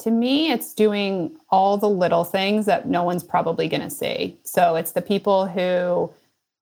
To 0.00 0.10
me, 0.10 0.50
it's 0.50 0.72
doing 0.72 1.36
all 1.50 1.76
the 1.76 1.88
little 1.88 2.24
things 2.24 2.64
that 2.64 2.88
no 2.88 3.02
one's 3.02 3.22
probably 3.22 3.68
going 3.68 3.82
to 3.82 3.90
see. 3.90 4.38
So 4.44 4.76
it's 4.76 4.92
the 4.92 5.02
people 5.02 5.46
who 5.46 6.10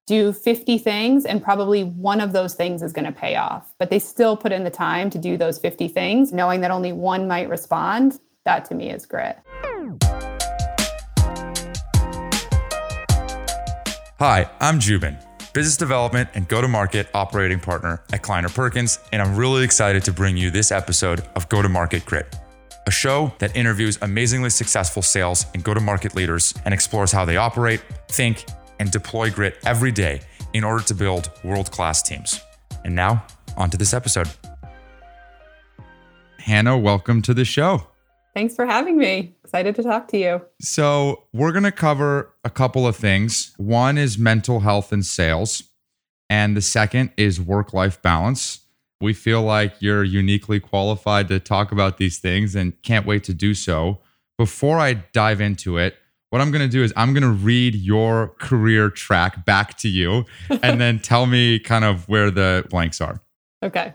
do 0.08 0.33
50 0.33 0.76
things 0.79 1.25
and 1.25 1.41
probably 1.41 1.85
one 1.85 2.21
of 2.21 2.33
those 2.33 2.55
things 2.55 2.83
is 2.83 2.93
going 2.93 3.05
to 3.05 3.13
pay 3.13 3.37
off, 3.37 3.73
but 3.79 3.91
they 3.91 4.01
still 4.01 4.37
put 4.37 4.51
in 4.51 4.65
the 4.65 4.71
time 4.71 5.09
to 5.11 5.19
do 5.19 5.37
those 5.37 5.57
50 5.57 5.87
things, 5.87 6.33
knowing 6.33 6.63
that 6.63 6.73
only 6.73 6.91
one 6.91 7.29
might 7.29 7.49
respond. 7.49 8.19
That 8.45 8.64
to 8.70 8.74
me 8.74 8.90
is 8.90 9.06
grit. 9.06 9.39
Hi, 14.18 14.50
I'm 14.59 14.80
Joubin, 14.80 15.16
business 15.52 15.77
development 15.77 16.29
and 16.34 16.48
go 16.48 16.61
to 16.61 16.66
market 16.66 17.07
operating 17.14 17.61
partner 17.61 18.02
at 18.12 18.23
Kleiner 18.23 18.48
Perkins, 18.48 18.98
and 19.12 19.23
I'm 19.23 19.36
really 19.36 19.62
excited 19.62 20.05
to 20.07 20.12
bring 20.12 20.36
you 20.36 20.50
this 20.50 20.73
episode 20.73 21.20
of 21.36 21.48
Go 21.48 21.62
to 21.62 21.68
Market 21.68 22.05
Grit, 22.05 22.34
a 22.89 22.91
show 22.91 23.30
that 23.39 23.55
interviews 23.55 23.98
amazingly 24.00 24.48
successful 24.48 25.03
sales 25.03 25.44
and 25.53 25.62
go 25.62 25.75
to 25.75 25.81
market 25.81 26.17
leaders 26.17 26.54
and 26.64 26.72
explores 26.72 27.12
how 27.12 27.22
they 27.22 27.36
operate, 27.36 27.82
think, 28.08 28.46
and 28.81 28.90
deploy 28.90 29.31
grit 29.31 29.58
every 29.67 29.93
day 29.93 30.22
in 30.54 30.64
order 30.64 30.82
to 30.82 30.95
build 30.95 31.31
world 31.45 31.71
class 31.71 32.03
teams. 32.03 32.41
And 32.87 32.95
now, 32.95 33.27
on 33.59 33.69
to 33.69 33.77
this 33.77 33.93
episode. 33.93 34.31
Hannah, 36.39 36.79
welcome 36.79 37.21
to 37.23 37.35
the 37.35 37.45
show. 37.45 37.87
Thanks 38.35 38.55
for 38.55 38.65
having 38.65 38.97
me. 38.97 39.34
Excited 39.45 39.75
to 39.75 39.83
talk 39.83 40.09
to 40.09 40.17
you. 40.17 40.41
So, 40.62 41.25
we're 41.34 41.53
going 41.53 41.65
to 41.65 41.73
cover 41.73 42.34
a 42.43 42.51
couple 42.51 42.87
of 42.87 42.97
things. 42.97 43.53
One 43.59 43.98
is 43.98 44.17
mental 44.17 44.61
health 44.61 44.93
and 44.93 45.05
sales, 45.05 45.62
and 46.31 46.57
the 46.57 46.62
second 46.62 47.12
is 47.19 47.39
work 47.39 47.75
life 47.75 48.01
balance. 48.01 48.61
We 49.01 49.12
feel 49.12 49.43
like 49.43 49.75
you're 49.80 50.05
uniquely 50.05 50.59
qualified 50.61 51.29
to 51.29 51.39
talk 51.39 51.70
about 51.70 51.98
these 51.98 52.19
things 52.19 52.55
and 52.55 52.80
can't 52.83 53.06
wait 53.06 53.25
to 53.25 53.34
do 53.34 53.55
so. 53.55 54.01
Before 54.37 54.79
I 54.79 54.95
dive 54.95 55.41
into 55.41 55.79
it, 55.79 55.97
what 56.30 56.43
I'm 56.43 56.51
going 56.51 56.62
to 56.62 56.70
do 56.70 56.83
is 56.83 56.92
I'm 56.97 57.14
going 57.14 57.23
to 57.23 57.31
read 57.31 57.75
your 57.75 58.28
career 58.39 58.91
track 58.91 59.45
back 59.45 59.78
to 59.78 59.89
you 59.89 60.25
and 60.62 60.81
then 60.81 60.98
tell 60.98 61.27
me 61.27 61.58
kind 61.58 61.84
of 61.84 62.08
where 62.08 62.31
the 62.31 62.67
blanks 62.70 63.00
are. 63.00 63.20
Okay. 63.62 63.95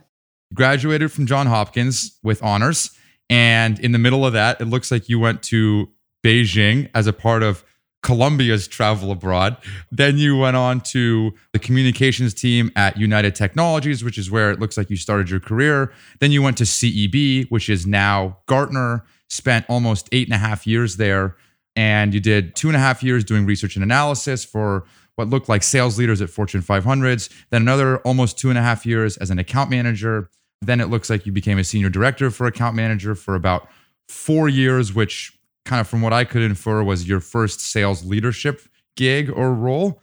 Graduated 0.53 1.11
from 1.11 1.25
John 1.25 1.47
Hopkins 1.47 2.17
with 2.23 2.41
honors. 2.41 2.91
And 3.29 3.79
in 3.79 3.91
the 3.91 3.99
middle 3.99 4.25
of 4.25 4.33
that, 4.33 4.61
it 4.61 4.65
looks 4.65 4.91
like 4.91 5.09
you 5.09 5.19
went 5.19 5.43
to 5.43 5.89
Beijing 6.23 6.89
as 6.93 7.07
a 7.07 7.13
part 7.13 7.43
of 7.43 7.63
Columbia's 8.03 8.67
travel 8.67 9.11
abroad. 9.11 9.57
Then 9.91 10.17
you 10.17 10.37
went 10.37 10.55
on 10.55 10.81
to 10.81 11.33
the 11.51 11.59
communications 11.59 12.33
team 12.33 12.71
at 12.75 12.97
United 12.97 13.33
Technologies, 13.33 14.03
which 14.03 14.17
is 14.17 14.29
where 14.29 14.51
it 14.51 14.59
looks 14.59 14.77
like 14.77 14.89
you 14.89 14.97
started 14.97 15.29
your 15.29 15.39
career. 15.39 15.91
Then 16.19 16.31
you 16.31 16.43
went 16.43 16.57
to 16.57 16.65
CEB, 16.65 17.49
which 17.49 17.69
is 17.69 17.87
now 17.87 18.37
Gartner, 18.45 19.05
spent 19.29 19.65
almost 19.67 20.07
eight 20.11 20.27
and 20.27 20.35
a 20.35 20.37
half 20.37 20.67
years 20.67 20.97
there 20.97 21.35
and 21.75 22.13
you 22.13 22.19
did 22.19 22.55
two 22.55 22.67
and 22.67 22.75
a 22.75 22.79
half 22.79 23.01
years 23.01 23.23
doing 23.23 23.45
research 23.45 23.75
and 23.75 23.83
analysis 23.83 24.45
for 24.45 24.85
what 25.15 25.29
looked 25.29 25.49
like 25.49 25.63
sales 25.63 25.97
leaders 25.97 26.21
at 26.21 26.29
Fortune 26.29 26.61
500s, 26.61 27.29
then 27.51 27.61
another 27.61 27.97
almost 27.99 28.37
two 28.37 28.49
and 28.49 28.57
a 28.57 28.61
half 28.61 28.85
years 28.85 29.17
as 29.17 29.29
an 29.29 29.39
account 29.39 29.69
manager. 29.69 30.29
Then 30.61 30.79
it 30.79 30.89
looks 30.89 31.09
like 31.09 31.25
you 31.25 31.31
became 31.31 31.59
a 31.59 31.63
senior 31.63 31.89
director 31.89 32.31
for 32.31 32.47
account 32.47 32.75
manager 32.75 33.15
for 33.15 33.35
about 33.35 33.67
four 34.07 34.49
years, 34.49 34.93
which 34.93 35.37
kind 35.65 35.79
of 35.79 35.87
from 35.87 36.01
what 36.01 36.13
I 36.13 36.23
could 36.23 36.41
infer 36.41 36.83
was 36.83 37.07
your 37.07 37.19
first 37.19 37.59
sales 37.59 38.03
leadership 38.03 38.61
gig 38.95 39.29
or 39.29 39.53
role. 39.53 40.01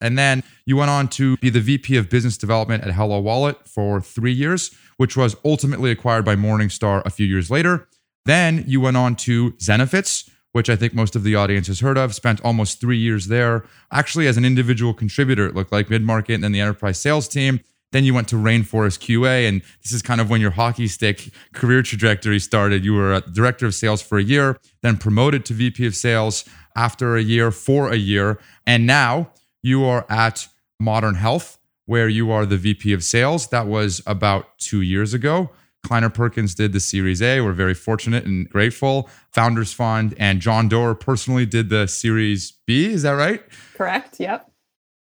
And 0.00 0.18
then 0.18 0.42
you 0.66 0.76
went 0.76 0.90
on 0.90 1.08
to 1.10 1.36
be 1.36 1.48
the 1.48 1.60
VP 1.60 1.96
of 1.96 2.10
business 2.10 2.36
development 2.36 2.82
at 2.82 2.92
HelloWallet 2.92 3.68
for 3.68 4.00
three 4.00 4.32
years, 4.32 4.74
which 4.96 5.16
was 5.16 5.36
ultimately 5.44 5.90
acquired 5.90 6.24
by 6.24 6.34
Morningstar 6.34 7.02
a 7.06 7.10
few 7.10 7.26
years 7.26 7.50
later. 7.50 7.88
Then 8.24 8.64
you 8.66 8.80
went 8.80 8.96
on 8.96 9.14
to 9.16 9.52
Zenefits, 9.52 10.28
which 10.52 10.68
I 10.68 10.76
think 10.76 10.94
most 10.94 11.16
of 11.16 11.22
the 11.22 11.34
audience 11.34 11.68
has 11.68 11.80
heard 11.80 11.96
of. 11.96 12.14
Spent 12.14 12.40
almost 12.42 12.80
three 12.80 12.98
years 12.98 13.28
there, 13.28 13.64
actually 13.92 14.26
as 14.26 14.36
an 14.36 14.44
individual 14.44 14.92
contributor. 14.92 15.46
It 15.46 15.54
looked 15.54 15.72
like 15.72 15.88
mid 15.88 16.02
market 16.02 16.34
and 16.34 16.44
then 16.44 16.52
the 16.52 16.60
enterprise 16.60 17.00
sales 17.00 17.28
team. 17.28 17.60
Then 17.92 18.04
you 18.04 18.12
went 18.14 18.28
to 18.28 18.36
Rainforest 18.36 18.98
QA, 18.98 19.48
and 19.48 19.62
this 19.82 19.92
is 19.92 20.02
kind 20.02 20.20
of 20.20 20.28
when 20.28 20.40
your 20.40 20.50
hockey 20.50 20.88
stick 20.88 21.30
career 21.52 21.82
trajectory 21.82 22.40
started. 22.40 22.84
You 22.84 22.94
were 22.94 23.14
a 23.14 23.20
director 23.20 23.66
of 23.66 23.74
sales 23.74 24.02
for 24.02 24.18
a 24.18 24.22
year, 24.22 24.58
then 24.82 24.96
promoted 24.96 25.44
to 25.46 25.54
VP 25.54 25.86
of 25.86 25.94
sales 25.94 26.44
after 26.74 27.16
a 27.16 27.22
year 27.22 27.50
for 27.50 27.90
a 27.90 27.96
year. 27.96 28.38
And 28.66 28.86
now 28.86 29.30
you 29.62 29.84
are 29.84 30.06
at 30.08 30.48
Modern 30.80 31.14
Health, 31.14 31.58
where 31.86 32.08
you 32.08 32.30
are 32.32 32.46
the 32.46 32.56
VP 32.56 32.92
of 32.92 33.04
sales. 33.04 33.48
That 33.48 33.66
was 33.66 34.02
about 34.06 34.58
two 34.58 34.80
years 34.80 35.14
ago. 35.14 35.50
Kleiner 35.84 36.10
Perkins 36.10 36.54
did 36.54 36.72
the 36.72 36.80
Series 36.80 37.20
A. 37.20 37.40
We're 37.40 37.52
very 37.52 37.74
fortunate 37.74 38.24
and 38.24 38.48
grateful. 38.48 39.10
Founders 39.32 39.72
Fund 39.72 40.14
and 40.16 40.40
John 40.40 40.68
Doerr 40.68 40.94
personally 40.94 41.44
did 41.44 41.68
the 41.70 41.86
Series 41.86 42.52
B. 42.66 42.86
Is 42.86 43.02
that 43.02 43.12
right? 43.12 43.42
Correct. 43.74 44.20
Yep. 44.20 44.48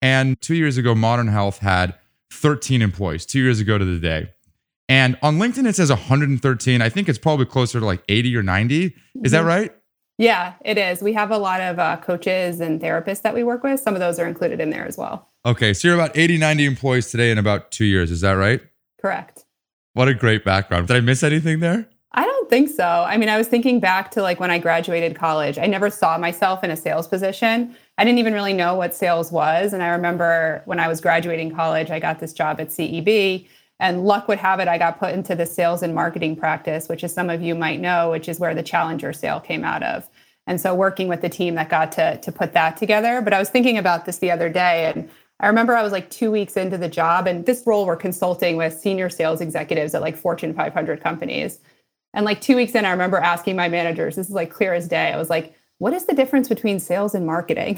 And 0.00 0.40
two 0.40 0.54
years 0.54 0.78
ago, 0.78 0.94
Modern 0.94 1.28
Health 1.28 1.58
had 1.58 1.94
13 2.32 2.82
employees, 2.82 3.26
two 3.26 3.40
years 3.40 3.60
ago 3.60 3.78
to 3.78 3.84
the 3.84 3.98
day. 3.98 4.30
And 4.88 5.16
on 5.22 5.38
LinkedIn, 5.38 5.66
it 5.66 5.76
says 5.76 5.90
113. 5.90 6.82
I 6.82 6.88
think 6.88 7.08
it's 7.08 7.18
probably 7.18 7.46
closer 7.46 7.80
to 7.80 7.86
like 7.86 8.02
80 8.08 8.36
or 8.36 8.42
90. 8.42 8.84
Is 8.84 8.92
mm-hmm. 8.92 9.22
that 9.30 9.44
right? 9.44 9.74
Yeah, 10.18 10.54
it 10.64 10.78
is. 10.78 11.02
We 11.02 11.12
have 11.14 11.30
a 11.30 11.38
lot 11.38 11.60
of 11.60 11.78
uh, 11.78 11.96
coaches 11.96 12.60
and 12.60 12.80
therapists 12.80 13.22
that 13.22 13.34
we 13.34 13.42
work 13.42 13.62
with. 13.62 13.80
Some 13.80 13.94
of 13.94 14.00
those 14.00 14.18
are 14.18 14.26
included 14.26 14.60
in 14.60 14.70
there 14.70 14.86
as 14.86 14.98
well. 14.98 15.30
Okay. 15.46 15.72
So 15.72 15.88
you're 15.88 15.96
about 15.96 16.16
80, 16.16 16.38
90 16.38 16.64
employees 16.66 17.10
today 17.10 17.30
in 17.30 17.38
about 17.38 17.70
two 17.70 17.84
years. 17.84 18.10
Is 18.10 18.20
that 18.20 18.32
right? 18.32 18.60
Correct. 19.00 19.44
What 19.94 20.08
a 20.08 20.14
great 20.14 20.44
background. 20.44 20.88
Did 20.88 20.96
I 20.96 21.00
miss 21.00 21.22
anything 21.22 21.60
there? 21.60 21.88
I 22.12 22.24
don't 22.24 22.50
think 22.50 22.68
so. 22.68 22.84
I 22.84 23.16
mean, 23.16 23.28
I 23.28 23.38
was 23.38 23.48
thinking 23.48 23.80
back 23.80 24.10
to 24.12 24.22
like 24.22 24.38
when 24.38 24.50
I 24.50 24.58
graduated 24.58 25.16
college. 25.16 25.58
I 25.58 25.66
never 25.66 25.88
saw 25.88 26.18
myself 26.18 26.62
in 26.62 26.70
a 26.70 26.76
sales 26.76 27.08
position. 27.08 27.74
I 27.98 28.04
didn't 28.04 28.18
even 28.18 28.32
really 28.32 28.52
know 28.52 28.74
what 28.74 28.94
sales 28.94 29.30
was. 29.30 29.72
And 29.72 29.82
I 29.82 29.88
remember 29.88 30.62
when 30.64 30.80
I 30.80 30.88
was 30.88 31.00
graduating 31.00 31.54
college, 31.54 31.90
I 31.90 32.00
got 32.00 32.20
this 32.20 32.32
job 32.32 32.60
at 32.60 32.68
CEB. 32.68 33.48
And 33.80 34.04
luck 34.04 34.28
would 34.28 34.38
have 34.38 34.60
it, 34.60 34.68
I 34.68 34.78
got 34.78 35.00
put 35.00 35.12
into 35.12 35.34
the 35.34 35.44
sales 35.44 35.82
and 35.82 35.94
marketing 35.94 36.36
practice, 36.36 36.88
which 36.88 37.02
is 37.02 37.12
some 37.12 37.28
of 37.28 37.42
you 37.42 37.54
might 37.54 37.80
know, 37.80 38.10
which 38.10 38.28
is 38.28 38.38
where 38.38 38.54
the 38.54 38.62
Challenger 38.62 39.12
sale 39.12 39.40
came 39.40 39.64
out 39.64 39.82
of. 39.82 40.08
And 40.46 40.60
so 40.60 40.74
working 40.74 41.08
with 41.08 41.20
the 41.20 41.28
team 41.28 41.56
that 41.56 41.68
got 41.68 41.90
to, 41.92 42.16
to 42.18 42.32
put 42.32 42.52
that 42.52 42.76
together. 42.76 43.20
But 43.20 43.32
I 43.32 43.40
was 43.40 43.50
thinking 43.50 43.78
about 43.78 44.06
this 44.06 44.18
the 44.18 44.30
other 44.30 44.48
day 44.48 44.92
and 44.94 45.10
I 45.42 45.48
remember 45.48 45.76
I 45.76 45.82
was 45.82 45.90
like 45.90 46.08
two 46.08 46.30
weeks 46.30 46.56
into 46.56 46.78
the 46.78 46.88
job, 46.88 47.26
and 47.26 47.44
this 47.44 47.64
role 47.66 47.84
we're 47.84 47.96
consulting 47.96 48.56
with 48.56 48.78
senior 48.78 49.10
sales 49.10 49.40
executives 49.40 49.92
at 49.92 50.00
like 50.00 50.16
Fortune 50.16 50.54
500 50.54 51.00
companies. 51.00 51.58
And 52.14 52.24
like 52.24 52.40
two 52.40 52.54
weeks 52.54 52.76
in, 52.76 52.84
I 52.84 52.92
remember 52.92 53.16
asking 53.16 53.56
my 53.56 53.68
managers, 53.68 54.14
this 54.14 54.28
is 54.28 54.34
like 54.34 54.52
clear 54.52 54.72
as 54.72 54.86
day. 54.86 55.12
I 55.12 55.16
was 55.16 55.30
like, 55.30 55.54
what 55.82 55.92
is 55.92 56.04
the 56.04 56.14
difference 56.14 56.48
between 56.48 56.78
sales 56.78 57.12
and 57.12 57.26
marketing? 57.26 57.74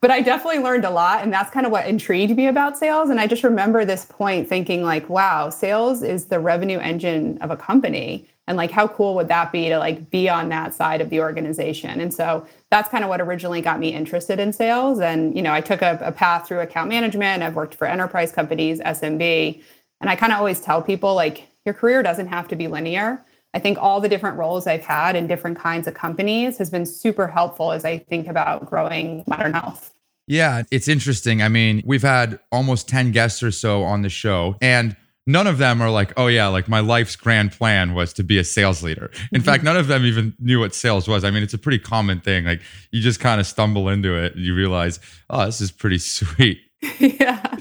but 0.00 0.10
I 0.10 0.20
definitely 0.20 0.58
learned 0.58 0.84
a 0.84 0.90
lot. 0.90 1.22
And 1.22 1.32
that's 1.32 1.52
kind 1.52 1.64
of 1.64 1.70
what 1.70 1.86
intrigued 1.86 2.36
me 2.36 2.48
about 2.48 2.76
sales. 2.76 3.10
And 3.10 3.20
I 3.20 3.28
just 3.28 3.44
remember 3.44 3.84
this 3.84 4.04
point 4.06 4.48
thinking, 4.48 4.82
like, 4.82 5.08
wow, 5.08 5.50
sales 5.50 6.02
is 6.02 6.24
the 6.24 6.40
revenue 6.40 6.80
engine 6.80 7.38
of 7.42 7.52
a 7.52 7.56
company 7.56 8.26
and 8.48 8.56
like 8.56 8.72
how 8.72 8.88
cool 8.88 9.14
would 9.14 9.28
that 9.28 9.52
be 9.52 9.68
to 9.68 9.78
like 9.78 10.10
be 10.10 10.28
on 10.28 10.48
that 10.48 10.74
side 10.74 11.00
of 11.00 11.10
the 11.10 11.20
organization 11.20 11.98
and 11.98 12.12
so 12.12 12.46
that's 12.70 12.90
kind 12.90 13.02
of 13.02 13.08
what 13.08 13.18
originally 13.18 13.62
got 13.62 13.80
me 13.80 13.88
interested 13.94 14.38
in 14.38 14.52
sales 14.52 15.00
and 15.00 15.34
you 15.34 15.40
know 15.40 15.50
i 15.50 15.62
took 15.62 15.80
a, 15.80 15.98
a 16.02 16.12
path 16.12 16.46
through 16.46 16.60
account 16.60 16.90
management 16.90 17.42
i've 17.42 17.54
worked 17.54 17.74
for 17.74 17.86
enterprise 17.86 18.30
companies 18.32 18.80
smb 18.80 19.62
and 20.02 20.10
i 20.10 20.14
kind 20.14 20.30
of 20.30 20.38
always 20.38 20.60
tell 20.60 20.82
people 20.82 21.14
like 21.14 21.48
your 21.64 21.72
career 21.72 22.02
doesn't 22.02 22.26
have 22.26 22.46
to 22.46 22.54
be 22.54 22.68
linear 22.68 23.24
i 23.54 23.58
think 23.58 23.78
all 23.80 24.00
the 24.00 24.08
different 24.08 24.36
roles 24.36 24.66
i've 24.66 24.84
had 24.84 25.16
in 25.16 25.26
different 25.26 25.58
kinds 25.58 25.86
of 25.86 25.94
companies 25.94 26.58
has 26.58 26.68
been 26.68 26.84
super 26.84 27.26
helpful 27.26 27.72
as 27.72 27.84
i 27.84 27.96
think 27.96 28.26
about 28.28 28.66
growing 28.66 29.24
modern 29.26 29.52
health 29.52 29.94
yeah, 30.26 30.62
it's 30.70 30.88
interesting. 30.88 31.42
I 31.42 31.48
mean, 31.48 31.82
we've 31.84 32.02
had 32.02 32.38
almost 32.50 32.88
10 32.88 33.12
guests 33.12 33.42
or 33.42 33.50
so 33.50 33.82
on 33.82 34.02
the 34.02 34.08
show, 34.08 34.56
and 34.60 34.96
none 35.26 35.46
of 35.46 35.58
them 35.58 35.82
are 35.82 35.90
like, 35.90 36.12
oh 36.16 36.28
yeah, 36.28 36.46
like 36.48 36.68
my 36.68 36.80
life's 36.80 37.16
grand 37.16 37.52
plan 37.52 37.94
was 37.94 38.12
to 38.14 38.24
be 38.24 38.38
a 38.38 38.44
sales 38.44 38.82
leader. 38.82 39.10
In 39.32 39.42
fact, 39.42 39.58
mm-hmm. 39.58 39.66
none 39.66 39.76
of 39.76 39.86
them 39.86 40.04
even 40.04 40.34
knew 40.38 40.60
what 40.60 40.74
sales 40.74 41.08
was. 41.08 41.24
I 41.24 41.30
mean, 41.30 41.42
it's 41.42 41.54
a 41.54 41.58
pretty 41.58 41.78
common 41.78 42.20
thing. 42.20 42.44
Like 42.44 42.62
you 42.90 43.00
just 43.00 43.20
kind 43.20 43.40
of 43.40 43.46
stumble 43.46 43.88
into 43.88 44.14
it 44.14 44.34
and 44.34 44.44
you 44.44 44.54
realize, 44.54 44.98
oh, 45.30 45.44
this 45.44 45.60
is 45.60 45.70
pretty 45.70 45.98
sweet. 45.98 46.60
yeah. 46.98 47.56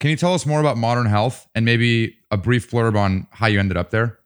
Can 0.00 0.10
you 0.10 0.16
tell 0.16 0.34
us 0.34 0.44
more 0.44 0.58
about 0.58 0.76
Modern 0.76 1.06
Health 1.06 1.46
and 1.54 1.64
maybe 1.64 2.16
a 2.30 2.36
brief 2.36 2.70
blurb 2.70 2.96
on 2.96 3.26
how 3.30 3.46
you 3.46 3.60
ended 3.60 3.76
up 3.76 3.90
there? 3.90 4.18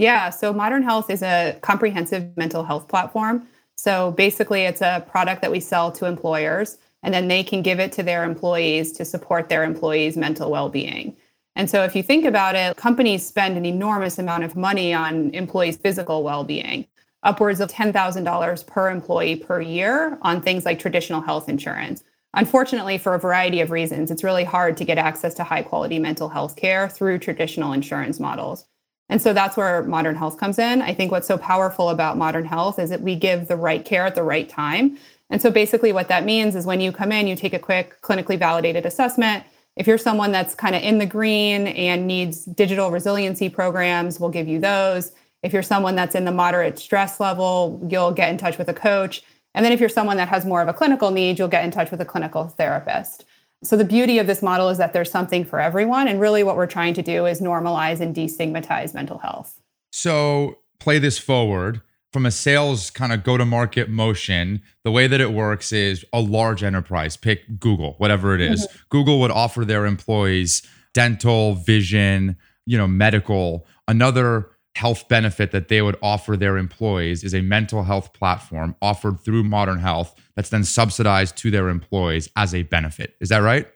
Yeah, 0.00 0.30
so 0.30 0.54
Modern 0.54 0.82
Health 0.82 1.10
is 1.10 1.22
a 1.22 1.58
comprehensive 1.60 2.34
mental 2.34 2.64
health 2.64 2.88
platform. 2.88 3.46
So 3.76 4.12
basically, 4.12 4.62
it's 4.62 4.80
a 4.80 5.04
product 5.06 5.42
that 5.42 5.50
we 5.50 5.60
sell 5.60 5.92
to 5.92 6.06
employers, 6.06 6.78
and 7.02 7.12
then 7.12 7.28
they 7.28 7.44
can 7.44 7.60
give 7.60 7.78
it 7.80 7.92
to 7.92 8.02
their 8.02 8.24
employees 8.24 8.92
to 8.92 9.04
support 9.04 9.50
their 9.50 9.62
employees' 9.62 10.16
mental 10.16 10.50
well 10.50 10.70
being. 10.70 11.18
And 11.54 11.68
so, 11.68 11.84
if 11.84 11.94
you 11.94 12.02
think 12.02 12.24
about 12.24 12.54
it, 12.54 12.78
companies 12.78 13.26
spend 13.26 13.58
an 13.58 13.66
enormous 13.66 14.18
amount 14.18 14.44
of 14.44 14.56
money 14.56 14.94
on 14.94 15.34
employees' 15.34 15.76
physical 15.76 16.22
well 16.22 16.44
being, 16.44 16.86
upwards 17.22 17.60
of 17.60 17.70
$10,000 17.70 18.66
per 18.66 18.88
employee 18.88 19.36
per 19.36 19.60
year 19.60 20.18
on 20.22 20.40
things 20.40 20.64
like 20.64 20.78
traditional 20.78 21.20
health 21.20 21.46
insurance. 21.46 22.04
Unfortunately, 22.32 22.96
for 22.96 23.12
a 23.14 23.18
variety 23.18 23.60
of 23.60 23.70
reasons, 23.70 24.10
it's 24.10 24.24
really 24.24 24.44
hard 24.44 24.78
to 24.78 24.84
get 24.86 24.96
access 24.96 25.34
to 25.34 25.44
high 25.44 25.62
quality 25.62 25.98
mental 25.98 26.30
health 26.30 26.56
care 26.56 26.88
through 26.88 27.18
traditional 27.18 27.74
insurance 27.74 28.18
models. 28.18 28.64
And 29.10 29.20
so 29.20 29.32
that's 29.32 29.56
where 29.56 29.82
modern 29.82 30.14
health 30.14 30.38
comes 30.38 30.58
in. 30.58 30.80
I 30.80 30.94
think 30.94 31.10
what's 31.10 31.26
so 31.26 31.36
powerful 31.36 31.90
about 31.90 32.16
modern 32.16 32.44
health 32.44 32.78
is 32.78 32.88
that 32.90 33.02
we 33.02 33.16
give 33.16 33.48
the 33.48 33.56
right 33.56 33.84
care 33.84 34.06
at 34.06 34.14
the 34.14 34.22
right 34.22 34.48
time. 34.48 34.98
And 35.28 35.42
so 35.42 35.50
basically, 35.50 35.92
what 35.92 36.08
that 36.08 36.24
means 36.24 36.56
is 36.56 36.64
when 36.64 36.80
you 36.80 36.92
come 36.92 37.12
in, 37.12 37.26
you 37.26 37.36
take 37.36 37.52
a 37.52 37.58
quick 37.58 38.00
clinically 38.02 38.38
validated 38.38 38.86
assessment. 38.86 39.44
If 39.76 39.86
you're 39.86 39.98
someone 39.98 40.32
that's 40.32 40.54
kind 40.54 40.74
of 40.74 40.82
in 40.82 40.98
the 40.98 41.06
green 41.06 41.66
and 41.66 42.06
needs 42.06 42.44
digital 42.44 42.90
resiliency 42.90 43.48
programs, 43.48 44.20
we'll 44.20 44.30
give 44.30 44.48
you 44.48 44.60
those. 44.60 45.12
If 45.42 45.52
you're 45.52 45.62
someone 45.62 45.96
that's 45.96 46.14
in 46.14 46.24
the 46.24 46.32
moderate 46.32 46.78
stress 46.78 47.18
level, 47.18 47.84
you'll 47.90 48.12
get 48.12 48.30
in 48.30 48.38
touch 48.38 48.58
with 48.58 48.68
a 48.68 48.74
coach. 48.74 49.22
And 49.54 49.64
then 49.64 49.72
if 49.72 49.80
you're 49.80 49.88
someone 49.88 50.18
that 50.18 50.28
has 50.28 50.44
more 50.44 50.62
of 50.62 50.68
a 50.68 50.72
clinical 50.72 51.10
need, 51.10 51.38
you'll 51.38 51.48
get 51.48 51.64
in 51.64 51.72
touch 51.72 51.90
with 51.90 52.00
a 52.00 52.04
clinical 52.04 52.46
therapist. 52.46 53.24
So 53.62 53.76
the 53.76 53.84
beauty 53.84 54.18
of 54.18 54.26
this 54.26 54.42
model 54.42 54.68
is 54.70 54.78
that 54.78 54.92
there's 54.92 55.10
something 55.10 55.44
for 55.44 55.60
everyone. 55.60 56.08
And 56.08 56.20
really 56.20 56.42
what 56.42 56.56
we're 56.56 56.66
trying 56.66 56.94
to 56.94 57.02
do 57.02 57.26
is 57.26 57.40
normalize 57.40 58.00
and 58.00 58.14
destigmatize 58.14 58.94
mental 58.94 59.18
health. 59.18 59.60
So 59.92 60.58
play 60.78 60.98
this 60.98 61.18
forward 61.18 61.82
from 62.12 62.26
a 62.26 62.30
sales 62.30 62.90
kind 62.90 63.12
of 63.12 63.22
go 63.22 63.36
to 63.36 63.44
market 63.44 63.88
motion, 63.88 64.62
the 64.82 64.90
way 64.90 65.06
that 65.06 65.20
it 65.20 65.32
works 65.32 65.72
is 65.72 66.04
a 66.12 66.20
large 66.20 66.64
enterprise, 66.64 67.16
pick 67.16 67.60
Google, 67.60 67.94
whatever 67.98 68.34
it 68.34 68.40
is. 68.40 68.66
Mm-hmm. 68.66 68.78
Google 68.88 69.20
would 69.20 69.30
offer 69.30 69.64
their 69.64 69.86
employees 69.86 70.66
dental, 70.92 71.54
vision, 71.54 72.36
you 72.66 72.76
know, 72.76 72.88
medical, 72.88 73.66
another 73.86 74.50
health 74.74 75.08
benefit 75.08 75.50
that 75.52 75.68
they 75.68 75.82
would 75.82 75.96
offer 76.02 76.36
their 76.36 76.56
employees 76.56 77.22
is 77.22 77.34
a 77.34 77.42
mental 77.42 77.84
health 77.84 78.12
platform 78.12 78.74
offered 78.80 79.20
through 79.20 79.44
Modern 79.44 79.78
Health 79.78 80.14
that's 80.40 80.48
then 80.48 80.64
subsidized 80.64 81.36
to 81.36 81.50
their 81.50 81.68
employees 81.68 82.30
as 82.34 82.54
a 82.54 82.62
benefit. 82.62 83.14
Is 83.20 83.28
that 83.28 83.42
right? 83.42 83.68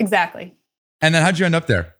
Exactly. 0.00 0.52
And 1.00 1.14
then 1.14 1.22
how'd 1.22 1.38
you 1.38 1.46
end 1.46 1.54
up 1.54 1.68
there? 1.68 1.94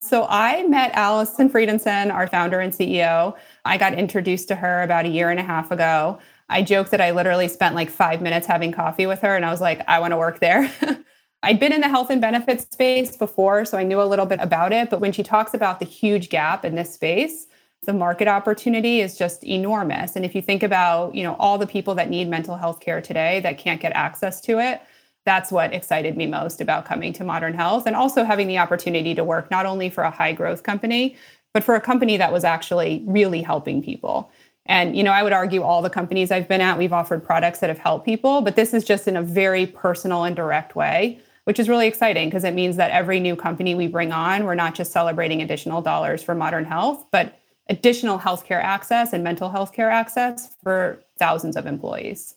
So 0.00 0.28
I 0.30 0.62
met 0.68 0.94
Alyson 0.94 1.50
Friedensohn, 1.50 2.14
our 2.14 2.28
founder 2.28 2.60
and 2.60 2.72
CEO. 2.72 3.34
I 3.64 3.76
got 3.76 3.94
introduced 3.94 4.46
to 4.48 4.54
her 4.54 4.82
about 4.82 5.06
a 5.06 5.08
year 5.08 5.28
and 5.28 5.40
a 5.40 5.42
half 5.42 5.72
ago. 5.72 6.20
I 6.48 6.62
joke 6.62 6.90
that 6.90 7.00
I 7.00 7.10
literally 7.10 7.48
spent 7.48 7.74
like 7.74 7.90
five 7.90 8.22
minutes 8.22 8.46
having 8.46 8.70
coffee 8.70 9.06
with 9.06 9.20
her, 9.22 9.34
and 9.34 9.44
I 9.44 9.50
was 9.50 9.60
like, 9.60 9.82
I 9.88 9.98
want 9.98 10.12
to 10.12 10.18
work 10.18 10.38
there. 10.38 10.70
I'd 11.42 11.58
been 11.58 11.72
in 11.72 11.80
the 11.80 11.88
health 11.88 12.10
and 12.10 12.20
benefits 12.20 12.62
space 12.70 13.16
before, 13.16 13.64
so 13.64 13.76
I 13.76 13.82
knew 13.82 14.00
a 14.00 14.04
little 14.04 14.26
bit 14.26 14.38
about 14.40 14.72
it. 14.72 14.88
But 14.88 15.00
when 15.00 15.10
she 15.10 15.24
talks 15.24 15.52
about 15.52 15.80
the 15.80 15.84
huge 15.84 16.28
gap 16.28 16.64
in 16.64 16.76
this 16.76 16.94
space, 16.94 17.48
the 17.84 17.92
market 17.92 18.28
opportunity 18.28 19.00
is 19.00 19.16
just 19.16 19.44
enormous. 19.44 20.16
And 20.16 20.24
if 20.24 20.34
you 20.34 20.42
think 20.42 20.62
about, 20.62 21.14
you 21.14 21.22
know, 21.22 21.36
all 21.38 21.58
the 21.58 21.66
people 21.66 21.94
that 21.96 22.10
need 22.10 22.28
mental 22.28 22.56
health 22.56 22.80
care 22.80 23.00
today 23.00 23.40
that 23.40 23.58
can't 23.58 23.80
get 23.80 23.92
access 23.92 24.40
to 24.42 24.58
it, 24.58 24.82
that's 25.24 25.50
what 25.50 25.72
excited 25.72 26.16
me 26.16 26.26
most 26.26 26.60
about 26.60 26.84
coming 26.84 27.12
to 27.14 27.24
Modern 27.24 27.54
Health 27.54 27.86
and 27.86 27.96
also 27.96 28.24
having 28.24 28.46
the 28.46 28.58
opportunity 28.58 29.14
to 29.14 29.24
work 29.24 29.50
not 29.50 29.66
only 29.66 29.88
for 29.88 30.04
a 30.04 30.10
high 30.10 30.32
growth 30.32 30.62
company, 30.62 31.16
but 31.54 31.64
for 31.64 31.74
a 31.74 31.80
company 31.80 32.16
that 32.16 32.32
was 32.32 32.44
actually 32.44 33.02
really 33.06 33.40
helping 33.40 33.82
people. 33.82 34.30
And 34.66 34.96
you 34.96 35.02
know, 35.02 35.12
I 35.12 35.22
would 35.22 35.32
argue 35.32 35.62
all 35.62 35.82
the 35.82 35.90
companies 35.90 36.30
I've 36.30 36.48
been 36.48 36.60
at, 36.60 36.78
we've 36.78 36.92
offered 36.92 37.24
products 37.24 37.60
that 37.60 37.70
have 37.70 37.78
helped 37.78 38.04
people, 38.04 38.40
but 38.42 38.56
this 38.56 38.74
is 38.74 38.84
just 38.84 39.08
in 39.08 39.16
a 39.16 39.22
very 39.22 39.66
personal 39.66 40.24
and 40.24 40.34
direct 40.34 40.74
way, 40.74 41.18
which 41.44 41.58
is 41.58 41.68
really 41.68 41.86
exciting 41.86 42.28
because 42.28 42.44
it 42.44 42.54
means 42.54 42.76
that 42.76 42.90
every 42.90 43.20
new 43.20 43.36
company 43.36 43.74
we 43.74 43.86
bring 43.86 44.12
on, 44.12 44.44
we're 44.44 44.54
not 44.54 44.74
just 44.74 44.92
celebrating 44.92 45.42
additional 45.42 45.80
dollars 45.80 46.22
for 46.22 46.34
modern 46.34 46.64
health, 46.64 47.04
but 47.10 47.38
additional 47.68 48.18
healthcare 48.18 48.62
access 48.62 49.12
and 49.12 49.24
mental 49.24 49.50
health 49.50 49.72
care 49.72 49.90
access 49.90 50.54
for 50.62 51.02
thousands 51.18 51.56
of 51.56 51.66
employees. 51.66 52.34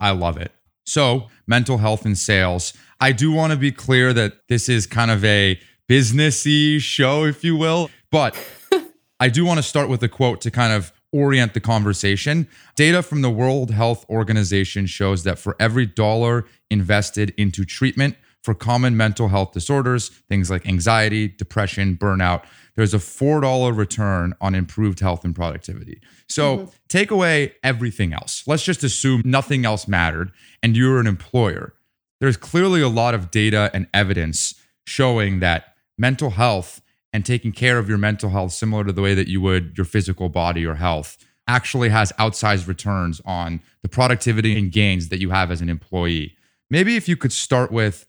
I 0.00 0.10
love 0.10 0.36
it. 0.36 0.52
So, 0.86 1.28
mental 1.46 1.78
health 1.78 2.04
and 2.04 2.16
sales. 2.16 2.74
I 3.00 3.12
do 3.12 3.32
want 3.32 3.52
to 3.52 3.58
be 3.58 3.72
clear 3.72 4.12
that 4.12 4.48
this 4.48 4.68
is 4.68 4.86
kind 4.86 5.10
of 5.10 5.24
a 5.24 5.58
businessy 5.88 6.78
show, 6.78 7.24
if 7.24 7.44
you 7.44 7.56
will, 7.56 7.90
but 8.10 8.36
I 9.20 9.28
do 9.28 9.44
want 9.44 9.58
to 9.58 9.62
start 9.62 9.88
with 9.88 10.02
a 10.02 10.08
quote 10.08 10.40
to 10.42 10.50
kind 10.50 10.72
of 10.72 10.92
orient 11.12 11.54
the 11.54 11.60
conversation. 11.60 12.48
Data 12.76 13.02
from 13.02 13.22
the 13.22 13.30
World 13.30 13.70
Health 13.70 14.04
Organization 14.10 14.86
shows 14.86 15.22
that 15.22 15.38
for 15.38 15.56
every 15.60 15.86
dollar 15.86 16.44
invested 16.70 17.32
into 17.38 17.64
treatment 17.64 18.16
for 18.44 18.54
common 18.54 18.94
mental 18.94 19.28
health 19.28 19.52
disorders, 19.52 20.10
things 20.28 20.50
like 20.50 20.66
anxiety, 20.66 21.28
depression, 21.28 21.96
burnout, 21.96 22.44
there's 22.76 22.92
a 22.92 22.98
$4 22.98 23.74
return 23.74 24.34
on 24.38 24.54
improved 24.54 25.00
health 25.00 25.24
and 25.24 25.34
productivity. 25.34 26.02
So 26.28 26.58
mm-hmm. 26.58 26.70
take 26.88 27.10
away 27.10 27.54
everything 27.62 28.12
else. 28.12 28.44
Let's 28.46 28.62
just 28.62 28.84
assume 28.84 29.22
nothing 29.24 29.64
else 29.64 29.88
mattered 29.88 30.30
and 30.62 30.76
you're 30.76 31.00
an 31.00 31.06
employer. 31.06 31.72
There's 32.20 32.36
clearly 32.36 32.82
a 32.82 32.88
lot 32.88 33.14
of 33.14 33.30
data 33.30 33.70
and 33.72 33.86
evidence 33.94 34.54
showing 34.86 35.40
that 35.40 35.74
mental 35.96 36.30
health 36.30 36.82
and 37.14 37.24
taking 37.24 37.52
care 37.52 37.78
of 37.78 37.88
your 37.88 37.96
mental 37.96 38.28
health, 38.28 38.52
similar 38.52 38.84
to 38.84 38.92
the 38.92 39.00
way 39.00 39.14
that 39.14 39.28
you 39.28 39.40
would 39.40 39.72
your 39.78 39.86
physical 39.86 40.28
body 40.28 40.66
or 40.66 40.74
health, 40.74 41.16
actually 41.48 41.88
has 41.88 42.12
outsized 42.18 42.68
returns 42.68 43.22
on 43.24 43.62
the 43.80 43.88
productivity 43.88 44.58
and 44.58 44.70
gains 44.70 45.08
that 45.08 45.20
you 45.20 45.30
have 45.30 45.50
as 45.50 45.62
an 45.62 45.70
employee. 45.70 46.36
Maybe 46.68 46.96
if 46.96 47.08
you 47.08 47.16
could 47.16 47.32
start 47.32 47.72
with 47.72 48.04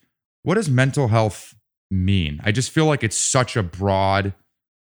what 0.45 0.56
does 0.56 0.69
mental 0.69 1.07
health 1.07 1.56
mean? 1.89 2.39
I 2.44 2.51
just 2.51 2.69
feel 2.69 2.86
like 2.86 3.03
it's 3.03 3.18
such 3.18 3.57
a 3.57 3.63
broad 3.63 4.33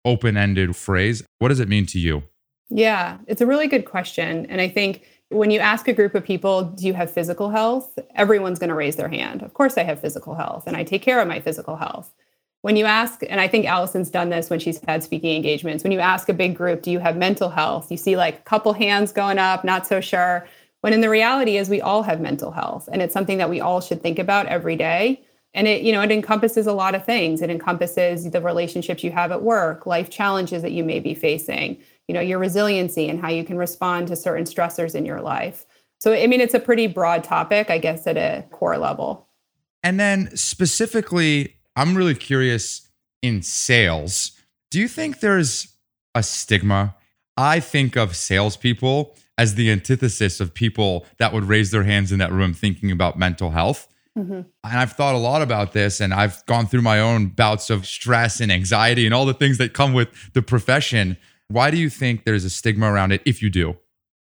open 0.05 0.37
ended 0.37 0.75
phrase. 0.75 1.23
What 1.39 1.49
does 1.49 1.59
it 1.59 1.67
mean 1.67 1.87
to 1.87 1.99
you? 1.99 2.23
Yeah, 2.69 3.17
it's 3.27 3.41
a 3.41 3.47
really 3.47 3.67
good 3.67 3.85
question. 3.85 4.45
And 4.45 4.61
I 4.61 4.69
think 4.69 5.03
when 5.29 5.49
you 5.49 5.59
ask 5.59 5.87
a 5.87 5.93
group 5.93 6.13
of 6.13 6.23
people, 6.23 6.63
do 6.63 6.85
you 6.85 6.93
have 6.93 7.11
physical 7.11 7.49
health? 7.49 7.97
Everyone's 8.15 8.59
going 8.59 8.69
to 8.69 8.75
raise 8.75 8.95
their 8.95 9.09
hand. 9.09 9.41
Of 9.41 9.55
course, 9.55 9.75
I 9.77 9.83
have 9.83 9.99
physical 9.99 10.35
health 10.35 10.65
and 10.67 10.77
I 10.77 10.83
take 10.83 11.01
care 11.01 11.19
of 11.19 11.27
my 11.27 11.39
physical 11.39 11.75
health. 11.75 12.13
When 12.61 12.75
you 12.75 12.85
ask, 12.85 13.21
and 13.27 13.41
I 13.41 13.47
think 13.47 13.65
Alyson's 13.65 14.11
done 14.11 14.29
this 14.29 14.51
when 14.51 14.59
she's 14.59 14.79
had 14.87 15.03
speaking 15.03 15.35
engagements, 15.35 15.83
when 15.83 15.91
you 15.91 15.99
ask 15.99 16.29
a 16.29 16.33
big 16.33 16.55
group, 16.55 16.83
do 16.83 16.91
you 16.91 16.99
have 16.99 17.17
mental 17.17 17.49
health? 17.49 17.91
You 17.91 17.97
see 17.97 18.15
like 18.17 18.39
a 18.39 18.43
couple 18.43 18.73
hands 18.73 19.11
going 19.11 19.39
up, 19.39 19.63
not 19.63 19.87
so 19.87 19.99
sure. 19.99 20.47
When 20.81 20.93
in 20.93 21.01
the 21.01 21.09
reality 21.09 21.57
is 21.57 21.69
we 21.69 21.81
all 21.81 22.03
have 22.03 22.21
mental 22.21 22.51
health 22.51 22.87
and 22.91 23.01
it's 23.01 23.13
something 23.13 23.39
that 23.39 23.49
we 23.49 23.61
all 23.61 23.81
should 23.81 24.03
think 24.03 24.19
about 24.19 24.45
every 24.45 24.75
day 24.75 25.24
and 25.55 25.67
it 25.67 25.81
you 25.81 25.91
know 25.91 26.01
it 26.01 26.11
encompasses 26.11 26.67
a 26.67 26.73
lot 26.73 26.93
of 26.93 27.03
things. 27.03 27.41
It 27.41 27.49
encompasses 27.49 28.29
the 28.29 28.41
relationships 28.41 29.03
you 29.03 29.11
have 29.11 29.31
at 29.31 29.41
work 29.41 29.87
life 29.87 30.09
challenges 30.09 30.61
that 30.61 30.73
you 30.73 30.83
may 30.83 30.99
be 30.99 31.15
facing 31.15 31.77
you 32.07 32.13
know 32.13 32.21
your 32.21 32.37
resiliency 32.37 33.09
and 33.09 33.19
how 33.19 33.29
you 33.29 33.43
can 33.43 33.57
respond 33.57 34.07
to 34.09 34.15
certain 34.15 34.45
stressors 34.45 34.93
in 34.93 35.05
your 35.05 35.21
life. 35.21 35.65
So 35.99 36.13
i 36.13 36.27
mean 36.27 36.41
it's 36.41 36.53
a 36.53 36.59
pretty 36.59 36.87
broad 36.87 37.23
topic 37.23 37.69
i 37.71 37.79
guess 37.79 38.05
at 38.05 38.17
a 38.17 38.45
core 38.51 38.77
level. 38.77 39.27
And 39.81 39.99
then 39.99 40.35
specifically 40.35 41.55
i'm 41.75 41.95
really 41.95 42.15
curious 42.15 42.89
in 43.21 43.41
sales. 43.41 44.31
Do 44.69 44.79
you 44.79 44.87
think 44.87 45.21
there's 45.21 45.73
a 46.13 46.21
stigma 46.21 46.95
i 47.37 47.59
think 47.59 47.95
of 47.95 48.15
salespeople 48.15 49.15
as 49.37 49.55
the 49.55 49.69
antithesis 49.71 50.39
of 50.39 50.53
people 50.53 51.05
that 51.17 51.33
would 51.33 51.43
raise 51.43 51.71
their 51.71 51.83
hands 51.83 52.11
in 52.11 52.19
that 52.19 52.31
room 52.31 52.53
thinking 52.53 52.91
about 52.91 53.19
mental 53.19 53.51
health 53.51 53.87
Mm-hmm. 54.17 54.33
And 54.33 54.47
I've 54.63 54.93
thought 54.93 55.15
a 55.15 55.19
lot 55.19 55.41
about 55.41 55.73
this 55.73 55.99
and 55.99 56.13
I've 56.13 56.45
gone 56.45 56.67
through 56.67 56.83
my 56.83 56.99
own 56.99 57.27
bouts 57.27 57.69
of 57.69 57.85
stress 57.85 58.39
and 58.39 58.51
anxiety 58.51 59.05
and 59.05 59.13
all 59.13 59.25
the 59.25 59.33
things 59.33 59.57
that 59.57 59.73
come 59.73 59.93
with 59.93 60.33
the 60.33 60.41
profession. 60.41 61.17
Why 61.49 61.69
do 61.69 61.77
you 61.77 61.89
think 61.89 62.23
there's 62.23 62.45
a 62.45 62.49
stigma 62.49 62.91
around 62.91 63.11
it 63.11 63.21
if 63.25 63.41
you 63.41 63.49
do? 63.49 63.77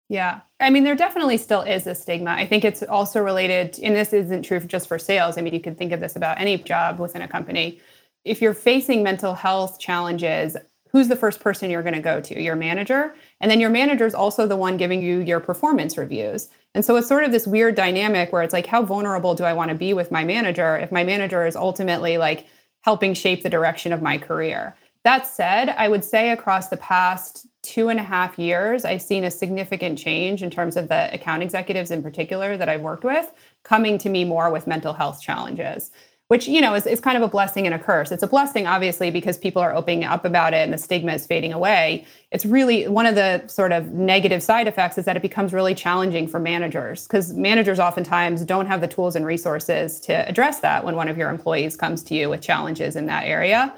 Yeah. 0.07 0.41
I 0.59 0.69
mean, 0.69 0.83
there 0.83 0.95
definitely 0.95 1.37
still 1.37 1.61
is 1.61 1.87
a 1.87 1.95
stigma. 1.95 2.31
I 2.31 2.45
think 2.45 2.65
it's 2.65 2.83
also 2.83 3.21
related, 3.21 3.79
and 3.81 3.95
this 3.95 4.11
isn't 4.11 4.43
true 4.43 4.59
just 4.59 4.87
for 4.87 4.99
sales. 4.99 5.37
I 5.37 5.41
mean, 5.41 5.53
you 5.53 5.61
could 5.61 5.77
think 5.77 5.93
of 5.93 6.01
this 6.01 6.17
about 6.17 6.39
any 6.39 6.57
job 6.57 6.99
within 6.99 7.21
a 7.21 7.27
company. 7.27 7.79
If 8.25 8.41
you're 8.41 8.53
facing 8.53 9.03
mental 9.03 9.33
health 9.33 9.79
challenges, 9.79 10.57
who's 10.91 11.07
the 11.07 11.15
first 11.15 11.39
person 11.39 11.69
you're 11.69 11.81
going 11.81 11.95
to 11.95 12.01
go 12.01 12.19
to? 12.19 12.41
Your 12.41 12.57
manager. 12.57 13.15
And 13.39 13.49
then 13.49 13.61
your 13.61 13.69
manager 13.69 14.05
is 14.05 14.13
also 14.13 14.45
the 14.45 14.57
one 14.57 14.75
giving 14.75 15.01
you 15.01 15.19
your 15.19 15.39
performance 15.39 15.97
reviews. 15.97 16.49
And 16.73 16.85
so 16.85 16.95
it's 16.95 17.07
sort 17.07 17.23
of 17.23 17.31
this 17.31 17.47
weird 17.47 17.75
dynamic 17.75 18.31
where 18.31 18.43
it's 18.43 18.53
like, 18.53 18.65
how 18.65 18.83
vulnerable 18.83 19.35
do 19.35 19.43
I 19.43 19.53
want 19.53 19.69
to 19.69 19.75
be 19.75 19.93
with 19.93 20.11
my 20.11 20.23
manager 20.23 20.77
if 20.77 20.91
my 20.91 21.03
manager 21.03 21.45
is 21.45 21.55
ultimately 21.55 22.17
like 22.17 22.47
helping 22.81 23.13
shape 23.13 23.43
the 23.43 23.49
direction 23.49 23.91
of 23.91 24.01
my 24.01 24.17
career? 24.17 24.75
That 25.03 25.27
said, 25.27 25.69
I 25.69 25.87
would 25.87 26.05
say 26.05 26.29
across 26.29 26.67
the 26.67 26.77
past 26.77 27.47
two 27.63 27.89
and 27.89 27.99
a 27.99 28.03
half 28.03 28.37
years, 28.37 28.85
I've 28.85 29.01
seen 29.01 29.23
a 29.23 29.31
significant 29.31 29.97
change 29.97 30.43
in 30.43 30.49
terms 30.49 30.77
of 30.77 30.87
the 30.87 31.13
account 31.13 31.43
executives 31.43 31.91
in 31.91 32.03
particular 32.03 32.55
that 32.55 32.69
I've 32.69 32.81
worked 32.81 33.03
with 33.03 33.31
coming 33.63 33.97
to 33.99 34.09
me 34.09 34.25
more 34.25 34.49
with 34.49 34.67
mental 34.67 34.93
health 34.93 35.21
challenges 35.21 35.91
which 36.31 36.47
you 36.47 36.61
know 36.61 36.73
is, 36.73 36.85
is 36.85 37.01
kind 37.01 37.17
of 37.17 37.23
a 37.23 37.27
blessing 37.27 37.65
and 37.65 37.75
a 37.75 37.77
curse. 37.77 38.09
It's 38.09 38.23
a 38.23 38.27
blessing 38.27 38.65
obviously 38.65 39.11
because 39.11 39.37
people 39.37 39.61
are 39.61 39.75
opening 39.75 40.05
up 40.05 40.23
about 40.23 40.53
it 40.53 40.63
and 40.63 40.71
the 40.71 40.77
stigma 40.77 41.11
is 41.11 41.27
fading 41.27 41.51
away. 41.51 42.05
It's 42.31 42.45
really 42.45 42.87
one 42.87 43.05
of 43.05 43.15
the 43.15 43.45
sort 43.47 43.73
of 43.73 43.91
negative 43.91 44.41
side 44.41 44.65
effects 44.65 44.97
is 44.97 45.03
that 45.03 45.17
it 45.17 45.21
becomes 45.21 45.51
really 45.51 45.75
challenging 45.75 46.29
for 46.29 46.39
managers 46.39 47.05
because 47.05 47.33
managers 47.33 47.79
oftentimes 47.79 48.45
don't 48.45 48.65
have 48.67 48.79
the 48.79 48.87
tools 48.87 49.17
and 49.17 49.25
resources 49.25 49.99
to 50.07 50.13
address 50.29 50.61
that 50.61 50.85
when 50.85 50.95
one 50.95 51.09
of 51.09 51.17
your 51.17 51.29
employees 51.29 51.75
comes 51.75 52.01
to 52.03 52.15
you 52.15 52.29
with 52.29 52.39
challenges 52.39 52.95
in 52.95 53.07
that 53.07 53.25
area 53.25 53.73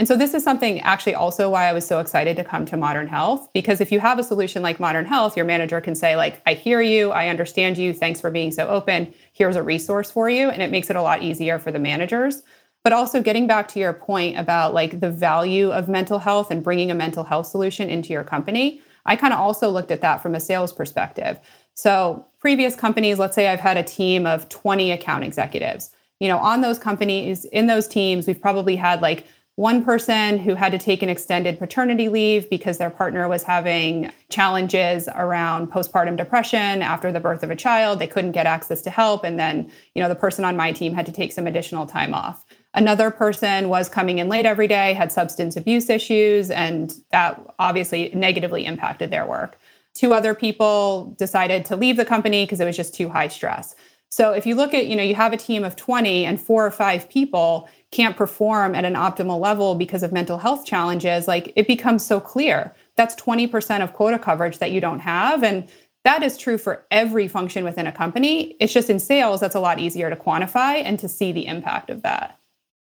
and 0.00 0.08
so 0.08 0.16
this 0.16 0.32
is 0.32 0.42
something 0.42 0.80
actually 0.80 1.14
also 1.14 1.50
why 1.50 1.68
I 1.68 1.74
was 1.74 1.86
so 1.86 2.00
excited 2.00 2.34
to 2.38 2.42
come 2.42 2.64
to 2.64 2.78
Modern 2.78 3.06
Health 3.06 3.50
because 3.52 3.82
if 3.82 3.92
you 3.92 4.00
have 4.00 4.18
a 4.18 4.22
solution 4.22 4.62
like 4.62 4.80
Modern 4.80 5.04
Health, 5.04 5.36
your 5.36 5.44
manager 5.44 5.78
can 5.78 5.94
say 5.94 6.16
like 6.16 6.40
I 6.46 6.54
hear 6.54 6.80
you, 6.80 7.10
I 7.10 7.28
understand 7.28 7.76
you, 7.76 7.92
thanks 7.92 8.18
for 8.18 8.30
being 8.30 8.50
so 8.50 8.66
open. 8.66 9.12
Here's 9.34 9.56
a 9.56 9.62
resource 9.62 10.10
for 10.10 10.30
you 10.30 10.48
and 10.48 10.62
it 10.62 10.70
makes 10.70 10.88
it 10.88 10.96
a 10.96 11.02
lot 11.02 11.22
easier 11.22 11.58
for 11.58 11.70
the 11.70 11.78
managers. 11.78 12.42
But 12.82 12.94
also 12.94 13.22
getting 13.22 13.46
back 13.46 13.68
to 13.68 13.78
your 13.78 13.92
point 13.92 14.38
about 14.38 14.72
like 14.72 15.00
the 15.00 15.10
value 15.10 15.70
of 15.70 15.86
mental 15.86 16.18
health 16.18 16.50
and 16.50 16.64
bringing 16.64 16.90
a 16.90 16.94
mental 16.94 17.22
health 17.22 17.48
solution 17.48 17.90
into 17.90 18.14
your 18.14 18.24
company, 18.24 18.80
I 19.04 19.16
kind 19.16 19.34
of 19.34 19.38
also 19.38 19.68
looked 19.68 19.90
at 19.90 20.00
that 20.00 20.22
from 20.22 20.34
a 20.34 20.40
sales 20.40 20.72
perspective. 20.72 21.38
So, 21.74 22.26
previous 22.38 22.74
companies, 22.74 23.18
let's 23.18 23.34
say 23.34 23.48
I've 23.48 23.60
had 23.60 23.76
a 23.76 23.82
team 23.82 24.26
of 24.26 24.48
20 24.48 24.92
account 24.92 25.24
executives. 25.24 25.90
You 26.20 26.28
know, 26.28 26.38
on 26.38 26.62
those 26.62 26.78
companies, 26.78 27.44
in 27.46 27.66
those 27.66 27.86
teams, 27.86 28.26
we've 28.26 28.40
probably 28.40 28.76
had 28.76 29.02
like 29.02 29.26
one 29.60 29.84
person 29.84 30.38
who 30.38 30.54
had 30.54 30.72
to 30.72 30.78
take 30.78 31.02
an 31.02 31.10
extended 31.10 31.58
paternity 31.58 32.08
leave 32.08 32.48
because 32.48 32.78
their 32.78 32.88
partner 32.88 33.28
was 33.28 33.42
having 33.42 34.10
challenges 34.30 35.06
around 35.14 35.70
postpartum 35.70 36.16
depression 36.16 36.80
after 36.80 37.12
the 37.12 37.20
birth 37.20 37.42
of 37.42 37.50
a 37.50 37.54
child. 37.54 37.98
They 37.98 38.06
couldn't 38.06 38.32
get 38.32 38.46
access 38.46 38.80
to 38.80 38.88
help. 38.88 39.22
And 39.22 39.38
then, 39.38 39.70
you 39.94 40.02
know, 40.02 40.08
the 40.08 40.14
person 40.14 40.46
on 40.46 40.56
my 40.56 40.72
team 40.72 40.94
had 40.94 41.04
to 41.04 41.12
take 41.12 41.30
some 41.30 41.46
additional 41.46 41.84
time 41.84 42.14
off. 42.14 42.42
Another 42.72 43.10
person 43.10 43.68
was 43.68 43.90
coming 43.90 44.18
in 44.18 44.30
late 44.30 44.46
every 44.46 44.66
day, 44.66 44.94
had 44.94 45.12
substance 45.12 45.58
abuse 45.58 45.90
issues, 45.90 46.50
and 46.50 46.94
that 47.10 47.38
obviously 47.58 48.10
negatively 48.14 48.64
impacted 48.64 49.10
their 49.10 49.26
work. 49.26 49.58
Two 49.92 50.14
other 50.14 50.34
people 50.34 51.14
decided 51.18 51.66
to 51.66 51.76
leave 51.76 51.98
the 51.98 52.06
company 52.06 52.46
because 52.46 52.60
it 52.60 52.64
was 52.64 52.78
just 52.78 52.94
too 52.94 53.10
high 53.10 53.28
stress. 53.28 53.74
So 54.08 54.32
if 54.32 54.44
you 54.44 54.56
look 54.56 54.74
at, 54.74 54.86
you 54.86 54.96
know, 54.96 55.04
you 55.04 55.14
have 55.14 55.32
a 55.32 55.36
team 55.36 55.64
of 55.64 55.76
20 55.76 56.24
and 56.24 56.40
four 56.40 56.66
or 56.66 56.70
five 56.72 57.08
people 57.08 57.68
can't 57.92 58.16
perform 58.16 58.74
at 58.74 58.84
an 58.84 58.94
optimal 58.94 59.40
level 59.40 59.74
because 59.74 60.02
of 60.02 60.12
mental 60.12 60.38
health 60.38 60.64
challenges, 60.64 61.26
like 61.26 61.52
it 61.56 61.66
becomes 61.66 62.04
so 62.04 62.20
clear. 62.20 62.74
That's 62.96 63.14
20% 63.16 63.82
of 63.82 63.92
quota 63.92 64.18
coverage 64.18 64.58
that 64.58 64.70
you 64.70 64.80
don't 64.80 65.00
have. 65.00 65.42
And 65.42 65.68
that 66.04 66.22
is 66.22 66.38
true 66.38 66.56
for 66.56 66.86
every 66.90 67.28
function 67.28 67.64
within 67.64 67.86
a 67.86 67.92
company. 67.92 68.56
It's 68.60 68.72
just 68.72 68.90
in 68.90 69.00
sales, 69.00 69.40
that's 69.40 69.54
a 69.54 69.60
lot 69.60 69.78
easier 69.78 70.08
to 70.08 70.16
quantify 70.16 70.82
and 70.84 70.98
to 71.00 71.08
see 71.08 71.32
the 71.32 71.46
impact 71.46 71.90
of 71.90 72.02
that. 72.02 72.38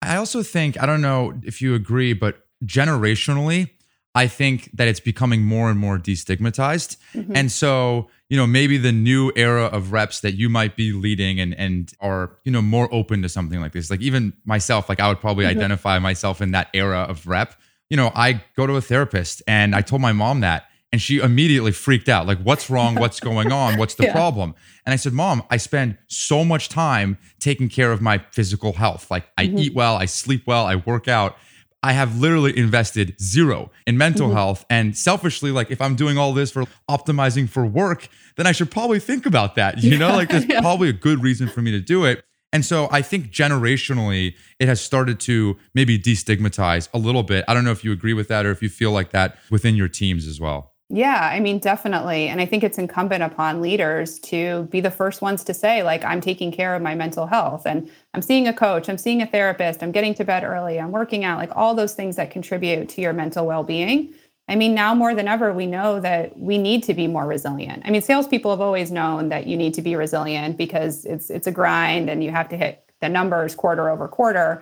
I 0.02 0.16
also 0.18 0.44
think, 0.44 0.82
I 0.82 0.86
don't 0.86 1.02
know 1.02 1.34
if 1.44 1.62
you 1.62 1.74
agree, 1.76 2.14
but 2.14 2.46
generationally, 2.64 3.72
I 4.16 4.28
think 4.28 4.70
that 4.74 4.88
it's 4.88 5.00
becoming 5.00 5.44
more 5.44 5.72
and 5.72 5.80
more 5.80 5.98
destigmatized. 5.98 6.98
Mm-hmm. 7.14 7.36
And 7.36 7.52
so, 7.52 8.10
you 8.30 8.38
know, 8.38 8.46
maybe 8.46 8.78
the 8.78 8.92
new 8.92 9.32
era 9.36 9.66
of 9.66 9.92
reps 9.92 10.20
that 10.20 10.34
you 10.36 10.50
might 10.50 10.76
be 10.76 10.92
leading 10.92 11.40
and 11.40 11.56
and 11.56 11.92
are, 12.00 12.38
you 12.44 12.52
know, 12.52 12.62
more 12.62 12.94
open 12.94 13.22
to 13.24 13.30
something 13.30 13.60
like 13.60 13.74
this. 13.74 13.90
Like 13.90 14.02
even 14.02 14.34
myself, 14.46 14.88
like 14.88 15.00
I 15.00 15.08
would 15.08 15.20
probably 15.20 15.46
mm-hmm. 15.46 15.58
identify 15.58 15.98
myself 16.00 16.42
in 16.42 16.52
that 16.52 16.70
era 16.74 17.00
of 17.10 17.26
rep. 17.26 17.56
You 17.90 17.98
know, 17.98 18.12
I 18.16 18.44
go 18.56 18.68
to 18.68 18.76
a 18.76 18.82
therapist 18.82 19.42
and 19.48 19.76
I 19.76 19.82
told 19.82 20.02
my 20.02 20.14
mom 20.14 20.42
that 20.42 20.66
and 20.94 21.02
she 21.02 21.18
immediately 21.18 21.72
freaked 21.72 22.08
out. 22.08 22.28
Like, 22.28 22.40
what's 22.44 22.70
wrong? 22.70 22.94
What's 22.94 23.20
going 23.20 23.52
on? 23.52 23.80
What's 23.80 23.96
the 23.96 24.04
yeah. 24.06 24.14
problem? 24.14 24.54
And 24.86 24.94
I 24.94 24.96
said, 24.96 25.12
Mom, 25.12 25.42
I 25.50 25.58
spend 25.58 25.98
so 26.08 26.46
much 26.46 26.70
time 26.70 27.18
taking 27.40 27.68
care 27.68 27.92
of 27.92 28.00
my 28.00 28.20
physical 28.32 28.74
health. 28.74 29.10
Like 29.10 29.26
I 29.36 29.48
mm-hmm. 29.48 29.58
eat 29.58 29.74
well, 29.74 29.96
I 29.96 30.06
sleep 30.06 30.44
well, 30.46 30.68
I 30.68 30.76
work 30.76 31.08
out 31.08 31.36
I 31.84 31.92
have 31.92 32.20
literally 32.20 32.58
invested 32.58 33.20
zero 33.22 33.70
in 33.86 33.98
mental 33.98 34.28
mm-hmm. 34.28 34.38
health. 34.38 34.66
And 34.70 34.98
selfishly, 34.98 35.52
like 35.52 35.70
if 35.70 35.82
I'm 35.82 35.96
doing 35.96 36.18
all 36.18 36.34
this 36.34 36.52
for 36.52 36.64
optimizing 36.90 37.50
for 37.50 37.66
work, 37.66 38.08
then 38.38 38.48
I 38.48 38.54
should 38.54 38.72
probably 38.72 39.00
think 39.00 39.26
about 39.26 39.56
that. 39.56 39.84
You 39.84 39.98
know, 39.98 40.10
like 40.10 40.30
there's 40.32 40.46
yeah. 40.46 40.62
probably 40.62 40.90
a 40.90 40.94
good 40.94 41.22
reason 41.22 41.50
for 41.50 41.62
me 41.62 41.72
to 41.72 41.82
do 41.82 42.06
it. 42.06 42.24
And 42.54 42.64
so 42.64 42.88
I 42.92 43.02
think 43.02 43.32
generationally, 43.32 44.36
it 44.60 44.68
has 44.68 44.80
started 44.80 45.20
to 45.22 45.58
maybe 45.74 45.98
destigmatize 46.00 46.88
a 46.94 47.00
little 47.00 47.24
bit. 47.24 47.44
I 47.48 47.54
don't 47.54 47.66
know 47.66 47.72
if 47.72 47.84
you 47.84 47.92
agree 47.92 48.14
with 48.14 48.28
that 48.28 48.46
or 48.46 48.52
if 48.52 48.62
you 48.62 48.70
feel 48.70 48.92
like 48.92 49.10
that 49.10 49.38
within 49.50 49.76
your 49.76 49.88
teams 49.88 50.28
as 50.28 50.40
well. 50.40 50.73
Yeah, 50.96 51.28
I 51.32 51.40
mean, 51.40 51.58
definitely. 51.58 52.28
And 52.28 52.40
I 52.40 52.46
think 52.46 52.64
it's 52.64 52.78
incumbent 52.78 53.24
upon 53.24 53.62
leaders 53.62 54.20
to 54.20 54.66
be 54.66 54.80
the 54.80 54.92
first 54.92 55.24
ones 55.24 55.44
to 55.46 55.54
say, 55.54 55.82
like, 55.82 56.06
I'm 56.06 56.22
taking 56.22 56.52
care 56.52 56.76
of 56.76 56.84
my 56.84 56.94
mental 56.94 57.26
health 57.26 57.66
and 57.66 57.90
I'm 58.14 58.22
seeing 58.22 58.48
a 58.48 58.54
coach, 58.54 58.88
I'm 58.90 59.00
seeing 59.00 59.20
a 59.24 59.26
therapist, 59.26 59.82
I'm 59.82 59.92
getting 59.92 60.14
to 60.16 60.24
bed 60.24 60.44
early, 60.44 60.80
I'm 60.80 60.92
working 60.92 61.24
out, 61.24 61.40
like 61.40 61.50
all 61.56 61.74
those 61.74 61.96
things 61.96 62.16
that 62.18 62.30
contribute 62.30 62.90
to 62.90 63.02
your 63.02 63.12
mental 63.12 63.48
well 63.48 63.64
being. 63.64 64.14
I 64.48 64.56
mean, 64.56 64.76
now 64.76 64.94
more 64.94 65.16
than 65.16 65.28
ever, 65.28 65.52
we 65.52 65.66
know 65.66 66.00
that 66.00 66.38
we 66.38 66.60
need 66.60 66.84
to 66.84 66.94
be 66.94 67.08
more 67.08 67.26
resilient. 67.26 67.82
I 67.86 67.90
mean, 67.90 68.02
salespeople 68.04 68.52
have 68.52 68.62
always 68.62 68.92
known 68.92 69.30
that 69.30 69.48
you 69.48 69.58
need 69.58 69.74
to 69.76 69.82
be 69.82 69.96
resilient 69.96 70.58
because 70.58 71.06
it's 71.06 71.32
it's 71.32 71.48
a 71.48 71.52
grind 71.52 72.08
and 72.08 72.24
you 72.24 72.30
have 72.30 72.50
to 72.50 72.58
hit 72.58 72.88
the 73.02 73.10
numbers 73.10 73.56
quarter 73.56 73.90
over 73.90 74.08
quarter. 74.08 74.62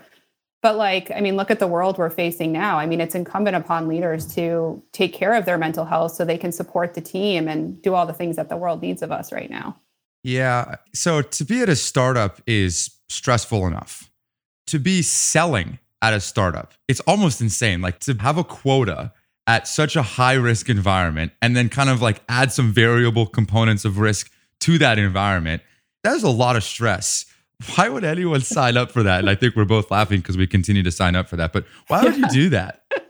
But 0.61 0.77
like, 0.77 1.11
I 1.11 1.21
mean, 1.21 1.35
look 1.35 1.49
at 1.49 1.59
the 1.59 1.67
world 1.67 1.97
we're 1.97 2.11
facing 2.11 2.51
now. 2.51 2.77
I 2.77 2.85
mean, 2.85 3.01
it's 3.01 3.15
incumbent 3.15 3.55
upon 3.55 3.87
leaders 3.87 4.33
to 4.35 4.81
take 4.91 5.11
care 5.11 5.33
of 5.33 5.45
their 5.45 5.57
mental 5.57 5.85
health 5.85 6.13
so 6.13 6.23
they 6.23 6.37
can 6.37 6.51
support 6.51 6.93
the 6.93 7.01
team 7.01 7.47
and 7.47 7.81
do 7.81 7.95
all 7.95 8.05
the 8.05 8.13
things 8.13 8.35
that 8.35 8.49
the 8.49 8.57
world 8.57 8.81
needs 8.81 9.01
of 9.01 9.11
us 9.11 9.31
right 9.31 9.49
now. 9.49 9.77
Yeah. 10.23 10.75
So 10.93 11.23
to 11.23 11.45
be 11.45 11.61
at 11.61 11.69
a 11.69 11.75
startup 11.75 12.41
is 12.45 12.91
stressful 13.09 13.65
enough. 13.65 14.11
To 14.67 14.77
be 14.77 15.01
selling 15.01 15.79
at 16.03 16.13
a 16.13 16.19
startup, 16.19 16.73
it's 16.87 16.99
almost 17.01 17.41
insane. 17.41 17.81
Like 17.81 17.99
to 18.01 18.13
have 18.13 18.37
a 18.37 18.43
quota 18.43 19.11
at 19.47 19.67
such 19.67 19.95
a 19.95 20.03
high 20.03 20.33
risk 20.33 20.69
environment 20.69 21.31
and 21.41 21.55
then 21.55 21.69
kind 21.69 21.89
of 21.89 22.01
like 22.01 22.21
add 22.29 22.51
some 22.51 22.71
variable 22.71 23.25
components 23.25 23.83
of 23.83 23.97
risk 23.97 24.31
to 24.59 24.77
that 24.77 24.99
environment, 24.99 25.63
that 26.03 26.15
is 26.15 26.23
a 26.23 26.29
lot 26.29 26.55
of 26.55 26.63
stress 26.63 27.25
why 27.75 27.89
would 27.89 28.03
anyone 28.03 28.41
sign 28.41 28.77
up 28.77 28.91
for 28.91 29.03
that? 29.03 29.19
And 29.19 29.29
I 29.29 29.35
think 29.35 29.55
we're 29.55 29.65
both 29.65 29.91
laughing 29.91 30.19
because 30.19 30.37
we 30.37 30.47
continue 30.47 30.83
to 30.83 30.91
sign 30.91 31.15
up 31.15 31.27
for 31.27 31.35
that. 31.37 31.53
But 31.53 31.65
why 31.87 32.03
would 32.03 32.17
you 32.17 32.27
do 32.29 32.49
that? 32.49 32.83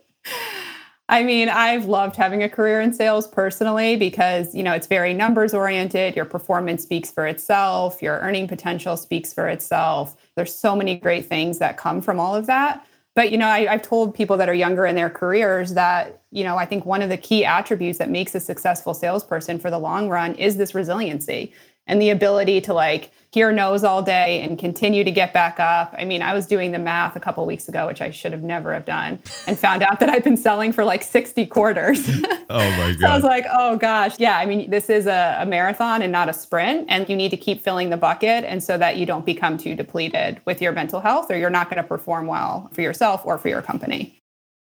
I 1.09 1.23
mean, 1.23 1.49
I've 1.49 1.85
loved 1.85 2.15
having 2.15 2.41
a 2.41 2.47
career 2.47 2.79
in 2.79 2.93
sales 2.93 3.27
personally 3.27 3.97
because, 3.97 4.55
you 4.55 4.63
know, 4.63 4.71
it's 4.71 4.87
very 4.87 5.13
numbers 5.13 5.53
oriented. 5.53 6.15
Your 6.15 6.23
performance 6.23 6.83
speaks 6.83 7.11
for 7.11 7.27
itself, 7.27 8.01
your 8.01 8.19
earning 8.19 8.47
potential 8.47 8.95
speaks 8.95 9.33
for 9.33 9.49
itself. 9.49 10.15
There's 10.37 10.55
so 10.55 10.73
many 10.73 10.95
great 10.95 11.25
things 11.25 11.59
that 11.59 11.75
come 11.75 12.01
from 12.01 12.17
all 12.17 12.33
of 12.33 12.45
that. 12.45 12.85
But, 13.13 13.29
you 13.31 13.37
know, 13.37 13.47
I, 13.47 13.65
have 13.65 13.81
told 13.81 14.15
people 14.15 14.37
that 14.37 14.47
are 14.47 14.53
younger 14.53 14.85
in 14.85 14.95
their 14.95 15.09
careers 15.09 15.73
that, 15.73 16.21
you 16.31 16.45
know, 16.45 16.55
I 16.55 16.65
think 16.65 16.85
one 16.85 17.01
of 17.01 17.09
the 17.09 17.17
key 17.17 17.43
attributes 17.43 17.97
that 17.97 18.09
makes 18.09 18.33
a 18.33 18.39
successful 18.39 18.93
salesperson 18.93 19.59
for 19.59 19.69
the 19.69 19.79
long 19.79 20.07
run 20.07 20.33
is 20.35 20.55
this 20.55 20.73
resiliency 20.73 21.51
and 21.91 22.01
the 22.01 22.09
ability 22.09 22.61
to 22.61 22.73
like 22.73 23.11
hear 23.33 23.51
no's 23.51 23.83
all 23.83 24.01
day 24.01 24.41
and 24.41 24.57
continue 24.57 25.03
to 25.03 25.11
get 25.11 25.33
back 25.33 25.59
up. 25.59 25.93
I 25.97 26.05
mean, 26.05 26.21
I 26.21 26.33
was 26.33 26.47
doing 26.47 26.71
the 26.71 26.79
math 26.79 27.15
a 27.15 27.19
couple 27.19 27.45
weeks 27.45 27.67
ago, 27.67 27.87
which 27.87 28.01
I 28.01 28.11
should 28.11 28.31
have 28.31 28.43
never 28.43 28.73
have 28.73 28.85
done, 28.85 29.19
and 29.45 29.59
found 29.59 29.83
out 29.83 29.99
that 30.01 30.09
I've 30.09 30.23
been 30.23 30.37
selling 30.37 30.71
for 30.71 30.85
like 30.85 31.03
60 31.03 31.45
quarters. 31.47 31.99
oh 32.49 32.71
my 32.77 32.93
God. 32.93 32.99
so 32.99 33.07
I 33.07 33.15
was 33.15 33.23
like, 33.23 33.45
oh 33.51 33.77
gosh. 33.77 34.17
Yeah, 34.19 34.37
I 34.37 34.45
mean, 34.45 34.69
this 34.69 34.89
is 34.89 35.05
a, 35.05 35.37
a 35.39 35.45
marathon 35.45 36.01
and 36.01 36.11
not 36.11 36.29
a 36.29 36.33
sprint. 36.33 36.85
And 36.89 37.07
you 37.09 37.15
need 37.15 37.29
to 37.29 37.37
keep 37.37 37.61
filling 37.61 37.89
the 37.89 37.97
bucket 37.97 38.45
and 38.45 38.63
so 38.63 38.77
that 38.77 38.95
you 38.95 39.05
don't 39.05 39.25
become 39.25 39.57
too 39.57 39.75
depleted 39.75 40.39
with 40.45 40.61
your 40.61 40.71
mental 40.71 41.01
health 41.01 41.29
or 41.29 41.37
you're 41.37 41.49
not 41.49 41.69
going 41.69 41.81
to 41.81 41.87
perform 41.87 42.25
well 42.25 42.69
for 42.73 42.81
yourself 42.81 43.21
or 43.25 43.37
for 43.37 43.49
your 43.49 43.61
company. 43.61 44.17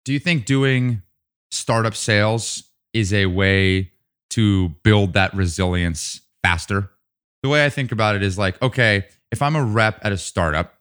Do 0.05 0.13
you 0.13 0.21
think 0.21 0.45
doing 0.45 1.03
startup 1.51 1.97
sales 1.97 2.63
is 2.93 3.13
a 3.13 3.27
way 3.27 3.91
to 4.31 4.71
build 4.85 5.13
that 5.15 5.35
resilience 5.35 6.21
faster? 6.45 6.91
The 7.47 7.51
way 7.51 7.65
I 7.65 7.71
think 7.71 7.93
about 7.93 8.17
it 8.17 8.25
is 8.25 8.37
like, 8.37 8.61
okay, 8.61 9.07
if 9.31 9.41
I'm 9.41 9.55
a 9.55 9.63
rep 9.63 10.05
at 10.05 10.11
a 10.11 10.19
startup, 10.19 10.75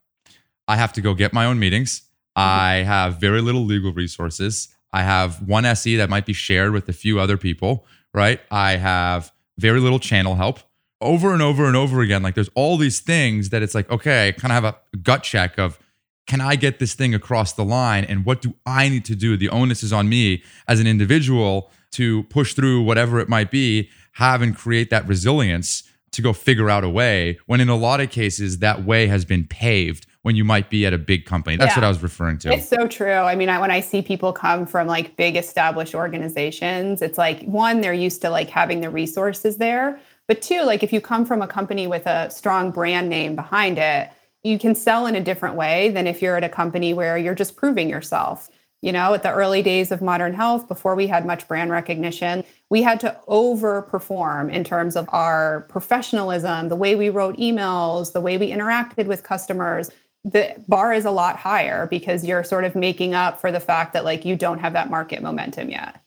I 0.68 0.78
have 0.78 0.94
to 0.94 1.02
go 1.02 1.14
get 1.14 1.32
my 1.32 1.46
own 1.46 1.60
meetings. 1.60 2.00
Mm-hmm. 2.00 2.42
I 2.50 2.74
have 2.78 3.22
very 3.22 3.40
little 3.40 3.64
legal 3.64 3.94
resources. 3.94 4.70
I 4.92 5.04
have 5.04 5.48
one 5.48 5.64
SE 5.66 5.96
that 5.98 6.10
might 6.10 6.26
be 6.26 6.34
shared 6.34 6.72
with 6.72 6.90
a 6.90 6.94
few 6.94 7.20
other 7.20 7.38
people, 7.38 7.86
right? 8.16 8.42
I 8.50 8.78
have 8.78 9.32
very 9.60 9.80
little 9.80 10.00
channel 10.00 10.36
help 10.36 10.60
over 11.02 11.34
and 11.34 11.42
over 11.44 11.66
and 11.66 11.76
over 11.76 12.02
again. 12.02 12.24
Like 12.24 12.34
there's 12.34 12.50
all 12.56 12.78
these 12.78 13.00
things 13.00 13.50
that 13.50 13.62
it's 13.62 13.76
like, 13.76 13.88
okay, 13.92 14.30
I 14.30 14.32
kind 14.32 14.52
of 14.52 14.64
have 14.64 14.76
a 14.94 14.98
gut 14.98 15.22
check 15.22 15.60
of 15.60 15.78
can 16.26 16.42
I 16.42 16.56
get 16.56 16.80
this 16.80 16.96
thing 16.96 17.14
across 17.14 17.54
the 17.54 17.64
line 17.64 18.06
and 18.06 18.26
what 18.26 18.42
do 18.42 18.56
I 18.66 18.90
need 18.90 19.06
to 19.06 19.16
do? 19.16 19.38
The 19.38 19.50
onus 19.50 19.84
is 19.84 19.94
on 19.94 20.10
me 20.10 20.42
as 20.68 20.80
an 20.80 20.88
individual 20.88 21.70
to 21.92 22.24
push 22.24 22.56
through 22.56 22.82
whatever 22.82 23.20
it 23.20 23.30
might 23.30 23.52
be, 23.52 23.92
have 24.14 24.42
and 24.42 24.58
create 24.58 24.90
that 24.90 25.08
resilience 25.08 25.84
to 26.16 26.22
go 26.22 26.34
figure 26.34 26.70
out 26.70 26.84
a 26.84 26.90
way 26.90 27.40
when 27.46 27.62
in 27.62 27.70
a 27.70 27.76
lot 27.76 28.02
of 28.02 28.10
cases 28.10 28.60
that 28.60 28.84
way 28.84 29.08
has 29.08 29.26
been 29.26 29.46
paved 29.46 30.08
when 30.24 30.36
you 30.36 30.44
might 30.44 30.72
be 30.72 30.86
at 30.86 30.94
a 30.94 30.98
big 30.98 31.26
company. 31.26 31.56
That's 31.56 31.74
yeah. 31.74 31.82
what 31.82 31.84
I 31.86 31.88
was 31.88 32.02
referring 32.02 32.40
to. 32.40 32.52
It's 32.52 32.68
so 32.68 32.88
true. 32.88 33.12
I 33.12 33.36
mean, 33.36 33.48
I, 33.48 33.60
when 33.60 33.70
I 33.70 33.80
see 33.80 34.02
people 34.02 34.34
come 34.34 34.66
from 34.66 34.88
like 34.88 35.16
big 35.18 35.36
established 35.36 35.94
organizations, 35.94 37.04
it's 37.04 37.20
like 37.20 37.44
one, 37.44 37.82
they're 37.82 37.94
used 37.94 38.22
to 38.24 38.32
like 38.32 38.50
having 38.50 38.82
the 38.82 38.90
resources 38.90 39.58
there. 39.58 40.00
But 40.28 40.42
two, 40.42 40.64
like 40.64 40.82
if 40.82 40.92
you 40.92 41.00
come 41.00 41.26
from 41.26 41.44
a 41.44 41.48
company 41.48 41.86
with 41.86 42.08
a 42.08 42.32
strong 42.32 42.72
brand 42.72 43.08
name 43.08 43.36
behind 43.36 43.78
it, 43.78 44.10
you 44.44 44.58
can 44.58 44.74
sell 44.74 45.06
in 45.06 45.16
a 45.16 45.22
different 45.22 45.56
way 45.56 45.90
than 45.90 46.08
if 46.08 46.22
you're 46.22 46.38
at 46.38 46.44
a 46.44 46.50
company 46.50 46.94
where 46.94 47.18
you're 47.18 47.36
just 47.36 47.56
proving 47.56 47.90
yourself. 47.90 48.50
You 48.86 48.92
know, 48.92 49.16
at 49.16 49.24
the 49.24 49.34
early 49.34 49.64
days 49.64 49.92
of 49.92 50.00
modern 50.04 50.36
health, 50.36 50.68
before 50.68 50.94
we 50.94 51.08
had 51.08 51.26
much 51.26 51.48
brand 51.48 51.72
recognition, 51.72 52.44
we 52.70 52.84
had 52.84 53.00
to 53.00 53.20
overperform 53.28 54.54
in 54.54 54.64
terms 54.64 54.96
of 54.96 55.10
our 55.12 55.62
professionalism, 55.70 56.70
the 56.70 56.76
way 56.76 56.94
we 56.94 57.10
wrote 57.10 57.36
emails, 57.38 58.14
the 58.14 58.22
way 58.22 58.38
we 58.38 58.52
interacted 58.52 59.08
with 59.08 59.24
customers. 59.24 59.90
The 60.24 60.54
bar 60.68 60.94
is 60.94 61.04
a 61.04 61.10
lot 61.10 61.36
higher 61.36 61.88
because 61.88 62.24
you're 62.24 62.44
sort 62.44 62.64
of 62.64 62.76
making 62.76 63.16
up 63.16 63.42
for 63.42 63.52
the 63.52 63.60
fact 63.60 63.94
that 63.94 64.06
like 64.06 64.24
you 64.24 64.36
don't 64.36 64.60
have 64.60 64.74
that 64.74 64.92
market 64.92 65.24
momentum 65.24 65.72
yet. 65.72 66.00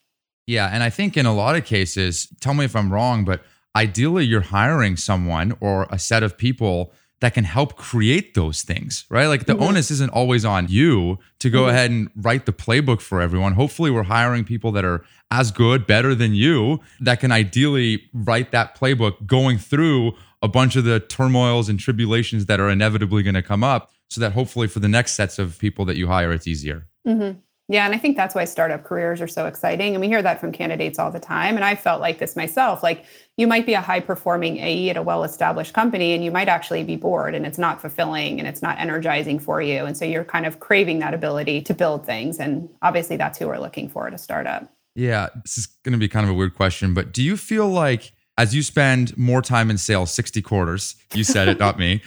Yeah. 0.47 0.71
And 0.73 0.85
I 0.85 0.91
think 0.91 1.17
in 1.17 1.27
a 1.27 1.35
lot 1.35 1.57
of 1.57 1.65
cases, 1.65 2.29
tell 2.41 2.55
me 2.55 2.65
if 2.65 2.77
I'm 2.77 2.93
wrong, 2.93 3.25
but 3.25 3.43
ideally 3.75 4.25
you're 4.25 4.41
hiring 4.41 4.97
someone 4.97 5.57
or 5.59 5.89
a 5.91 5.99
set 5.99 6.23
of 6.23 6.39
people 6.39 6.93
that 7.21 7.35
can 7.35 7.45
help 7.45 7.77
create 7.77 8.35
those 8.35 8.63
things, 8.63 9.05
right? 9.11 9.27
Like 9.27 9.47
the 9.47 9.55
mm-hmm. 9.55 9.65
onus 9.65 9.91
isn't 9.91 10.11
always 10.11 10.45
on 10.45 10.69
you 10.69 11.19
to 11.41 11.51
go 11.51 11.63
mm-hmm. 11.63 11.71
ahead 11.71 11.91
and 11.91 12.11
write 12.17 12.47
the 12.47 12.53
playbook 12.53 13.01
for 13.01 13.21
everyone. 13.21 13.55
Hopefully, 13.55 13.91
we're 13.91 14.05
hiring 14.05 14.45
people 14.45 14.71
that 14.73 14.85
are 14.85 15.05
as 15.31 15.51
good, 15.51 15.87
better 15.87 16.15
than 16.15 16.35
you, 16.35 16.81
that 17.01 17.21
can 17.21 17.33
ideally 17.33 18.09
write 18.13 18.53
that 18.53 18.79
playbook 18.79 19.27
going 19.27 19.59
through 19.59 20.13
a 20.43 20.49
bunch 20.49 20.77
of 20.77 20.85
the 20.85 21.01
turmoils 21.01 21.69
and 21.69 21.81
tribulations 21.81 22.47
that 22.47 22.61
are 22.61 22.71
inevitably 22.71 23.23
going 23.23 23.35
to 23.35 23.43
come 23.43 23.65
up 23.65 23.91
so 24.09 24.21
that 24.21 24.33
hopefully 24.33 24.69
for 24.69 24.79
the 24.79 24.89
next 24.89 25.13
sets 25.13 25.39
of 25.39 25.59
people 25.59 25.85
that 25.85 25.97
you 25.97 26.07
hire, 26.07 26.33
it's 26.33 26.47
easier. 26.47 26.87
Mm-hmm. 27.07 27.39
Yeah, 27.71 27.85
and 27.85 27.95
I 27.95 27.99
think 27.99 28.17
that's 28.17 28.35
why 28.35 28.47
startup 28.47 28.83
careers 28.85 29.21
are 29.21 29.29
so 29.29 29.45
exciting. 29.45 29.95
And 29.95 30.01
we 30.01 30.09
hear 30.09 30.23
that 30.23 30.41
from 30.41 30.53
candidates 30.53 30.99
all 30.99 31.11
the 31.11 31.21
time. 31.21 31.55
And 31.55 31.65
I 31.65 31.75
felt 31.75 32.01
like 32.01 32.19
this 32.19 32.35
myself. 32.35 32.83
Like 32.83 33.05
you 33.37 33.47
might 33.47 33.67
be 33.67 33.75
a 33.75 33.81
high 33.83 34.01
performing 34.01 34.57
AE 34.57 34.89
at 34.89 34.97
a 34.97 35.03
well 35.03 35.23
established 35.23 35.75
company 35.75 36.15
and 36.15 36.25
you 36.25 36.31
might 36.31 36.49
actually 36.49 36.83
be 36.83 36.97
bored 36.97 37.35
and 37.35 37.45
it's 37.45 37.59
not 37.59 37.79
fulfilling 37.83 38.39
and 38.39 38.49
it's 38.49 38.63
not 38.63 38.79
energizing 38.79 39.39
for 39.39 39.61
you. 39.61 39.85
And 39.85 39.97
so 39.99 40.07
you're 40.07 40.25
kind 40.25 40.47
of 40.47 40.61
craving 40.61 41.01
that 41.01 41.13
ability 41.13 41.61
to 41.63 41.75
build 41.75 42.07
things. 42.07 42.39
And 42.39 42.71
obviously, 42.81 43.19
that's 43.19 43.39
who 43.39 43.49
we're 43.49 43.59
looking 43.59 43.91
for 43.91 44.07
at 44.07 44.15
a 44.15 44.19
startup. 44.19 44.73
Yeah, 44.95 45.29
this 45.43 45.59
is 45.59 45.67
going 45.67 45.93
to 45.93 45.99
be 45.99 46.09
kind 46.09 46.25
of 46.25 46.31
a 46.31 46.35
weird 46.35 46.55
question, 46.55 46.95
but 46.95 47.13
do 47.13 47.23
you 47.23 47.37
feel 47.37 47.69
like 47.69 48.13
as 48.39 48.55
you 48.55 48.63
spend 48.63 49.17
more 49.19 49.43
time 49.43 49.69
in 49.69 49.77
sales, 49.77 50.11
60 50.13 50.41
quarters, 50.43 50.97
you 51.13 51.23
said 51.23 51.49
it, 51.49 51.59
not 51.59 51.79
me, 51.79 52.03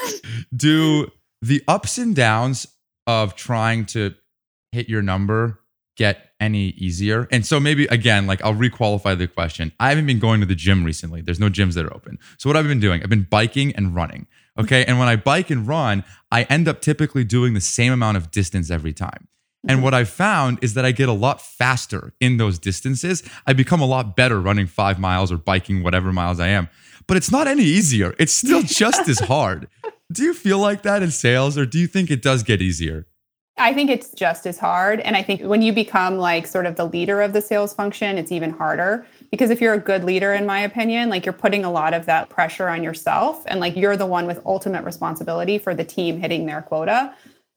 do 0.56 1.10
the 1.42 1.62
ups 1.68 1.98
and 1.98 2.16
downs 2.16 2.66
of 3.06 3.36
trying 3.36 3.84
to 3.86 4.14
hit 4.72 4.88
your 4.88 5.02
number 5.02 5.60
get 5.96 6.32
any 6.40 6.68
easier? 6.70 7.28
And 7.30 7.46
so 7.46 7.60
maybe 7.60 7.84
again, 7.86 8.26
like 8.26 8.42
I'll 8.42 8.54
requalify 8.54 9.16
the 9.16 9.28
question. 9.28 9.72
I 9.78 9.90
haven't 9.90 10.06
been 10.06 10.18
going 10.18 10.40
to 10.40 10.46
the 10.46 10.54
gym 10.54 10.84
recently. 10.84 11.20
There's 11.20 11.40
no 11.40 11.48
gyms 11.48 11.74
that 11.74 11.84
are 11.84 11.94
open. 11.94 12.18
So 12.38 12.48
what 12.48 12.56
I've 12.56 12.66
been 12.66 12.80
doing, 12.80 13.02
I've 13.02 13.10
been 13.10 13.26
biking 13.30 13.74
and 13.76 13.94
running. 13.94 14.26
Okay. 14.58 14.84
And 14.84 14.98
when 14.98 15.08
I 15.08 15.16
bike 15.16 15.50
and 15.50 15.66
run, 15.66 16.04
I 16.30 16.42
end 16.44 16.68
up 16.68 16.80
typically 16.80 17.24
doing 17.24 17.54
the 17.54 17.60
same 17.60 17.92
amount 17.92 18.16
of 18.16 18.30
distance 18.30 18.70
every 18.70 18.92
time. 18.92 19.28
And 19.68 19.76
mm-hmm. 19.76 19.84
what 19.84 19.94
I've 19.94 20.08
found 20.08 20.58
is 20.62 20.74
that 20.74 20.84
I 20.84 20.92
get 20.92 21.08
a 21.08 21.12
lot 21.12 21.40
faster 21.40 22.12
in 22.20 22.36
those 22.36 22.58
distances. 22.58 23.22
I 23.46 23.52
become 23.52 23.80
a 23.80 23.86
lot 23.86 24.16
better 24.16 24.40
running 24.40 24.66
five 24.66 24.98
miles 24.98 25.30
or 25.30 25.36
biking 25.36 25.82
whatever 25.82 26.12
miles 26.12 26.40
I 26.40 26.48
am. 26.48 26.68
But 27.06 27.16
it's 27.16 27.30
not 27.30 27.46
any 27.46 27.62
easier. 27.62 28.14
It's 28.18 28.32
still 28.32 28.62
just 28.64 29.08
as 29.08 29.20
hard. 29.20 29.68
Do 30.10 30.24
you 30.24 30.34
feel 30.34 30.58
like 30.58 30.82
that 30.82 31.02
in 31.02 31.10
sales 31.10 31.56
or 31.56 31.64
do 31.64 31.78
you 31.78 31.86
think 31.86 32.10
it 32.10 32.22
does 32.22 32.42
get 32.42 32.60
easier? 32.60 33.06
I 33.62 33.72
think 33.72 33.90
it's 33.90 34.10
just 34.10 34.44
as 34.44 34.58
hard. 34.58 34.98
And 35.00 35.16
I 35.16 35.22
think 35.22 35.42
when 35.42 35.62
you 35.62 35.72
become 35.72 36.18
like 36.18 36.48
sort 36.48 36.66
of 36.66 36.74
the 36.74 36.84
leader 36.84 37.22
of 37.22 37.32
the 37.32 37.40
sales 37.40 37.72
function, 37.72 38.18
it's 38.18 38.32
even 38.32 38.50
harder. 38.50 39.06
Because 39.30 39.50
if 39.50 39.60
you're 39.60 39.74
a 39.74 39.78
good 39.78 40.02
leader, 40.02 40.34
in 40.34 40.44
my 40.44 40.60
opinion, 40.60 41.08
like 41.08 41.24
you're 41.24 41.32
putting 41.32 41.64
a 41.64 41.70
lot 41.70 41.94
of 41.94 42.04
that 42.06 42.28
pressure 42.28 42.68
on 42.68 42.82
yourself 42.82 43.44
and 43.46 43.60
like 43.60 43.76
you're 43.76 43.96
the 43.96 44.04
one 44.04 44.26
with 44.26 44.40
ultimate 44.44 44.84
responsibility 44.84 45.58
for 45.58 45.76
the 45.76 45.84
team 45.84 46.20
hitting 46.20 46.44
their 46.44 46.60
quota. 46.60 47.14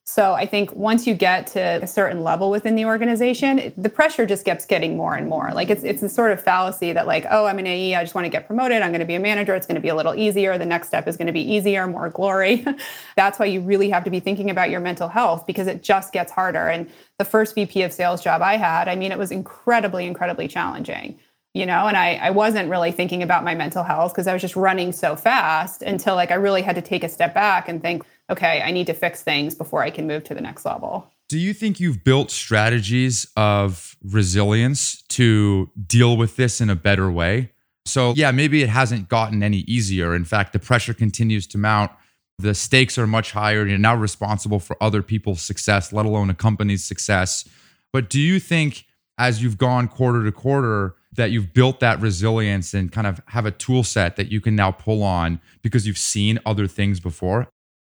So 0.07 0.33
I 0.33 0.45
think 0.45 0.71
once 0.73 1.07
you 1.07 1.15
get 1.15 1.47
to 1.47 1.81
a 1.81 1.87
certain 1.87 2.23
level 2.23 2.51
within 2.51 2.75
the 2.75 2.85
organization, 2.85 3.73
the 3.75 3.89
pressure 3.89 4.27
just 4.27 4.45
keeps 4.45 4.63
getting 4.63 4.95
more 4.95 5.15
and 5.15 5.27
more. 5.27 5.49
Like 5.51 5.71
it's 5.71 5.83
it's 5.83 6.03
a 6.03 6.09
sort 6.09 6.31
of 6.31 6.39
fallacy 6.39 6.93
that 6.93 7.07
like, 7.07 7.25
oh, 7.31 7.47
I'm 7.47 7.57
an 7.57 7.65
AE, 7.65 7.95
I 7.95 8.03
just 8.03 8.13
want 8.13 8.25
to 8.25 8.29
get 8.29 8.45
promoted, 8.45 8.83
I'm 8.83 8.91
going 8.91 8.99
to 8.99 9.05
be 9.05 9.15
a 9.15 9.19
manager, 9.19 9.55
it's 9.55 9.65
going 9.65 9.75
to 9.75 9.81
be 9.81 9.89
a 9.89 9.95
little 9.95 10.13
easier, 10.13 10.59
the 10.59 10.65
next 10.65 10.89
step 10.89 11.07
is 11.07 11.17
going 11.17 11.25
to 11.25 11.33
be 11.33 11.41
easier, 11.41 11.87
more 11.87 12.11
glory. 12.11 12.63
That's 13.15 13.39
why 13.39 13.47
you 13.47 13.61
really 13.61 13.89
have 13.89 14.03
to 14.03 14.11
be 14.11 14.19
thinking 14.19 14.51
about 14.51 14.69
your 14.69 14.79
mental 14.79 15.07
health 15.07 15.47
because 15.47 15.65
it 15.65 15.81
just 15.81 16.13
gets 16.13 16.31
harder. 16.31 16.67
And 16.67 16.87
the 17.17 17.25
first 17.25 17.55
VP 17.55 17.81
of 17.81 17.91
sales 17.91 18.23
job 18.23 18.43
I 18.43 18.57
had, 18.57 18.87
I 18.87 18.95
mean, 18.95 19.11
it 19.11 19.17
was 19.17 19.31
incredibly, 19.31 20.05
incredibly 20.05 20.47
challenging 20.47 21.17
you 21.55 21.65
know 21.65 21.87
and 21.87 21.95
I, 21.95 22.15
I 22.15 22.29
wasn't 22.31 22.69
really 22.69 22.91
thinking 22.91 23.23
about 23.23 23.45
my 23.45 23.55
mental 23.55 23.83
health 23.83 24.11
because 24.11 24.27
i 24.27 24.33
was 24.33 24.41
just 24.41 24.57
running 24.57 24.91
so 24.91 25.15
fast 25.15 25.81
until 25.81 26.15
like 26.15 26.29
i 26.29 26.35
really 26.35 26.61
had 26.61 26.75
to 26.75 26.81
take 26.81 27.03
a 27.03 27.07
step 27.07 27.33
back 27.33 27.69
and 27.69 27.81
think 27.81 28.03
okay, 28.29 28.61
I 28.61 28.71
need 28.71 28.87
to 28.87 28.93
fix 28.93 29.21
things 29.21 29.55
before 29.55 29.83
I 29.83 29.89
can 29.89 30.07
move 30.07 30.23
to 30.25 30.33
the 30.33 30.41
next 30.41 30.65
level. 30.65 31.11
Do 31.27 31.39
you 31.39 31.53
think 31.53 31.79
you've 31.79 32.03
built 32.03 32.29
strategies 32.29 33.27
of 33.35 33.95
resilience 34.03 35.01
to 35.09 35.69
deal 35.87 36.17
with 36.17 36.35
this 36.35 36.61
in 36.61 36.69
a 36.69 36.75
better 36.75 37.11
way? 37.11 37.51
So, 37.85 38.13
yeah, 38.15 38.31
maybe 38.31 38.63
it 38.63 38.69
hasn't 38.69 39.09
gotten 39.09 39.43
any 39.43 39.59
easier. 39.59 40.15
In 40.15 40.25
fact, 40.25 40.53
the 40.53 40.59
pressure 40.59 40.93
continues 40.93 41.47
to 41.47 41.57
mount. 41.57 41.91
The 42.37 42.53
stakes 42.53 42.97
are 42.97 43.07
much 43.07 43.31
higher. 43.31 43.65
You're 43.65 43.77
now 43.77 43.95
responsible 43.95 44.59
for 44.59 44.75
other 44.81 45.01
people's 45.01 45.41
success, 45.41 45.93
let 45.93 46.05
alone 46.05 46.29
a 46.29 46.33
company's 46.33 46.83
success. 46.83 47.47
But 47.93 48.09
do 48.09 48.19
you 48.19 48.39
think 48.39 48.85
as 49.17 49.41
you've 49.41 49.57
gone 49.57 49.87
quarter 49.87 50.23
to 50.23 50.31
quarter, 50.31 50.95
that 51.13 51.31
you've 51.31 51.53
built 51.53 51.79
that 51.79 51.99
resilience 52.01 52.73
and 52.73 52.91
kind 52.91 53.07
of 53.07 53.21
have 53.27 53.45
a 53.45 53.51
tool 53.51 53.83
set 53.83 54.17
that 54.17 54.31
you 54.31 54.41
can 54.41 54.55
now 54.55 54.71
pull 54.71 55.01
on 55.01 55.39
because 55.61 55.87
you've 55.87 55.97
seen 55.97 56.39
other 56.45 56.67
things 56.67 56.99
before? 56.99 57.47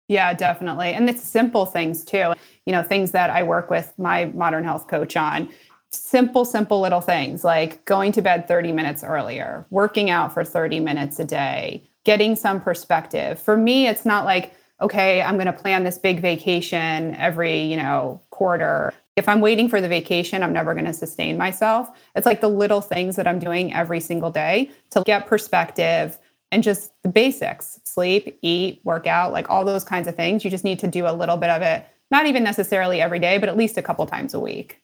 Yeah, 0.09 0.35
definitely. 0.35 0.93
And 0.93 1.09
it's 1.09 1.23
simple 1.23 1.67
things 1.67 2.05
too. 2.05 2.35
You 2.67 2.73
know, 2.73 2.83
things 2.83 3.13
that 3.13 3.31
I 3.31 3.43
work 3.43 3.71
with 3.71 3.93
my 3.99 4.27
modern 4.27 4.65
health 4.65 4.89
coach 4.89 5.17
on. 5.17 5.49
Simple, 5.91 6.45
simple 6.45 6.81
little 6.81 7.01
things 7.01 7.45
like 7.45 7.85
going 7.85 8.13
to 8.13 8.23
bed 8.23 8.49
30 8.49 8.73
minutes 8.73 9.05
earlier, 9.05 9.67
working 9.71 10.11
out 10.11 10.33
for 10.33 10.45
30 10.45 10.81
minutes 10.81 11.19
a 11.19 11.25
day, 11.25 11.83
getting 12.05 12.35
some 12.35 12.61
perspective. 12.61 13.39
For 13.41 13.57
me, 13.57 13.87
it's 13.87 14.07
not 14.07 14.25
like, 14.25 14.55
okay, 14.81 15.23
I'm 15.23 15.35
going 15.35 15.47
to 15.47 15.53
plan 15.53 15.85
this 15.85 15.99
big 15.99 16.21
vacation 16.21 17.15
every, 17.17 17.63
you 17.63 17.77
know, 17.77 18.21
quarter. 18.31 18.93
If 19.17 19.29
I'm 19.29 19.41
waiting 19.41 19.69
for 19.69 19.81
the 19.81 19.89
vacation, 19.89 20.43
I'm 20.43 20.53
never 20.53 20.73
going 20.73 20.87
to 20.87 20.95
sustain 20.95 21.37
myself. 21.37 21.91
It's 22.17 22.27
like 22.27 22.41
the 22.41 22.49
little 22.49 22.81
things 22.81 23.17
that 23.17 23.27
I'm 23.27 23.39
doing 23.39 23.75
every 23.75 24.01
single 24.01 24.31
day 24.31 24.71
to 24.91 25.03
get 25.05 25.27
perspective, 25.27 26.19
and 26.53 26.63
just 26.63 26.93
the 27.03 27.09
basics 27.09 27.81
sleep, 27.83 28.39
eat, 28.43 28.81
work 28.85 29.07
out, 29.07 29.33
like 29.33 29.51
all 29.51 29.65
those 29.65 29.83
kinds 29.83 30.07
of 30.07 30.15
things. 30.15 30.45
You 30.45 30.51
just 30.51 30.63
need 30.63 30.79
to 30.81 30.87
do 30.87 31.07
a 31.09 31.13
little 31.13 31.39
bit 31.39 31.51
of 31.51 31.63
it, 31.63 31.85
not 32.11 32.27
even 32.27 32.45
necessarily 32.45 33.01
every 33.01 33.19
day, 33.19 33.39
but 33.39 33.49
at 33.49 33.57
least 33.57 33.79
a 33.79 33.83
couple 33.83 34.07
times 34.07 34.35
a 34.35 34.39
week. 34.39 34.81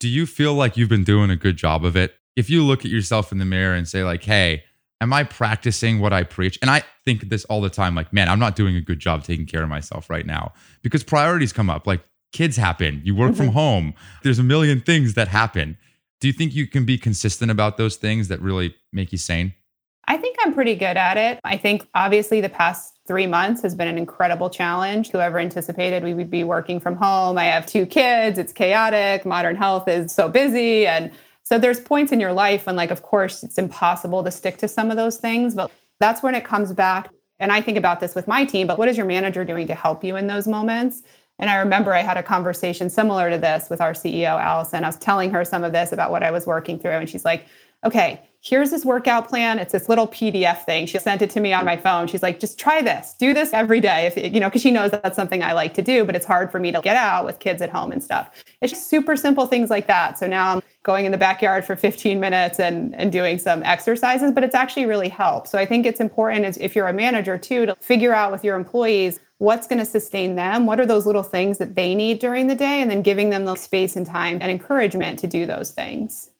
Do 0.00 0.08
you 0.08 0.26
feel 0.26 0.52
like 0.52 0.76
you've 0.76 0.88
been 0.88 1.04
doing 1.04 1.30
a 1.30 1.36
good 1.36 1.56
job 1.56 1.84
of 1.84 1.96
it? 1.96 2.14
If 2.34 2.50
you 2.50 2.64
look 2.64 2.84
at 2.84 2.90
yourself 2.90 3.30
in 3.30 3.38
the 3.38 3.44
mirror 3.44 3.74
and 3.74 3.88
say, 3.88 4.02
like, 4.02 4.24
hey, 4.24 4.64
am 5.00 5.12
I 5.12 5.22
practicing 5.22 6.00
what 6.00 6.12
I 6.12 6.24
preach? 6.24 6.58
And 6.60 6.70
I 6.70 6.82
think 7.04 7.28
this 7.28 7.44
all 7.44 7.60
the 7.60 7.70
time 7.70 7.94
like, 7.94 8.12
man, 8.12 8.28
I'm 8.28 8.40
not 8.40 8.56
doing 8.56 8.74
a 8.74 8.80
good 8.80 8.98
job 8.98 9.22
taking 9.22 9.46
care 9.46 9.62
of 9.62 9.68
myself 9.68 10.10
right 10.10 10.26
now 10.26 10.52
because 10.82 11.04
priorities 11.04 11.52
come 11.52 11.70
up. 11.70 11.86
Like, 11.86 12.02
kids 12.32 12.56
happen, 12.56 13.02
you 13.04 13.14
work 13.14 13.34
from 13.36 13.46
mm-hmm. 13.46 13.54
home, 13.54 13.94
there's 14.22 14.38
a 14.38 14.42
million 14.42 14.80
things 14.80 15.14
that 15.14 15.28
happen. 15.28 15.76
Do 16.20 16.26
you 16.26 16.32
think 16.32 16.54
you 16.54 16.66
can 16.66 16.84
be 16.84 16.96
consistent 16.96 17.50
about 17.50 17.76
those 17.76 17.96
things 17.96 18.28
that 18.28 18.40
really 18.40 18.74
make 18.92 19.12
you 19.12 19.18
sane? 19.18 19.52
I'm 20.44 20.52
pretty 20.52 20.74
good 20.74 20.96
at 20.96 21.16
it. 21.16 21.38
I 21.44 21.56
think 21.56 21.88
obviously 21.94 22.40
the 22.40 22.48
past 22.48 22.98
three 23.06 23.26
months 23.26 23.62
has 23.62 23.74
been 23.74 23.88
an 23.88 23.96
incredible 23.96 24.50
challenge. 24.50 25.10
Whoever 25.10 25.38
anticipated 25.38 26.02
we 26.02 26.14
would 26.14 26.30
be 26.30 26.42
working 26.42 26.80
from 26.80 26.96
home. 26.96 27.38
I 27.38 27.44
have 27.44 27.64
two 27.64 27.86
kids, 27.86 28.38
it's 28.38 28.52
chaotic, 28.52 29.24
modern 29.24 29.54
health 29.54 29.86
is 29.86 30.12
so 30.12 30.28
busy. 30.28 30.86
And 30.86 31.12
so 31.44 31.58
there's 31.58 31.80
points 31.80 32.12
in 32.12 32.18
your 32.18 32.32
life 32.32 32.66
when, 32.66 32.76
like, 32.76 32.90
of 32.90 33.02
course, 33.02 33.44
it's 33.44 33.58
impossible 33.58 34.24
to 34.24 34.30
stick 34.30 34.56
to 34.58 34.68
some 34.68 34.90
of 34.90 34.96
those 34.96 35.16
things, 35.16 35.54
but 35.54 35.70
that's 36.00 36.22
when 36.22 36.34
it 36.34 36.44
comes 36.44 36.72
back. 36.72 37.10
And 37.38 37.52
I 37.52 37.60
think 37.60 37.78
about 37.78 38.00
this 38.00 38.14
with 38.14 38.26
my 38.26 38.44
team, 38.44 38.66
but 38.66 38.78
what 38.78 38.88
is 38.88 38.96
your 38.96 39.06
manager 39.06 39.44
doing 39.44 39.66
to 39.68 39.74
help 39.74 40.02
you 40.02 40.16
in 40.16 40.26
those 40.26 40.48
moments? 40.48 41.02
And 41.38 41.50
I 41.50 41.56
remember 41.56 41.92
I 41.92 42.02
had 42.02 42.16
a 42.16 42.22
conversation 42.22 42.88
similar 42.88 43.30
to 43.30 43.38
this 43.38 43.68
with 43.68 43.80
our 43.80 43.92
CEO, 43.92 44.40
Alyson. 44.40 44.84
I 44.84 44.88
was 44.88 44.96
telling 44.96 45.30
her 45.32 45.44
some 45.44 45.64
of 45.64 45.72
this 45.72 45.90
about 45.92 46.10
what 46.10 46.22
I 46.22 46.30
was 46.30 46.46
working 46.46 46.78
through. 46.78 46.92
And 46.92 47.10
she's 47.10 47.24
like, 47.24 47.46
okay, 47.84 48.20
here's 48.42 48.70
this 48.70 48.84
workout 48.84 49.28
plan. 49.28 49.60
It's 49.60 49.72
this 49.72 49.88
little 49.88 50.08
PDF 50.08 50.64
thing. 50.64 50.86
She 50.86 50.98
sent 50.98 51.22
it 51.22 51.30
to 51.30 51.40
me 51.40 51.52
on 51.52 51.64
my 51.64 51.76
phone. 51.76 52.08
She's 52.08 52.24
like, 52.24 52.40
just 52.40 52.58
try 52.58 52.82
this. 52.82 53.14
Do 53.18 53.32
this 53.32 53.52
every 53.52 53.80
day. 53.80 54.06
If 54.06 54.34
you 54.34 54.40
know, 54.40 54.48
because 54.48 54.62
she 54.62 54.72
knows 54.72 54.90
that 54.90 55.02
that's 55.04 55.14
something 55.14 55.44
I 55.44 55.52
like 55.52 55.74
to 55.74 55.82
do, 55.82 56.04
but 56.04 56.16
it's 56.16 56.26
hard 56.26 56.50
for 56.50 56.58
me 56.58 56.72
to 56.72 56.80
get 56.80 56.96
out 56.96 57.24
with 57.24 57.38
kids 57.38 57.62
at 57.62 57.70
home 57.70 57.92
and 57.92 58.02
stuff. 58.02 58.30
It's 58.60 58.72
just 58.72 58.90
super 58.90 59.16
simple 59.16 59.46
things 59.46 59.70
like 59.70 59.86
that. 59.86 60.18
So 60.18 60.26
now 60.26 60.54
I'm 60.54 60.62
going 60.82 61.06
in 61.06 61.12
the 61.12 61.18
backyard 61.18 61.64
for 61.64 61.76
15 61.76 62.18
minutes 62.18 62.58
and, 62.58 62.94
and 62.96 63.12
doing 63.12 63.38
some 63.38 63.62
exercises, 63.62 64.32
but 64.32 64.42
it's 64.42 64.56
actually 64.56 64.86
really 64.86 65.08
helped. 65.08 65.48
So 65.48 65.58
I 65.58 65.64
think 65.64 65.86
it's 65.86 66.00
important 66.00 66.58
if 66.58 66.74
you're 66.74 66.88
a 66.88 66.92
manager 66.92 67.38
too 67.38 67.66
to 67.66 67.76
figure 67.76 68.12
out 68.12 68.32
with 68.32 68.42
your 68.42 68.56
employees 68.56 69.20
what's 69.38 69.66
going 69.66 69.78
to 69.78 69.84
sustain 69.84 70.36
them 70.36 70.66
what 70.66 70.78
are 70.78 70.86
those 70.86 71.04
little 71.04 71.24
things 71.24 71.58
that 71.58 71.74
they 71.74 71.96
need 71.96 72.20
during 72.20 72.46
the 72.46 72.54
day 72.54 72.80
and 72.80 72.88
then 72.88 73.02
giving 73.02 73.30
them 73.30 73.44
the 73.44 73.56
space 73.56 73.96
and 73.96 74.06
time 74.06 74.38
and 74.40 74.52
encouragement 74.52 75.18
to 75.18 75.26
do 75.26 75.46
those 75.46 75.72
things 75.72 76.30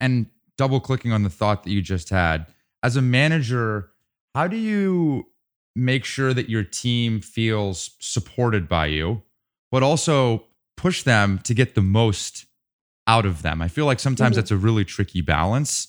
and 0.00 0.26
double 0.56 0.80
clicking 0.80 1.12
on 1.12 1.22
the 1.22 1.30
thought 1.30 1.64
that 1.64 1.70
you 1.70 1.82
just 1.82 2.10
had, 2.10 2.46
as 2.82 2.96
a 2.96 3.02
manager, 3.02 3.90
how 4.34 4.48
do 4.48 4.56
you 4.56 5.26
make 5.74 6.04
sure 6.04 6.34
that 6.34 6.48
your 6.48 6.64
team 6.64 7.20
feels 7.20 7.90
supported 8.00 8.68
by 8.68 8.86
you, 8.86 9.22
but 9.70 9.82
also 9.82 10.44
push 10.76 11.02
them 11.02 11.38
to 11.44 11.54
get 11.54 11.74
the 11.74 11.82
most 11.82 12.46
out 13.06 13.26
of 13.26 13.42
them? 13.42 13.62
I 13.62 13.68
feel 13.68 13.86
like 13.86 14.00
sometimes 14.00 14.32
mm-hmm. 14.32 14.40
that's 14.40 14.50
a 14.50 14.56
really 14.56 14.84
tricky 14.84 15.20
balance. 15.20 15.86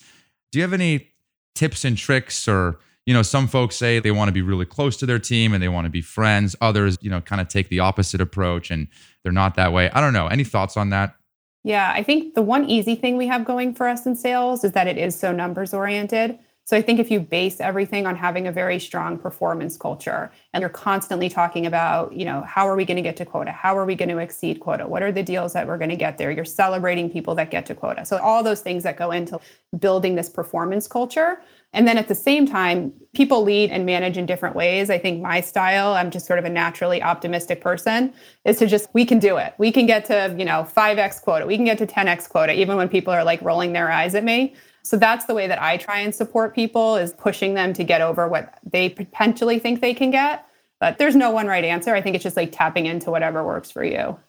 Do 0.52 0.60
you 0.60 0.64
have 0.64 0.74
any 0.74 1.14
tips 1.56 1.86
and 1.86 1.98
tricks 1.98 2.48
or 2.48 2.80
you 3.06 3.14
know 3.14 3.22
some 3.22 3.48
folks 3.48 3.76
say 3.76 4.00
they 4.00 4.12
want 4.12 4.28
to 4.30 4.34
be 4.34 4.42
really 4.42 4.66
close 4.66 4.98
to 4.98 5.06
their 5.06 5.20
team 5.20 5.54
and 5.54 5.62
they 5.62 5.68
want 5.68 5.86
to 5.86 5.90
be 5.90 6.02
friends 6.02 6.56
others 6.62 6.98
you 7.02 7.10
know 7.10 7.22
kind 7.22 7.42
of 7.42 7.48
take 7.48 7.70
the 7.70 7.80
opposite 7.80 8.22
approach 8.22 8.72
and 8.72 8.88
they're 9.24 9.32
not 9.32 9.56
that 9.56 9.72
way 9.72 9.90
i 9.92 10.02
don't 10.02 10.14
know 10.14 10.28
any 10.28 10.44
thoughts 10.44 10.78
on 10.78 10.90
that 10.90 11.16
yeah, 11.64 11.92
I 11.96 12.04
think 12.04 12.36
the 12.36 12.42
one 12.42 12.70
easy 12.70 12.96
thing 12.96 13.18
we 13.18 13.28
have 13.28 13.46
going 13.46 13.74
for 13.74 13.88
us 13.88 14.06
in 14.06 14.16
sales 14.16 14.64
is 14.64 14.74
that 14.74 14.88
it 14.88 14.98
is 14.98 15.18
so 15.18 15.32
numbers 15.32 15.74
oriented. 15.74 16.38
So 16.66 16.78
I 16.78 16.82
think 16.82 17.00
if 17.00 17.12
you 17.12 17.20
base 17.20 17.60
everything 17.60 18.06
on 18.06 18.16
having 18.16 18.48
a 18.48 18.52
very 18.52 18.80
strong 18.80 19.18
performance 19.18 19.76
culture 19.76 20.32
and 20.54 20.62
you're 20.62 20.70
constantly 20.70 21.28
talking 21.28 21.66
about, 21.66 22.14
you 22.14 22.24
know, 22.24 22.42
how 22.42 22.68
are 22.70 22.76
we 22.78 22.86
going 22.86 22.96
to 22.96 23.02
get 23.02 23.18
to 23.18 23.26
quota? 23.26 23.52
How 23.52 23.78
are 23.78 23.86
we 23.86 23.96
going 23.96 24.10
to 24.10 24.20
exceed 24.20 24.62
quota? 24.62 24.88
What 24.88 25.04
are 25.04 25.12
the 25.12 25.24
deals 25.24 25.52
that 25.54 25.68
we're 25.68 25.78
going 25.78 25.90
to 25.90 25.98
get 25.98 26.18
there? 26.18 26.32
You're 26.32 26.46
celebrating 26.46 27.10
people 27.10 27.36
that 27.36 27.52
get 27.52 27.66
to 27.66 27.76
quota. 27.76 28.06
So 28.06 28.18
all 28.18 28.44
those 28.44 28.62
things 28.62 28.84
that 28.84 28.96
go 28.96 29.12
into 29.12 29.42
building 29.78 30.16
this 30.16 30.30
performance 30.30 30.88
culture. 30.88 31.42
And 31.74 31.88
then 31.88 31.98
at 31.98 32.08
the 32.08 32.16
same 32.16 32.46
time, 32.46 32.94
people 33.14 33.42
lead 33.42 33.72
and 33.72 33.86
manage 33.86 34.18
in 34.18 34.26
different 34.26 34.56
ways. 34.56 34.90
I 34.90 35.00
think 35.00 35.22
my 35.22 35.42
style, 35.42 35.94
I'm 35.94 36.12
just 36.12 36.28
sort 36.28 36.38
of 36.38 36.46
a 36.46 36.50
naturally 36.50 37.02
optimistic 37.02 37.62
person, 37.62 38.14
is 38.46 38.60
to 38.60 38.68
just, 38.68 38.90
we 38.94 39.06
can 39.06 39.18
do 39.20 39.38
it. 39.38 39.56
We 39.58 39.72
can 39.72 39.88
get 39.88 40.06
to, 40.06 40.36
you 40.38 40.46
know, 40.46 40.68
5x 40.76 41.22
quota. 41.22 41.48
We 41.48 41.56
can 41.56 41.66
get 41.66 41.80
to 41.80 41.88
10x 41.88 42.30
quota, 42.30 42.54
even 42.54 42.78
when 42.78 42.90
people 42.90 43.12
are 43.12 43.24
like 43.24 43.42
rolling 43.42 43.74
their 43.74 43.92
eyes 43.92 44.14
at 44.14 44.24
me. 44.24 44.54
So 44.84 44.98
that's 44.98 45.26
the 45.26 45.34
way 45.34 45.48
that 45.48 45.62
I 45.62 45.78
try 45.78 46.00
and 46.00 46.14
support 46.14 46.54
people 46.54 46.96
is 46.96 47.14
pushing 47.14 47.54
them 47.56 47.74
to 47.74 47.84
get 47.84 48.02
over 48.02 48.28
what 48.28 48.60
they 48.64 48.90
potentially 48.90 49.58
think 49.58 49.82
they 49.82 49.94
can 49.94 50.12
get. 50.12 50.46
But 50.80 50.98
there's 50.98 51.16
no 51.16 51.32
one 51.32 51.48
right 51.48 51.64
answer. 51.64 51.96
I 51.96 52.02
think 52.02 52.16
it's 52.16 52.24
just 52.24 52.36
like 52.36 52.52
tapping 52.52 52.86
into 52.86 53.10
whatever 53.10 53.44
works 53.44 53.72
for 53.72 53.84
you. 53.84 54.20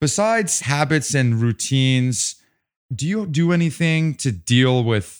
Besides 0.00 0.60
habits 0.60 1.14
and 1.14 1.40
routines, 1.40 2.36
do 2.94 3.06
you 3.06 3.26
do 3.26 3.52
anything 3.52 4.14
to 4.16 4.30
deal 4.30 4.84
with 4.84 5.17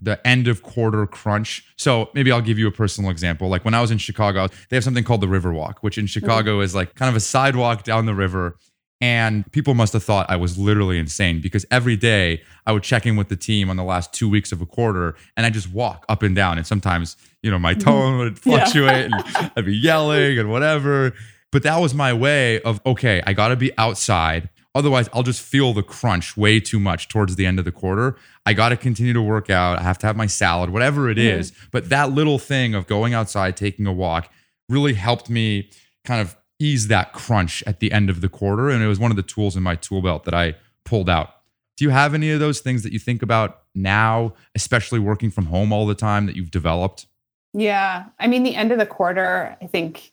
the 0.00 0.24
end 0.26 0.46
of 0.48 0.62
quarter 0.62 1.06
crunch. 1.06 1.64
So 1.76 2.10
maybe 2.14 2.30
I'll 2.30 2.42
give 2.42 2.58
you 2.58 2.66
a 2.66 2.72
personal 2.72 3.10
example. 3.10 3.48
Like 3.48 3.64
when 3.64 3.74
I 3.74 3.80
was 3.80 3.90
in 3.90 3.98
Chicago, 3.98 4.48
they 4.68 4.76
have 4.76 4.84
something 4.84 5.04
called 5.04 5.22
the 5.22 5.26
Riverwalk, 5.26 5.76
which 5.80 5.98
in 5.98 6.06
Chicago 6.06 6.54
mm-hmm. 6.54 6.64
is 6.64 6.74
like 6.74 6.94
kind 6.94 7.08
of 7.08 7.16
a 7.16 7.20
sidewalk 7.20 7.82
down 7.82 8.06
the 8.06 8.14
river. 8.14 8.58
And 9.00 9.50
people 9.52 9.74
must 9.74 9.92
have 9.92 10.02
thought 10.02 10.30
I 10.30 10.36
was 10.36 10.56
literally 10.56 10.98
insane 10.98 11.40
because 11.42 11.66
every 11.70 11.96
day 11.96 12.42
I 12.66 12.72
would 12.72 12.82
check 12.82 13.04
in 13.04 13.16
with 13.16 13.28
the 13.28 13.36
team 13.36 13.68
on 13.68 13.76
the 13.76 13.84
last 13.84 14.12
two 14.14 14.28
weeks 14.28 14.52
of 14.52 14.62
a 14.62 14.66
quarter 14.66 15.16
and 15.36 15.44
I 15.44 15.50
just 15.50 15.70
walk 15.70 16.06
up 16.08 16.22
and 16.22 16.34
down. 16.34 16.56
And 16.56 16.66
sometimes, 16.66 17.16
you 17.42 17.50
know, 17.50 17.58
my 17.58 17.74
mm-hmm. 17.74 17.82
tone 17.82 18.18
would 18.18 18.38
fluctuate 18.38 19.10
yeah. 19.10 19.22
and 19.38 19.52
I'd 19.56 19.66
be 19.66 19.76
yelling 19.76 20.38
and 20.38 20.50
whatever. 20.50 21.12
But 21.52 21.62
that 21.62 21.78
was 21.78 21.94
my 21.94 22.12
way 22.12 22.60
of, 22.62 22.80
okay, 22.86 23.22
I 23.26 23.32
got 23.32 23.48
to 23.48 23.56
be 23.56 23.70
outside. 23.78 24.48
Otherwise, 24.76 25.08
I'll 25.14 25.22
just 25.22 25.40
feel 25.40 25.72
the 25.72 25.82
crunch 25.82 26.36
way 26.36 26.60
too 26.60 26.78
much 26.78 27.08
towards 27.08 27.36
the 27.36 27.46
end 27.46 27.58
of 27.58 27.64
the 27.64 27.72
quarter. 27.72 28.18
I 28.44 28.52
got 28.52 28.68
to 28.68 28.76
continue 28.76 29.14
to 29.14 29.22
work 29.22 29.48
out. 29.48 29.78
I 29.78 29.82
have 29.82 29.96
to 30.00 30.06
have 30.06 30.16
my 30.16 30.26
salad, 30.26 30.68
whatever 30.68 31.08
it 31.08 31.16
mm-hmm. 31.16 31.40
is. 31.40 31.52
But 31.70 31.88
that 31.88 32.12
little 32.12 32.38
thing 32.38 32.74
of 32.74 32.86
going 32.86 33.14
outside, 33.14 33.56
taking 33.56 33.86
a 33.86 33.92
walk 33.92 34.30
really 34.68 34.92
helped 34.92 35.30
me 35.30 35.70
kind 36.04 36.20
of 36.20 36.36
ease 36.58 36.88
that 36.88 37.14
crunch 37.14 37.64
at 37.66 37.80
the 37.80 37.90
end 37.90 38.10
of 38.10 38.20
the 38.20 38.28
quarter. 38.28 38.68
And 38.68 38.82
it 38.82 38.86
was 38.86 38.98
one 38.98 39.10
of 39.10 39.16
the 39.16 39.22
tools 39.22 39.56
in 39.56 39.62
my 39.62 39.76
tool 39.76 40.02
belt 40.02 40.24
that 40.24 40.34
I 40.34 40.56
pulled 40.84 41.08
out. 41.08 41.30
Do 41.78 41.84
you 41.86 41.90
have 41.90 42.12
any 42.12 42.30
of 42.30 42.40
those 42.40 42.60
things 42.60 42.82
that 42.82 42.92
you 42.92 42.98
think 42.98 43.22
about 43.22 43.62
now, 43.74 44.34
especially 44.54 44.98
working 44.98 45.30
from 45.30 45.46
home 45.46 45.72
all 45.72 45.86
the 45.86 45.94
time 45.94 46.26
that 46.26 46.36
you've 46.36 46.50
developed? 46.50 47.06
Yeah. 47.54 48.04
I 48.18 48.26
mean, 48.26 48.42
the 48.42 48.54
end 48.54 48.72
of 48.72 48.78
the 48.78 48.84
quarter, 48.84 49.56
I 49.62 49.66
think 49.68 50.12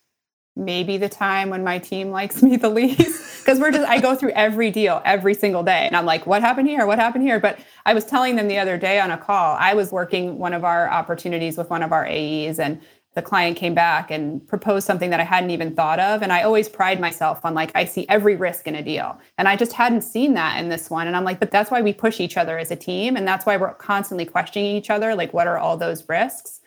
maybe 0.55 0.97
the 0.97 1.09
time 1.09 1.49
when 1.49 1.63
my 1.63 1.79
team 1.79 2.11
likes 2.11 2.43
me 2.43 2.55
the 2.57 2.69
least 2.81 3.39
because 3.39 3.59
we're 3.59 3.71
just 3.71 3.87
i 3.87 3.99
go 3.99 4.15
through 4.15 4.31
every 4.31 4.69
deal 4.69 5.01
every 5.03 5.33
single 5.33 5.63
day 5.63 5.85
and 5.87 5.95
i'm 5.95 6.05
like 6.05 6.27
what 6.27 6.41
happened 6.41 6.67
here 6.67 6.85
what 6.85 6.99
happened 6.99 7.23
here 7.23 7.39
but 7.39 7.59
i 7.85 7.93
was 7.93 8.05
telling 8.05 8.35
them 8.35 8.47
the 8.47 8.57
other 8.57 8.77
day 8.77 8.99
on 8.99 9.11
a 9.11 9.17
call 9.17 9.55
i 9.59 9.73
was 9.73 9.91
working 9.91 10.37
one 10.37 10.53
of 10.53 10.63
our 10.63 10.89
opportunities 10.89 11.57
with 11.57 11.69
one 11.69 11.81
of 11.81 11.91
our 11.91 12.05
aes 12.05 12.59
and 12.59 12.79
the 13.15 13.21
client 13.21 13.57
came 13.57 13.75
back 13.75 14.09
and 14.09 14.45
proposed 14.47 14.87
something 14.87 15.11
that 15.11 15.19
I 15.19 15.23
hadn't 15.23 15.51
even 15.51 15.75
thought 15.75 15.99
of. 15.99 16.23
And 16.23 16.33
I 16.33 16.41
always 16.41 16.67
pride 16.67 16.99
myself 16.99 17.41
on 17.43 17.53
like, 17.53 17.71
I 17.75 17.85
see 17.85 18.07
every 18.09 18.35
risk 18.35 18.67
in 18.67 18.75
a 18.75 18.81
deal. 18.81 19.19
And 19.37 19.47
I 19.47 19.55
just 19.55 19.73
hadn't 19.73 20.01
seen 20.01 20.33
that 20.33 20.59
in 20.59 20.69
this 20.69 20.89
one. 20.89 21.05
And 21.05 21.15
I'm 21.15 21.23
like, 21.23 21.39
but 21.39 21.51
that's 21.51 21.69
why 21.69 21.81
we 21.81 21.93
push 21.93 22.19
each 22.19 22.37
other 22.37 22.57
as 22.57 22.71
a 22.71 22.75
team. 22.75 23.15
And 23.15 23.27
that's 23.27 23.45
why 23.45 23.57
we're 23.57 23.75
constantly 23.75 24.25
questioning 24.25 24.75
each 24.75 24.89
other. 24.89 25.13
Like, 25.13 25.33
what 25.33 25.45
are 25.45 25.59
all 25.59 25.77
those 25.77 26.07
risks? 26.09 26.61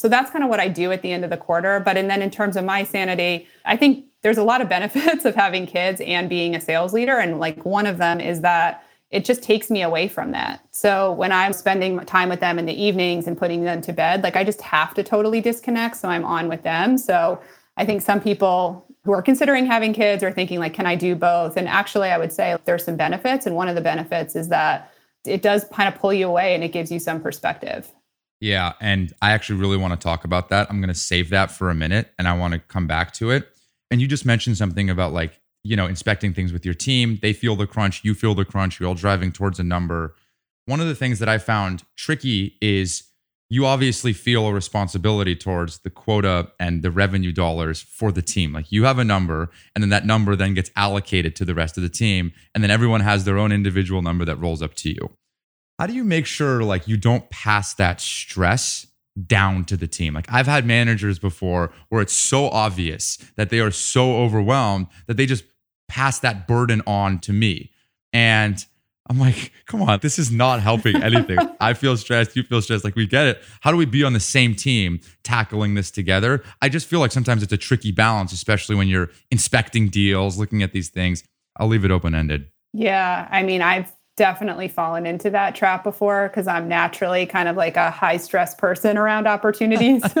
So 0.00 0.08
that's 0.08 0.30
kind 0.30 0.42
of 0.42 0.48
what 0.48 0.60
I 0.60 0.68
do 0.68 0.92
at 0.92 1.02
the 1.02 1.12
end 1.12 1.24
of 1.24 1.30
the 1.30 1.36
quarter. 1.36 1.78
But 1.78 1.98
and 1.98 2.08
then 2.08 2.22
in 2.22 2.30
terms 2.30 2.56
of 2.56 2.64
my 2.64 2.84
sanity, 2.84 3.46
I 3.66 3.76
think 3.76 4.06
there's 4.22 4.38
a 4.38 4.42
lot 4.42 4.62
of 4.62 4.68
benefits 4.76 5.26
of 5.26 5.34
having 5.34 5.66
kids 5.66 6.00
and 6.00 6.26
being 6.28 6.54
a 6.54 6.60
sales 6.60 6.94
leader. 6.94 7.18
And 7.18 7.38
like 7.38 7.66
one 7.66 7.86
of 7.86 7.98
them 7.98 8.18
is 8.18 8.40
that 8.40 8.82
it 9.10 9.26
just 9.26 9.42
takes 9.42 9.70
me 9.70 9.82
away 9.82 10.08
from 10.08 10.30
that. 10.30 10.64
So 10.70 11.12
when 11.12 11.32
I'm 11.32 11.52
spending 11.52 11.98
time 12.06 12.30
with 12.30 12.40
them 12.40 12.58
in 12.58 12.64
the 12.64 12.82
evenings 12.82 13.26
and 13.26 13.36
putting 13.36 13.64
them 13.64 13.82
to 13.82 13.92
bed, 13.92 14.22
like 14.22 14.36
I 14.36 14.44
just 14.44 14.62
have 14.62 14.94
to 14.94 15.02
totally 15.02 15.42
disconnect. 15.42 15.96
So 15.96 16.08
I'm 16.08 16.24
on 16.24 16.48
with 16.48 16.62
them. 16.62 16.96
So 16.96 17.38
I 17.76 17.84
think 17.84 18.00
some 18.00 18.20
people 18.20 18.86
who 19.04 19.12
are 19.12 19.20
considering 19.20 19.66
having 19.66 19.92
kids 19.92 20.22
are 20.22 20.32
thinking 20.32 20.60
like, 20.60 20.72
can 20.72 20.86
I 20.86 20.94
do 20.94 21.14
both? 21.14 21.58
And 21.58 21.68
actually, 21.68 22.08
I 22.08 22.16
would 22.16 22.32
say 22.32 22.56
there's 22.64 22.84
some 22.84 22.96
benefits. 22.96 23.44
And 23.44 23.54
one 23.54 23.68
of 23.68 23.74
the 23.74 23.80
benefits 23.82 24.34
is 24.34 24.48
that 24.48 24.92
it 25.26 25.42
does 25.42 25.64
kind 25.64 25.92
of 25.92 26.00
pull 26.00 26.12
you 26.12 26.26
away 26.26 26.54
and 26.54 26.64
it 26.64 26.72
gives 26.72 26.90
you 26.90 26.98
some 26.98 27.20
perspective. 27.20 27.90
Yeah. 28.40 28.72
And 28.80 29.12
I 29.20 29.32
actually 29.32 29.60
really 29.60 29.76
want 29.76 29.92
to 29.92 30.02
talk 30.02 30.24
about 30.24 30.48
that. 30.48 30.68
I'm 30.70 30.80
going 30.80 30.88
to 30.88 30.94
save 30.94 31.30
that 31.30 31.50
for 31.50 31.70
a 31.70 31.74
minute 31.74 32.10
and 32.18 32.26
I 32.26 32.36
want 32.36 32.54
to 32.54 32.58
come 32.58 32.86
back 32.86 33.12
to 33.14 33.30
it. 33.30 33.48
And 33.90 34.00
you 34.00 34.08
just 34.08 34.24
mentioned 34.24 34.56
something 34.56 34.88
about 34.88 35.12
like 35.12 35.40
you 35.62 35.76
know, 35.76 35.86
inspecting 35.86 36.32
things 36.32 36.52
with 36.52 36.64
your 36.64 36.74
team. 36.74 37.18
They 37.20 37.32
feel 37.32 37.56
the 37.56 37.66
crunch, 37.66 38.02
you 38.04 38.14
feel 38.14 38.34
the 38.34 38.44
crunch, 38.44 38.80
you're 38.80 38.88
all 38.88 38.94
driving 38.94 39.32
towards 39.32 39.58
a 39.58 39.64
number. 39.64 40.14
One 40.66 40.80
of 40.80 40.86
the 40.86 40.94
things 40.94 41.18
that 41.18 41.28
I 41.28 41.38
found 41.38 41.84
tricky 41.96 42.56
is 42.60 43.04
you 43.52 43.66
obviously 43.66 44.12
feel 44.12 44.46
a 44.46 44.52
responsibility 44.52 45.34
towards 45.34 45.80
the 45.80 45.90
quota 45.90 46.52
and 46.60 46.82
the 46.82 46.90
revenue 46.90 47.32
dollars 47.32 47.82
for 47.82 48.12
the 48.12 48.22
team. 48.22 48.52
Like 48.52 48.70
you 48.70 48.84
have 48.84 48.98
a 48.98 49.04
number, 49.04 49.50
and 49.74 49.82
then 49.82 49.90
that 49.90 50.06
number 50.06 50.36
then 50.36 50.54
gets 50.54 50.70
allocated 50.76 51.34
to 51.36 51.44
the 51.44 51.54
rest 51.54 51.76
of 51.76 51.82
the 51.82 51.88
team, 51.88 52.32
and 52.54 52.62
then 52.62 52.70
everyone 52.70 53.00
has 53.00 53.24
their 53.24 53.38
own 53.38 53.50
individual 53.50 54.02
number 54.02 54.24
that 54.24 54.36
rolls 54.36 54.62
up 54.62 54.74
to 54.74 54.90
you. 54.90 55.10
How 55.80 55.86
do 55.86 55.94
you 55.94 56.04
make 56.04 56.26
sure 56.26 56.62
like 56.62 56.86
you 56.86 56.98
don't 56.98 57.30
pass 57.30 57.72
that 57.74 58.02
stress 58.02 58.86
down 59.26 59.64
to 59.64 59.78
the 59.78 59.86
team. 59.86 60.12
Like 60.12 60.26
I've 60.30 60.46
had 60.46 60.66
managers 60.66 61.18
before 61.18 61.72
where 61.88 62.02
it's 62.02 62.12
so 62.12 62.48
obvious 62.50 63.16
that 63.36 63.48
they 63.48 63.60
are 63.60 63.70
so 63.70 64.16
overwhelmed 64.18 64.88
that 65.06 65.16
they 65.16 65.24
just 65.24 65.44
pass 65.88 66.18
that 66.20 66.46
burden 66.46 66.82
on 66.86 67.18
to 67.20 67.32
me. 67.32 67.72
And 68.12 68.62
I'm 69.08 69.18
like, 69.18 69.52
come 69.66 69.80
on, 69.80 70.00
this 70.02 70.18
is 70.18 70.30
not 70.30 70.60
helping 70.60 71.02
anything. 71.02 71.38
I 71.60 71.72
feel 71.72 71.96
stressed, 71.96 72.36
you 72.36 72.42
feel 72.42 72.60
stressed. 72.60 72.84
Like, 72.84 72.94
we 72.94 73.06
get 73.06 73.26
it. 73.26 73.42
How 73.60 73.70
do 73.70 73.76
we 73.76 73.86
be 73.86 74.04
on 74.04 74.12
the 74.12 74.20
same 74.20 74.54
team 74.54 75.00
tackling 75.24 75.74
this 75.74 75.90
together? 75.90 76.44
I 76.60 76.68
just 76.68 76.86
feel 76.86 77.00
like 77.00 77.10
sometimes 77.10 77.42
it's 77.42 77.52
a 77.52 77.56
tricky 77.56 77.90
balance, 77.90 78.32
especially 78.32 78.76
when 78.76 78.86
you're 78.86 79.10
inspecting 79.30 79.88
deals, 79.88 80.38
looking 80.38 80.62
at 80.62 80.72
these 80.72 80.90
things. 80.90 81.24
I'll 81.56 81.68
leave 81.68 81.84
it 81.84 81.90
open 81.90 82.14
ended. 82.14 82.46
Yeah. 82.72 83.26
I 83.30 83.42
mean, 83.42 83.62
I've 83.62 83.90
definitely 84.20 84.68
fallen 84.68 85.06
into 85.06 85.30
that 85.30 85.54
trap 85.54 85.82
before 85.82 86.28
because 86.28 86.46
I'm 86.46 86.68
naturally 86.68 87.24
kind 87.24 87.48
of 87.48 87.56
like 87.56 87.78
a 87.78 87.90
high 87.90 88.18
stress 88.18 88.54
person 88.54 88.98
around 88.98 89.26
opportunities. 89.26 90.02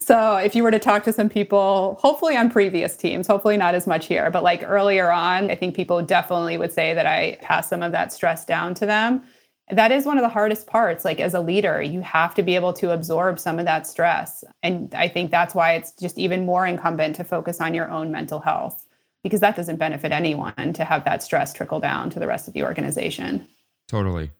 So 0.00 0.36
if 0.36 0.54
you 0.54 0.62
were 0.62 0.70
to 0.70 0.78
talk 0.78 1.02
to 1.04 1.14
some 1.14 1.30
people, 1.30 1.96
hopefully 1.98 2.36
on 2.36 2.50
previous 2.50 2.94
teams, 2.94 3.26
hopefully 3.26 3.56
not 3.56 3.74
as 3.74 3.86
much 3.86 4.04
here, 4.04 4.30
but 4.30 4.42
like 4.42 4.62
earlier 4.62 5.10
on, 5.10 5.50
I 5.50 5.54
think 5.54 5.74
people 5.74 6.02
definitely 6.02 6.58
would 6.58 6.74
say 6.74 6.92
that 6.92 7.06
I 7.06 7.38
pass 7.40 7.70
some 7.70 7.82
of 7.82 7.92
that 7.92 8.12
stress 8.12 8.44
down 8.44 8.74
to 8.74 8.86
them. 8.86 9.22
That 9.70 9.92
is 9.92 10.04
one 10.04 10.18
of 10.18 10.22
the 10.22 10.28
hardest 10.28 10.66
parts. 10.66 11.06
Like 11.06 11.20
as 11.20 11.32
a 11.32 11.40
leader, 11.40 11.80
you 11.80 12.02
have 12.02 12.34
to 12.34 12.42
be 12.42 12.54
able 12.54 12.74
to 12.74 12.90
absorb 12.90 13.40
some 13.40 13.58
of 13.58 13.64
that 13.64 13.86
stress. 13.86 14.44
And 14.62 14.94
I 14.94 15.08
think 15.08 15.30
that's 15.30 15.54
why 15.54 15.72
it's 15.72 15.92
just 15.92 16.18
even 16.18 16.44
more 16.44 16.66
incumbent 16.66 17.16
to 17.16 17.24
focus 17.24 17.58
on 17.62 17.72
your 17.72 17.90
own 17.90 18.10
mental 18.10 18.40
health 18.40 18.84
because 19.24 19.40
that 19.40 19.56
doesn't 19.56 19.76
benefit 19.76 20.12
anyone 20.12 20.72
to 20.74 20.84
have 20.84 21.04
that 21.04 21.24
stress 21.24 21.52
trickle 21.52 21.80
down 21.80 22.10
to 22.10 22.20
the 22.20 22.28
rest 22.28 22.46
of 22.46 22.54
the 22.54 22.62
organization. 22.62 23.48
Totally 23.88 24.30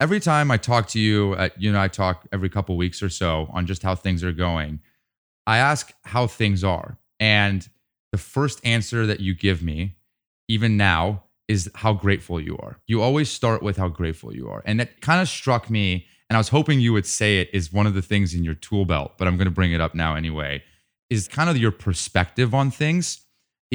every 0.00 0.20
time 0.20 0.50
I 0.50 0.56
talk 0.56 0.88
to 0.88 1.00
you, 1.00 1.34
at, 1.34 1.60
you 1.60 1.72
know, 1.72 1.80
I 1.80 1.88
talk 1.88 2.26
every 2.32 2.48
couple 2.48 2.76
weeks 2.76 3.02
or 3.02 3.08
so 3.08 3.48
on 3.52 3.66
just 3.66 3.82
how 3.82 3.94
things 3.94 4.22
are 4.22 4.32
going. 4.32 4.80
I 5.46 5.58
ask 5.58 5.92
how 6.04 6.26
things 6.26 6.64
are. 6.64 6.98
And 7.20 7.68
the 8.12 8.18
first 8.18 8.64
answer 8.64 9.06
that 9.06 9.20
you 9.20 9.34
give 9.34 9.62
me, 9.62 9.96
even 10.48 10.76
now, 10.76 11.24
is 11.48 11.70
how 11.76 11.92
grateful 11.92 12.40
you 12.40 12.58
are. 12.58 12.78
You 12.86 13.02
always 13.02 13.30
start 13.30 13.62
with 13.62 13.76
how 13.76 13.88
grateful 13.88 14.34
you 14.34 14.48
are. 14.48 14.62
And 14.66 14.80
it 14.80 15.00
kind 15.00 15.20
of 15.20 15.28
struck 15.28 15.70
me, 15.70 16.06
and 16.28 16.36
I 16.36 16.40
was 16.40 16.48
hoping 16.48 16.80
you 16.80 16.92
would 16.92 17.06
say 17.06 17.38
it 17.38 17.50
is 17.52 17.72
one 17.72 17.86
of 17.86 17.94
the 17.94 18.02
things 18.02 18.34
in 18.34 18.42
your 18.42 18.54
tool 18.54 18.84
belt, 18.84 19.12
but 19.16 19.28
I'm 19.28 19.36
going 19.36 19.46
to 19.46 19.52
bring 19.52 19.72
it 19.72 19.80
up 19.80 19.94
now 19.94 20.16
anyway, 20.16 20.62
is 21.08 21.28
kind 21.28 21.48
of 21.48 21.56
your 21.56 21.70
perspective 21.70 22.52
on 22.52 22.72
things 22.72 23.20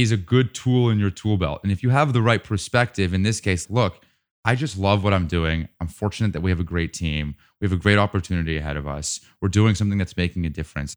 is 0.01 0.11
a 0.11 0.17
good 0.17 0.53
tool 0.53 0.89
in 0.89 0.99
your 0.99 1.09
tool 1.09 1.37
belt. 1.37 1.61
And 1.63 1.71
if 1.71 1.83
you 1.83 1.89
have 1.89 2.13
the 2.13 2.21
right 2.21 2.43
perspective, 2.43 3.13
in 3.13 3.23
this 3.23 3.39
case, 3.39 3.69
look, 3.69 4.03
I 4.43 4.55
just 4.55 4.77
love 4.77 5.03
what 5.03 5.13
I'm 5.13 5.27
doing. 5.27 5.67
I'm 5.79 5.87
fortunate 5.87 6.33
that 6.33 6.41
we 6.41 6.49
have 6.49 6.59
a 6.59 6.63
great 6.63 6.93
team. 6.93 7.35
We 7.59 7.65
have 7.65 7.73
a 7.73 7.81
great 7.81 7.97
opportunity 7.97 8.57
ahead 8.57 8.77
of 8.77 8.87
us. 8.87 9.19
We're 9.41 9.49
doing 9.49 9.75
something 9.75 9.97
that's 9.97 10.17
making 10.17 10.45
a 10.45 10.49
difference. 10.49 10.95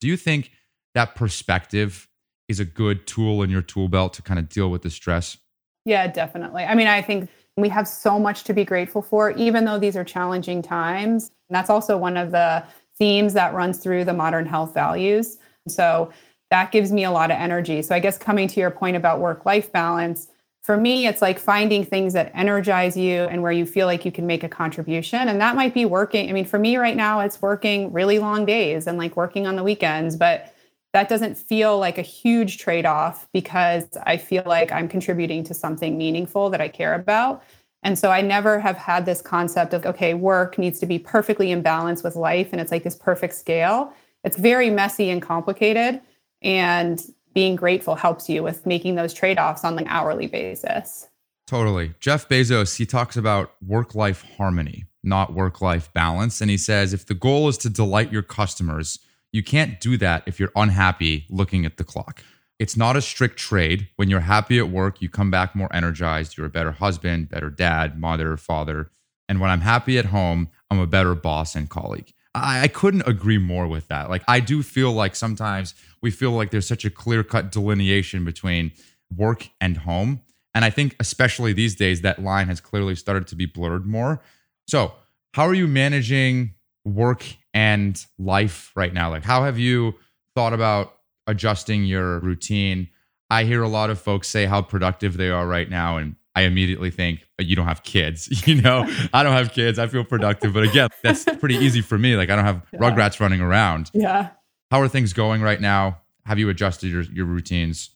Do 0.00 0.08
you 0.08 0.16
think 0.16 0.50
that 0.94 1.14
perspective 1.14 2.08
is 2.48 2.60
a 2.60 2.64
good 2.64 3.06
tool 3.06 3.42
in 3.42 3.48
your 3.48 3.62
tool 3.62 3.88
belt 3.88 4.12
to 4.14 4.22
kind 4.22 4.38
of 4.38 4.48
deal 4.48 4.68
with 4.68 4.82
the 4.82 4.90
stress? 4.90 5.38
Yeah, 5.84 6.06
definitely. 6.06 6.64
I 6.64 6.74
mean, 6.74 6.86
I 6.86 7.00
think 7.00 7.30
we 7.56 7.68
have 7.70 7.88
so 7.88 8.18
much 8.18 8.44
to 8.44 8.52
be 8.52 8.64
grateful 8.64 9.00
for, 9.00 9.30
even 9.32 9.64
though 9.64 9.78
these 9.78 9.96
are 9.96 10.04
challenging 10.04 10.60
times. 10.60 11.30
And 11.48 11.56
that's 11.56 11.70
also 11.70 11.96
one 11.96 12.16
of 12.16 12.30
the 12.30 12.64
themes 12.98 13.32
that 13.34 13.54
runs 13.54 13.78
through 13.78 14.04
the 14.04 14.12
modern 14.12 14.44
health 14.46 14.74
values. 14.74 15.38
So 15.68 16.10
that 16.52 16.70
gives 16.70 16.92
me 16.92 17.02
a 17.02 17.10
lot 17.10 17.30
of 17.30 17.38
energy. 17.38 17.80
So 17.80 17.94
I 17.94 17.98
guess 17.98 18.18
coming 18.18 18.46
to 18.46 18.60
your 18.60 18.70
point 18.70 18.94
about 18.94 19.20
work 19.20 19.46
life 19.46 19.72
balance, 19.72 20.28
for 20.60 20.76
me, 20.76 21.06
it's 21.06 21.22
like 21.22 21.38
finding 21.38 21.82
things 21.82 22.12
that 22.12 22.30
energize 22.34 22.94
you 22.94 23.22
and 23.22 23.42
where 23.42 23.52
you 23.52 23.64
feel 23.64 23.86
like 23.86 24.04
you 24.04 24.12
can 24.12 24.26
make 24.26 24.44
a 24.44 24.50
contribution. 24.50 25.28
And 25.28 25.40
that 25.40 25.56
might 25.56 25.72
be 25.72 25.86
working. 25.86 26.28
I 26.28 26.32
mean, 26.34 26.44
for 26.44 26.58
me 26.58 26.76
right 26.76 26.94
now, 26.94 27.20
it's 27.20 27.40
working 27.40 27.90
really 27.90 28.18
long 28.18 28.44
days 28.44 28.86
and 28.86 28.98
like 28.98 29.16
working 29.16 29.46
on 29.46 29.56
the 29.56 29.62
weekends, 29.62 30.14
but 30.14 30.54
that 30.92 31.08
doesn't 31.08 31.38
feel 31.38 31.78
like 31.78 31.96
a 31.96 32.02
huge 32.02 32.58
trade 32.58 32.84
off 32.84 33.26
because 33.32 33.86
I 34.04 34.18
feel 34.18 34.42
like 34.44 34.70
I'm 34.70 34.88
contributing 34.88 35.42
to 35.44 35.54
something 35.54 35.96
meaningful 35.96 36.50
that 36.50 36.60
I 36.60 36.68
care 36.68 36.92
about. 36.92 37.42
And 37.82 37.98
so 37.98 38.10
I 38.10 38.20
never 38.20 38.60
have 38.60 38.76
had 38.76 39.06
this 39.06 39.22
concept 39.22 39.72
of, 39.72 39.86
okay, 39.86 40.12
work 40.12 40.58
needs 40.58 40.78
to 40.80 40.86
be 40.86 40.98
perfectly 40.98 41.50
in 41.50 41.62
balance 41.62 42.02
with 42.02 42.14
life 42.14 42.50
and 42.52 42.60
it's 42.60 42.70
like 42.70 42.84
this 42.84 42.94
perfect 42.94 43.36
scale. 43.36 43.94
It's 44.22 44.36
very 44.36 44.68
messy 44.68 45.08
and 45.08 45.22
complicated. 45.22 46.02
And 46.42 47.00
being 47.34 47.56
grateful 47.56 47.94
helps 47.94 48.28
you 48.28 48.42
with 48.42 48.66
making 48.66 48.94
those 48.94 49.14
trade 49.14 49.38
offs 49.38 49.64
on 49.64 49.78
an 49.78 49.86
hourly 49.88 50.26
basis. 50.26 51.08
Totally. 51.46 51.94
Jeff 52.00 52.28
Bezos, 52.28 52.76
he 52.76 52.86
talks 52.86 53.16
about 53.16 53.52
work 53.66 53.94
life 53.94 54.24
harmony, 54.36 54.86
not 55.02 55.32
work 55.32 55.60
life 55.60 55.92
balance. 55.92 56.40
And 56.40 56.50
he 56.50 56.56
says 56.56 56.92
if 56.92 57.06
the 57.06 57.14
goal 57.14 57.48
is 57.48 57.58
to 57.58 57.70
delight 57.70 58.12
your 58.12 58.22
customers, 58.22 58.98
you 59.32 59.42
can't 59.42 59.80
do 59.80 59.96
that 59.98 60.22
if 60.26 60.38
you're 60.38 60.52
unhappy 60.54 61.26
looking 61.30 61.64
at 61.64 61.78
the 61.78 61.84
clock. 61.84 62.22
It's 62.58 62.76
not 62.76 62.96
a 62.96 63.02
strict 63.02 63.38
trade. 63.38 63.88
When 63.96 64.08
you're 64.08 64.20
happy 64.20 64.58
at 64.58 64.68
work, 64.68 65.02
you 65.02 65.08
come 65.08 65.30
back 65.30 65.56
more 65.56 65.74
energized. 65.74 66.36
You're 66.36 66.46
a 66.46 66.50
better 66.50 66.72
husband, 66.72 67.28
better 67.28 67.50
dad, 67.50 67.98
mother, 67.98 68.36
father. 68.36 68.90
And 69.28 69.40
when 69.40 69.50
I'm 69.50 69.62
happy 69.62 69.98
at 69.98 70.06
home, 70.06 70.48
I'm 70.70 70.78
a 70.78 70.86
better 70.86 71.14
boss 71.14 71.56
and 71.56 71.68
colleague. 71.68 72.12
I, 72.34 72.62
I 72.62 72.68
couldn't 72.68 73.06
agree 73.06 73.38
more 73.38 73.66
with 73.66 73.88
that. 73.88 74.10
Like, 74.10 74.22
I 74.28 74.40
do 74.40 74.62
feel 74.62 74.92
like 74.92 75.14
sometimes 75.16 75.74
we 76.00 76.10
feel 76.10 76.32
like 76.32 76.50
there's 76.50 76.66
such 76.66 76.84
a 76.84 76.90
clear 76.90 77.22
cut 77.22 77.52
delineation 77.52 78.24
between 78.24 78.72
work 79.14 79.48
and 79.60 79.78
home. 79.78 80.22
And 80.54 80.64
I 80.64 80.70
think, 80.70 80.96
especially 81.00 81.52
these 81.52 81.74
days, 81.74 82.02
that 82.02 82.22
line 82.22 82.48
has 82.48 82.60
clearly 82.60 82.94
started 82.94 83.26
to 83.28 83.36
be 83.36 83.46
blurred 83.46 83.86
more. 83.86 84.22
So, 84.66 84.92
how 85.34 85.44
are 85.44 85.54
you 85.54 85.66
managing 85.66 86.54
work 86.84 87.24
and 87.54 88.04
life 88.18 88.70
right 88.76 88.92
now? 88.92 89.10
Like, 89.10 89.24
how 89.24 89.44
have 89.44 89.58
you 89.58 89.94
thought 90.34 90.52
about 90.52 90.94
adjusting 91.26 91.84
your 91.84 92.20
routine? 92.20 92.88
I 93.30 93.44
hear 93.44 93.62
a 93.62 93.68
lot 93.68 93.88
of 93.88 93.98
folks 93.98 94.28
say 94.28 94.44
how 94.44 94.60
productive 94.60 95.16
they 95.16 95.30
are 95.30 95.46
right 95.46 95.70
now. 95.70 95.96
And 95.96 96.16
I 96.34 96.42
immediately 96.42 96.90
think, 96.90 97.26
you 97.38 97.56
don't 97.56 97.66
have 97.66 97.82
kids. 97.82 98.28
You 98.46 98.60
know, 98.60 98.86
I 99.12 99.22
don't 99.22 99.34
have 99.34 99.52
kids. 99.52 99.78
I 99.78 99.86
feel 99.86 100.04
productive. 100.04 100.52
But 100.52 100.64
again, 100.64 100.88
that's 101.02 101.24
pretty 101.24 101.56
easy 101.56 101.80
for 101.80 101.98
me. 101.98 102.16
Like, 102.16 102.30
I 102.30 102.36
don't 102.36 102.44
have 102.44 102.62
yeah. 102.72 102.80
rugrats 102.80 103.20
running 103.20 103.40
around. 103.40 103.90
Yeah. 103.92 104.30
How 104.70 104.80
are 104.80 104.88
things 104.88 105.12
going 105.12 105.42
right 105.42 105.60
now? 105.60 105.98
Have 106.24 106.38
you 106.38 106.48
adjusted 106.48 106.90
your, 106.90 107.02
your 107.02 107.26
routines? 107.26 107.90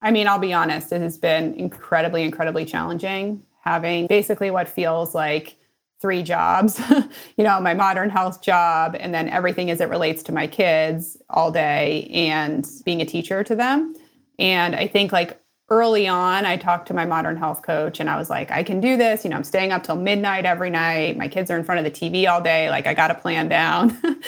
I 0.00 0.10
mean, 0.10 0.26
I'll 0.26 0.38
be 0.38 0.52
honest, 0.52 0.92
it 0.92 1.00
has 1.00 1.18
been 1.18 1.54
incredibly, 1.54 2.22
incredibly 2.22 2.64
challenging 2.64 3.42
having 3.62 4.08
basically 4.08 4.50
what 4.50 4.68
feels 4.68 5.14
like 5.14 5.56
three 6.00 6.22
jobs 6.22 6.80
you 7.36 7.44
know, 7.44 7.60
my 7.60 7.74
modern 7.74 8.10
health 8.10 8.42
job, 8.42 8.96
and 8.98 9.14
then 9.14 9.28
everything 9.28 9.70
as 9.70 9.80
it 9.80 9.88
relates 9.88 10.22
to 10.24 10.32
my 10.32 10.46
kids 10.46 11.16
all 11.30 11.50
day 11.50 12.08
and 12.12 12.68
being 12.84 13.00
a 13.00 13.04
teacher 13.04 13.42
to 13.44 13.54
them. 13.54 13.94
And 14.38 14.74
I 14.74 14.88
think 14.88 15.12
like 15.12 15.40
early 15.72 16.06
on, 16.06 16.44
I 16.44 16.58
talked 16.58 16.86
to 16.88 16.94
my 16.94 17.06
modern 17.06 17.36
health 17.36 17.62
coach 17.62 17.98
and 17.98 18.10
I 18.10 18.16
was 18.18 18.28
like, 18.28 18.50
I 18.50 18.62
can 18.62 18.78
do 18.78 18.98
this. 18.98 19.24
You 19.24 19.30
know, 19.30 19.36
I'm 19.36 19.44
staying 19.44 19.72
up 19.72 19.82
till 19.82 19.96
midnight 19.96 20.44
every 20.44 20.68
night. 20.68 21.16
My 21.16 21.28
kids 21.28 21.50
are 21.50 21.56
in 21.56 21.64
front 21.64 21.84
of 21.84 21.84
the 21.84 21.90
TV 21.90 22.28
all 22.28 22.42
day. 22.42 22.68
Like, 22.68 22.86
I 22.86 22.92
got 22.92 23.10
a 23.10 23.14
plan 23.14 23.48
down. 23.48 23.98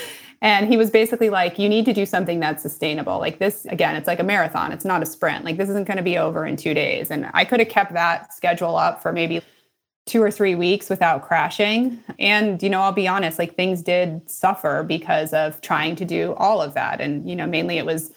And 0.44 0.68
he 0.68 0.76
was 0.76 0.90
basically 0.90 1.30
like, 1.30 1.58
you 1.58 1.70
need 1.70 1.86
to 1.86 1.94
do 1.94 2.04
something 2.04 2.38
that's 2.38 2.62
sustainable. 2.62 3.18
Like 3.18 3.38
this, 3.38 3.64
again, 3.64 3.96
it's 3.96 4.06
like 4.06 4.20
a 4.20 4.22
marathon, 4.24 4.72
it's 4.72 4.84
not 4.84 5.02
a 5.02 5.06
sprint. 5.06 5.42
Like 5.42 5.56
this 5.56 5.70
isn't 5.70 5.86
going 5.86 5.96
to 5.96 6.02
be 6.02 6.18
over 6.18 6.44
in 6.44 6.56
two 6.56 6.74
days. 6.74 7.10
And 7.10 7.30
I 7.32 7.46
could 7.46 7.60
have 7.60 7.70
kept 7.70 7.94
that 7.94 8.34
schedule 8.34 8.76
up 8.76 9.00
for 9.00 9.10
maybe 9.10 9.40
two 10.04 10.22
or 10.22 10.30
three 10.30 10.54
weeks 10.54 10.90
without 10.90 11.22
crashing. 11.22 11.98
And, 12.18 12.62
you 12.62 12.68
know, 12.68 12.82
I'll 12.82 12.92
be 12.92 13.08
honest, 13.08 13.38
like 13.38 13.56
things 13.56 13.80
did 13.80 14.28
suffer 14.28 14.82
because 14.82 15.32
of 15.32 15.62
trying 15.62 15.96
to 15.96 16.04
do 16.04 16.34
all 16.34 16.60
of 16.60 16.74
that. 16.74 17.00
And, 17.00 17.26
you 17.26 17.34
know, 17.34 17.46
mainly 17.46 17.78
it 17.78 17.86
was 17.86 18.12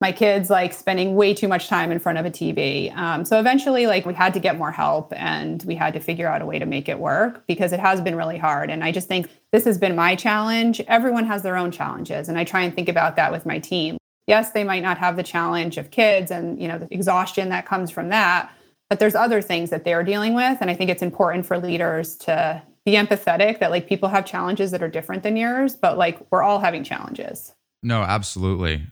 my 0.00 0.12
kids 0.12 0.48
like 0.48 0.72
spending 0.72 1.16
way 1.16 1.34
too 1.34 1.48
much 1.48 1.68
time 1.68 1.90
in 1.90 1.98
front 1.98 2.18
of 2.18 2.24
a 2.24 2.30
TV. 2.30 2.96
Um, 2.96 3.24
so 3.24 3.40
eventually, 3.40 3.86
like 3.86 4.06
we 4.06 4.14
had 4.14 4.32
to 4.34 4.40
get 4.40 4.56
more 4.56 4.70
help 4.70 5.12
and 5.16 5.62
we 5.64 5.74
had 5.74 5.92
to 5.94 6.00
figure 6.00 6.28
out 6.28 6.40
a 6.40 6.46
way 6.46 6.58
to 6.58 6.66
make 6.66 6.88
it 6.88 6.98
work 6.98 7.44
because 7.46 7.72
it 7.72 7.80
has 7.80 8.00
been 8.00 8.14
really 8.14 8.38
hard. 8.38 8.70
And 8.70 8.84
I 8.84 8.92
just 8.92 9.08
think 9.08 9.28
this 9.50 9.64
has 9.64 9.76
been 9.76 9.96
my 9.96 10.14
challenge. 10.14 10.80
Everyone 10.82 11.26
has 11.26 11.42
their 11.42 11.56
own 11.56 11.72
challenges, 11.72 12.28
and 12.28 12.38
I 12.38 12.44
try 12.44 12.62
and 12.62 12.74
think 12.74 12.88
about 12.88 13.16
that 13.16 13.32
with 13.32 13.44
my 13.44 13.58
team. 13.58 13.98
Yes, 14.26 14.52
they 14.52 14.62
might 14.62 14.82
not 14.82 14.98
have 14.98 15.16
the 15.16 15.22
challenge 15.22 15.78
of 15.78 15.90
kids 15.90 16.30
and 16.30 16.60
you 16.60 16.68
know 16.68 16.78
the 16.78 16.88
exhaustion 16.92 17.48
that 17.48 17.66
comes 17.66 17.90
from 17.90 18.10
that, 18.10 18.52
but 18.88 19.00
there's 19.00 19.16
other 19.16 19.42
things 19.42 19.70
that 19.70 19.84
they're 19.84 20.04
dealing 20.04 20.34
with, 20.34 20.58
and 20.60 20.70
I 20.70 20.74
think 20.74 20.90
it's 20.90 21.02
important 21.02 21.44
for 21.44 21.58
leaders 21.58 22.14
to 22.18 22.62
be 22.84 22.92
empathetic 22.92 23.58
that 23.58 23.72
like 23.72 23.88
people 23.88 24.08
have 24.08 24.24
challenges 24.24 24.70
that 24.70 24.82
are 24.82 24.88
different 24.88 25.24
than 25.24 25.36
yours, 25.36 25.74
but 25.74 25.98
like 25.98 26.20
we're 26.30 26.42
all 26.42 26.60
having 26.60 26.84
challenges. 26.84 27.52
No, 27.82 28.02
absolutely. 28.02 28.86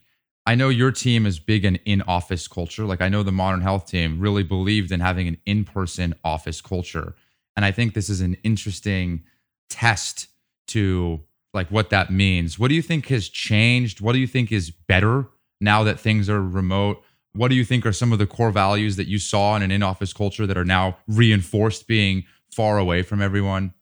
I 0.47 0.55
know 0.55 0.69
your 0.69 0.93
team 0.93 1.27
is 1.27 1.41
big 1.41 1.65
in 1.65 1.77
in 1.85 2.03
office 2.03 2.47
culture. 2.47 2.85
Like 2.85 3.03
I 3.03 3.09
know 3.09 3.23
the 3.23 3.33
Modern 3.33 3.61
Health 3.61 3.87
team 3.87 4.21
really 4.21 4.45
believed 4.45 4.93
in 4.93 5.01
having 5.01 5.27
an 5.27 5.39
in 5.45 5.65
person 5.65 6.15
office 6.25 6.61
culture. 6.61 7.15
And 7.57 7.65
I 7.65 7.73
think 7.73 7.95
this 7.95 8.09
is 8.09 8.21
an 8.21 8.35
interesting 8.45 9.25
test 9.69 10.29
to 10.69 11.21
like 11.53 11.69
what 11.71 11.91
that 11.91 12.11
means. 12.11 12.59
What 12.59 12.69
do 12.69 12.75
you 12.75 12.83
think 12.83 13.09
has 13.09 13.29
changed? 13.29 14.01
What 14.01 14.13
do 14.13 14.19
you 14.19 14.27
think 14.27 14.53
is 14.53 14.71
better 14.71 15.27
now 15.61 15.83
that 15.83 15.99
things 15.99 16.29
are 16.29 16.41
remote? 16.41 17.03
What 17.33 17.49
do 17.49 17.55
you 17.55 17.65
think 17.65 17.85
are 17.85 17.93
some 17.93 18.13
of 18.13 18.19
the 18.19 18.27
core 18.27 18.51
values 18.51 18.97
that 18.97 19.09
you 19.09 19.19
saw 19.19 19.57
in 19.57 19.63
an 19.63 19.71
in 19.71 19.83
office 19.83 20.13
culture 20.13 20.47
that 20.47 20.57
are 20.57 20.65
now 20.65 20.99
reinforced 21.09 21.87
being 21.89 22.25
far 22.51 22.79
away 22.79 23.03
from 23.03 23.21
everyone? 23.21 23.75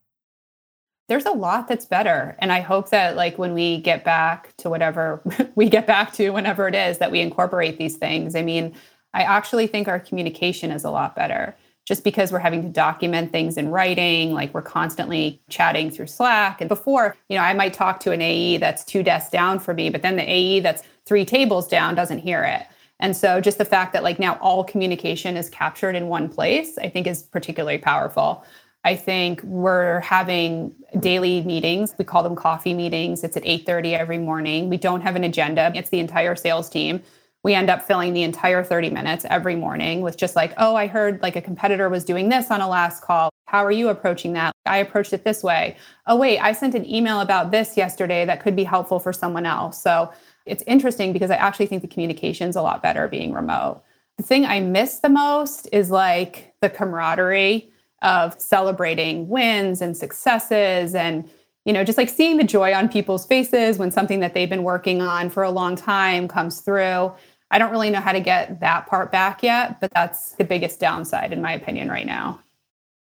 There's 1.08 1.26
a 1.26 1.32
lot 1.32 1.68
that's 1.68 1.86
better. 1.86 2.36
And 2.38 2.52
i 2.52 2.60
hope 2.60 2.90
that 2.90 3.16
like 3.16 3.38
when 3.38 3.54
we 3.54 3.80
get 3.80 4.04
back 4.04 4.56
to 4.58 4.70
whatever 4.70 5.20
we 5.54 5.68
get 5.68 5.86
back 5.86 6.12
to 6.14 6.30
whenever 6.30 6.68
it 6.68 6.74
is 6.74 6.98
that 6.98 7.10
we 7.10 7.20
incorporate 7.20 7.78
these 7.78 7.96
things. 7.96 8.34
I 8.34 8.42
mean 8.42 8.74
i 9.12 9.22
actually 9.22 9.66
think 9.66 9.88
our 9.88 10.00
communication 10.00 10.70
is 10.70 10.84
a 10.84 10.90
lot 10.90 11.14
better 11.14 11.54
just 11.86 12.02
because 12.02 12.32
we're 12.32 12.38
having 12.38 12.62
to 12.62 12.68
document 12.68 13.30
things 13.30 13.58
in 13.58 13.68
writing 13.68 14.32
like 14.32 14.52
we're 14.54 14.62
constantly 14.62 15.40
chatting 15.50 15.90
through 15.90 16.06
slack. 16.06 16.60
And 16.60 16.68
before 16.68 17.16
you 17.28 17.36
know 17.36 17.44
i 17.44 17.52
might 17.52 17.74
talk 17.74 18.00
to 18.00 18.12
an 18.12 18.22
ae 18.22 18.56
that's 18.56 18.84
two 18.84 19.02
desks 19.02 19.30
down 19.30 19.58
for 19.58 19.74
me 19.74 19.90
but 19.90 20.02
then 20.02 20.16
the 20.16 20.30
ae 20.30 20.60
that's 20.60 20.82
three 21.04 21.24
tables 21.24 21.68
down 21.68 21.94
doesn't 21.94 22.20
hear 22.20 22.42
it. 22.44 22.66
And 23.00 23.14
so 23.14 23.40
just 23.40 23.58
the 23.58 23.64
fact 23.64 23.92
that 23.92 24.02
like 24.02 24.18
now 24.18 24.38
all 24.40 24.64
communication 24.64 25.36
is 25.36 25.50
captured 25.50 25.94
in 25.94 26.08
one 26.08 26.28
place 26.28 26.78
i 26.78 26.88
think 26.88 27.06
is 27.06 27.22
particularly 27.22 27.78
powerful 27.78 28.44
I 28.84 28.94
think 28.96 29.42
we're 29.42 30.00
having 30.00 30.74
daily 31.00 31.42
meetings. 31.42 31.94
We 31.98 32.04
call 32.04 32.22
them 32.22 32.36
coffee 32.36 32.74
meetings. 32.74 33.24
It's 33.24 33.36
at 33.36 33.44
8:30 33.44 33.94
every 33.94 34.18
morning. 34.18 34.68
We 34.68 34.76
don't 34.76 35.00
have 35.00 35.16
an 35.16 35.24
agenda. 35.24 35.72
It's 35.74 35.90
the 35.90 36.00
entire 36.00 36.36
sales 36.36 36.68
team. 36.68 37.02
We 37.42 37.54
end 37.54 37.70
up 37.70 37.82
filling 37.82 38.12
the 38.12 38.22
entire 38.22 38.62
30 38.62 38.90
minutes 38.90 39.24
every 39.28 39.56
morning 39.56 40.02
with 40.02 40.16
just 40.16 40.36
like, 40.36 40.52
"Oh, 40.58 40.76
I 40.76 40.86
heard 40.86 41.22
like 41.22 41.36
a 41.36 41.40
competitor 41.40 41.88
was 41.88 42.04
doing 42.04 42.28
this 42.28 42.50
on 42.50 42.60
a 42.60 42.68
last 42.68 43.02
call. 43.02 43.30
How 43.46 43.64
are 43.64 43.72
you 43.72 43.88
approaching 43.88 44.34
that? 44.34 44.52
I 44.66 44.78
approached 44.78 45.12
it 45.12 45.24
this 45.24 45.42
way. 45.42 45.76
Oh, 46.06 46.16
wait, 46.16 46.38
I 46.38 46.52
sent 46.52 46.74
an 46.74 46.88
email 46.88 47.20
about 47.20 47.50
this 47.50 47.76
yesterday 47.76 48.24
that 48.26 48.40
could 48.40 48.56
be 48.56 48.64
helpful 48.64 48.98
for 48.98 49.12
someone 49.12 49.46
else." 49.46 49.80
So, 49.80 50.10
it's 50.46 50.62
interesting 50.66 51.12
because 51.12 51.30
I 51.30 51.36
actually 51.36 51.66
think 51.66 51.80
the 51.80 51.88
communication's 51.88 52.56
a 52.56 52.62
lot 52.62 52.82
better 52.82 53.08
being 53.08 53.32
remote. 53.32 53.82
The 54.18 54.24
thing 54.24 54.44
I 54.44 54.60
miss 54.60 55.00
the 55.00 55.08
most 55.08 55.68
is 55.72 55.90
like 55.90 56.54
the 56.60 56.68
camaraderie 56.68 57.70
of 58.02 58.38
celebrating 58.40 59.28
wins 59.28 59.80
and 59.80 59.96
successes 59.96 60.94
and 60.94 61.28
you 61.64 61.72
know 61.72 61.84
just 61.84 61.98
like 61.98 62.08
seeing 62.08 62.36
the 62.36 62.44
joy 62.44 62.74
on 62.74 62.88
people's 62.88 63.26
faces 63.26 63.78
when 63.78 63.90
something 63.90 64.20
that 64.20 64.34
they've 64.34 64.50
been 64.50 64.62
working 64.62 65.00
on 65.00 65.30
for 65.30 65.42
a 65.42 65.50
long 65.50 65.76
time 65.76 66.28
comes 66.28 66.60
through. 66.60 67.12
I 67.50 67.58
don't 67.58 67.70
really 67.70 67.90
know 67.90 68.00
how 68.00 68.12
to 68.12 68.20
get 68.20 68.60
that 68.60 68.86
part 68.86 69.12
back 69.12 69.42
yet 69.42 69.80
but 69.80 69.90
that's 69.92 70.32
the 70.32 70.44
biggest 70.44 70.80
downside 70.80 71.32
in 71.32 71.40
my 71.40 71.52
opinion 71.52 71.88
right 71.88 72.06
now. 72.06 72.40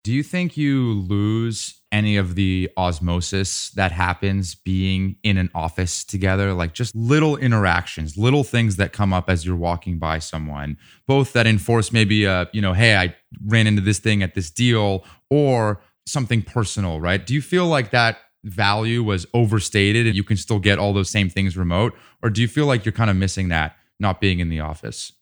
Do 0.04 0.12
you 0.12 0.22
think 0.22 0.56
you 0.56 0.94
lose 0.94 1.77
any 1.90 2.16
of 2.16 2.34
the 2.34 2.70
osmosis 2.76 3.70
that 3.70 3.92
happens 3.92 4.54
being 4.54 5.16
in 5.22 5.38
an 5.38 5.50
office 5.54 6.04
together 6.04 6.52
like 6.52 6.74
just 6.74 6.94
little 6.94 7.36
interactions 7.36 8.16
little 8.16 8.44
things 8.44 8.76
that 8.76 8.92
come 8.92 9.12
up 9.12 9.30
as 9.30 9.46
you're 9.46 9.56
walking 9.56 9.98
by 9.98 10.18
someone 10.18 10.76
both 11.06 11.32
that 11.32 11.46
enforce 11.46 11.92
maybe 11.92 12.24
a 12.24 12.48
you 12.52 12.60
know 12.60 12.74
hey 12.74 12.96
i 12.96 13.14
ran 13.46 13.66
into 13.66 13.80
this 13.80 13.98
thing 13.98 14.22
at 14.22 14.34
this 14.34 14.50
deal 14.50 15.04
or 15.30 15.80
something 16.08 16.42
personal 16.42 17.00
right? 17.00 17.24
Do 17.24 17.34
you 17.34 17.42
feel 17.42 17.66
like 17.66 17.90
that 17.90 18.18
value 18.44 19.02
was 19.02 19.26
overstated 19.34 20.06
and 20.06 20.16
you 20.16 20.24
can 20.24 20.36
still 20.36 20.58
get 20.58 20.78
all 20.78 20.92
those 20.92 21.10
same 21.10 21.28
things 21.28 21.56
remote? 21.56 21.94
Or 22.22 22.30
do 22.30 22.40
you 22.40 22.48
feel 22.48 22.66
like 22.66 22.84
you're 22.84 22.92
kind 22.92 23.10
of 23.10 23.16
missing 23.16 23.48
that 23.48 23.76
not 24.00 24.20
being 24.20 24.40
in 24.40 24.48
the 24.48 24.60
office? 24.60 25.12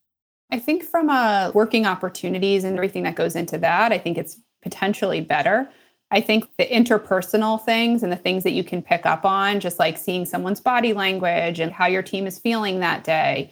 I 0.51 0.59
think 0.59 0.85
from 0.85 1.11
a 1.11 1.51
working 1.55 1.87
opportunities 1.87 2.63
and 2.63 2.77
everything 2.77 3.03
that 3.03 3.17
goes 3.17 3.35
into 3.35 3.59
that 3.59 3.93
i 3.93 3.99
think 3.99 4.17
it's 4.17 4.39
potentially 4.63 5.21
better 5.21 5.69
I 6.11 6.21
think 6.21 6.49
the 6.57 6.67
interpersonal 6.67 7.63
things 7.65 8.03
and 8.03 8.13
the 8.13 8.17
things 8.17 8.45
that 8.45 8.53
you 8.53 8.63
can 8.63 8.81
pick 8.81 9.05
up 9.07 9.25
on, 9.25 9.59
just 9.61 9.79
like 9.79 9.99
seeing 9.99 10.25
someone's 10.25 10.61
body 10.61 10.93
language 10.93 11.59
and 11.59 11.73
how 11.73 11.87
your 11.87 12.03
team 12.03 12.27
is 12.27 12.39
feeling 12.39 12.81
that 12.81 13.03
day, 13.03 13.51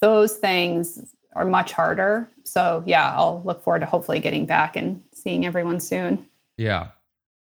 those 0.00 0.36
things 0.36 1.14
are 1.34 1.44
much 1.44 1.72
harder. 1.72 2.30
So, 2.44 2.82
yeah, 2.86 3.12
I'll 3.14 3.42
look 3.44 3.62
forward 3.62 3.80
to 3.80 3.86
hopefully 3.86 4.20
getting 4.20 4.46
back 4.46 4.76
and 4.76 5.02
seeing 5.12 5.44
everyone 5.44 5.80
soon. 5.80 6.26
Yeah. 6.56 6.88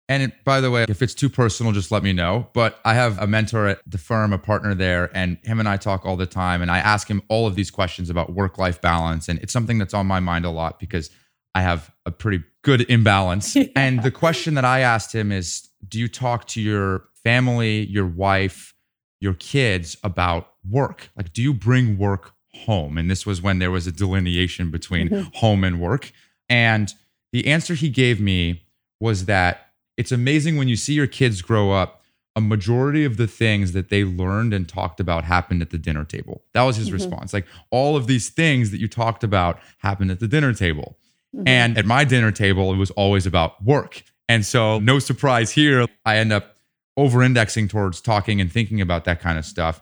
And 0.08 0.22
it, 0.22 0.44
by 0.44 0.60
the 0.60 0.70
way, 0.70 0.86
if 0.88 1.02
it's 1.02 1.14
too 1.14 1.28
personal, 1.28 1.72
just 1.72 1.90
let 1.90 2.02
me 2.02 2.12
know. 2.12 2.48
But 2.52 2.78
I 2.84 2.94
have 2.94 3.18
a 3.18 3.26
mentor 3.26 3.66
at 3.66 3.80
the 3.86 3.98
firm, 3.98 4.32
a 4.32 4.38
partner 4.38 4.74
there, 4.74 5.10
and 5.14 5.36
him 5.42 5.58
and 5.58 5.68
I 5.68 5.76
talk 5.76 6.06
all 6.06 6.16
the 6.16 6.26
time. 6.26 6.62
And 6.62 6.70
I 6.70 6.78
ask 6.78 7.08
him 7.08 7.22
all 7.28 7.46
of 7.46 7.56
these 7.56 7.70
questions 7.70 8.08
about 8.08 8.32
work 8.32 8.56
life 8.56 8.80
balance. 8.80 9.28
And 9.28 9.38
it's 9.40 9.52
something 9.52 9.78
that's 9.78 9.94
on 9.94 10.06
my 10.06 10.20
mind 10.20 10.44
a 10.44 10.50
lot 10.50 10.78
because 10.78 11.10
I 11.56 11.62
have 11.62 11.92
a 12.04 12.12
pretty 12.12 12.44
good 12.66 12.90
imbalance. 12.90 13.56
Yeah. 13.66 13.68
And 13.76 14.02
the 14.02 14.10
question 14.10 14.54
that 14.54 14.64
I 14.64 14.80
asked 14.80 15.14
him 15.14 15.32
is 15.32 15.68
Do 15.88 15.98
you 15.98 16.08
talk 16.08 16.46
to 16.48 16.60
your 16.60 17.04
family, 17.22 17.86
your 17.86 18.06
wife, 18.06 18.74
your 19.20 19.34
kids 19.34 19.96
about 20.02 20.52
work? 20.68 21.10
Like, 21.16 21.32
do 21.32 21.42
you 21.42 21.54
bring 21.54 21.96
work 21.96 22.32
home? 22.52 22.98
And 22.98 23.10
this 23.10 23.24
was 23.24 23.40
when 23.40 23.60
there 23.60 23.70
was 23.70 23.86
a 23.86 23.92
delineation 23.92 24.70
between 24.70 25.08
mm-hmm. 25.08 25.28
home 25.34 25.64
and 25.64 25.80
work. 25.80 26.12
And 26.48 26.92
the 27.32 27.46
answer 27.46 27.74
he 27.74 27.88
gave 27.88 28.20
me 28.20 28.66
was 29.00 29.24
that 29.26 29.68
it's 29.96 30.12
amazing 30.12 30.56
when 30.56 30.68
you 30.68 30.76
see 30.76 30.92
your 30.92 31.06
kids 31.06 31.40
grow 31.40 31.72
up 31.72 32.02
a 32.34 32.40
majority 32.40 33.04
of 33.04 33.16
the 33.16 33.26
things 33.26 33.72
that 33.72 33.88
they 33.88 34.04
learned 34.04 34.52
and 34.52 34.68
talked 34.68 35.00
about 35.00 35.24
happened 35.24 35.62
at 35.62 35.70
the 35.70 35.78
dinner 35.78 36.04
table. 36.04 36.42
That 36.52 36.62
was 36.62 36.76
his 36.76 36.88
mm-hmm. 36.88 36.94
response. 36.94 37.32
Like 37.32 37.46
all 37.70 37.96
of 37.96 38.06
these 38.06 38.28
things 38.28 38.70
that 38.72 38.80
you 38.80 38.88
talked 38.88 39.24
about 39.24 39.58
happened 39.78 40.10
at 40.10 40.20
the 40.20 40.28
dinner 40.28 40.52
table. 40.52 40.98
Mm-hmm. 41.34 41.48
And 41.48 41.78
at 41.78 41.86
my 41.86 42.04
dinner 42.04 42.30
table, 42.32 42.72
it 42.72 42.76
was 42.76 42.90
always 42.92 43.26
about 43.26 43.62
work. 43.64 44.02
And 44.28 44.44
so, 44.44 44.78
no 44.80 44.98
surprise 44.98 45.52
here, 45.52 45.86
I 46.04 46.18
end 46.18 46.32
up 46.32 46.56
over 46.96 47.22
indexing 47.22 47.68
towards 47.68 48.00
talking 48.00 48.40
and 48.40 48.50
thinking 48.50 48.80
about 48.80 49.04
that 49.04 49.20
kind 49.20 49.38
of 49.38 49.44
stuff. 49.44 49.80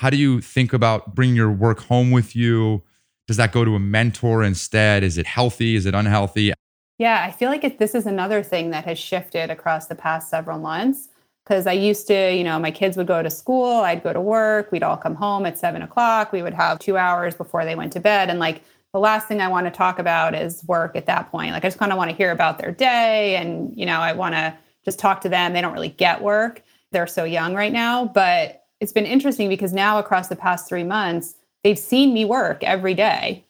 How 0.00 0.10
do 0.10 0.16
you 0.16 0.40
think 0.40 0.72
about 0.72 1.14
bringing 1.14 1.36
your 1.36 1.52
work 1.52 1.80
home 1.80 2.10
with 2.10 2.34
you? 2.34 2.82
Does 3.26 3.36
that 3.36 3.52
go 3.52 3.64
to 3.64 3.74
a 3.74 3.80
mentor 3.80 4.42
instead? 4.42 5.02
Is 5.02 5.18
it 5.18 5.26
healthy? 5.26 5.76
Is 5.76 5.86
it 5.86 5.94
unhealthy? 5.94 6.52
Yeah, 6.98 7.24
I 7.26 7.30
feel 7.30 7.50
like 7.50 7.64
it, 7.64 7.78
this 7.78 7.94
is 7.94 8.06
another 8.06 8.42
thing 8.42 8.70
that 8.70 8.84
has 8.84 8.98
shifted 8.98 9.50
across 9.50 9.86
the 9.86 9.94
past 9.94 10.30
several 10.30 10.58
months. 10.58 11.08
Because 11.44 11.68
I 11.68 11.72
used 11.72 12.08
to, 12.08 12.34
you 12.34 12.42
know, 12.42 12.58
my 12.58 12.72
kids 12.72 12.96
would 12.96 13.06
go 13.06 13.22
to 13.22 13.30
school, 13.30 13.82
I'd 13.82 14.02
go 14.02 14.12
to 14.12 14.20
work, 14.20 14.72
we'd 14.72 14.82
all 14.82 14.96
come 14.96 15.14
home 15.14 15.46
at 15.46 15.56
seven 15.56 15.80
o'clock, 15.80 16.32
we 16.32 16.42
would 16.42 16.54
have 16.54 16.80
two 16.80 16.96
hours 16.96 17.36
before 17.36 17.64
they 17.64 17.76
went 17.76 17.92
to 17.92 18.00
bed. 18.00 18.30
And 18.30 18.40
like 18.40 18.62
the 18.92 19.00
last 19.00 19.28
thing 19.28 19.40
I 19.40 19.48
want 19.48 19.66
to 19.66 19.70
talk 19.70 19.98
about 19.98 20.34
is 20.34 20.64
work 20.64 20.96
at 20.96 21.06
that 21.06 21.30
point. 21.30 21.52
Like 21.52 21.64
I 21.64 21.68
just 21.68 21.78
kind 21.78 21.92
of 21.92 21.98
want 21.98 22.10
to 22.10 22.16
hear 22.16 22.30
about 22.30 22.58
their 22.58 22.72
day 22.72 23.36
and, 23.36 23.76
you 23.76 23.86
know, 23.86 24.00
I 24.00 24.12
want 24.12 24.34
to 24.34 24.56
just 24.84 24.98
talk 24.98 25.20
to 25.22 25.28
them. 25.28 25.52
They 25.52 25.60
don't 25.60 25.74
really 25.74 25.90
get 25.90 26.22
work. 26.22 26.62
They're 26.92 27.06
so 27.06 27.24
young 27.24 27.54
right 27.54 27.72
now. 27.72 28.06
But 28.06 28.64
it's 28.80 28.92
been 28.92 29.06
interesting 29.06 29.48
because 29.48 29.72
now 29.72 29.98
across 29.98 30.28
the 30.28 30.36
past 30.36 30.68
three 30.68 30.84
months, 30.84 31.34
they've 31.64 31.78
seen 31.78 32.14
me 32.14 32.24
work 32.24 32.62
every 32.62 32.94
day. 32.94 33.44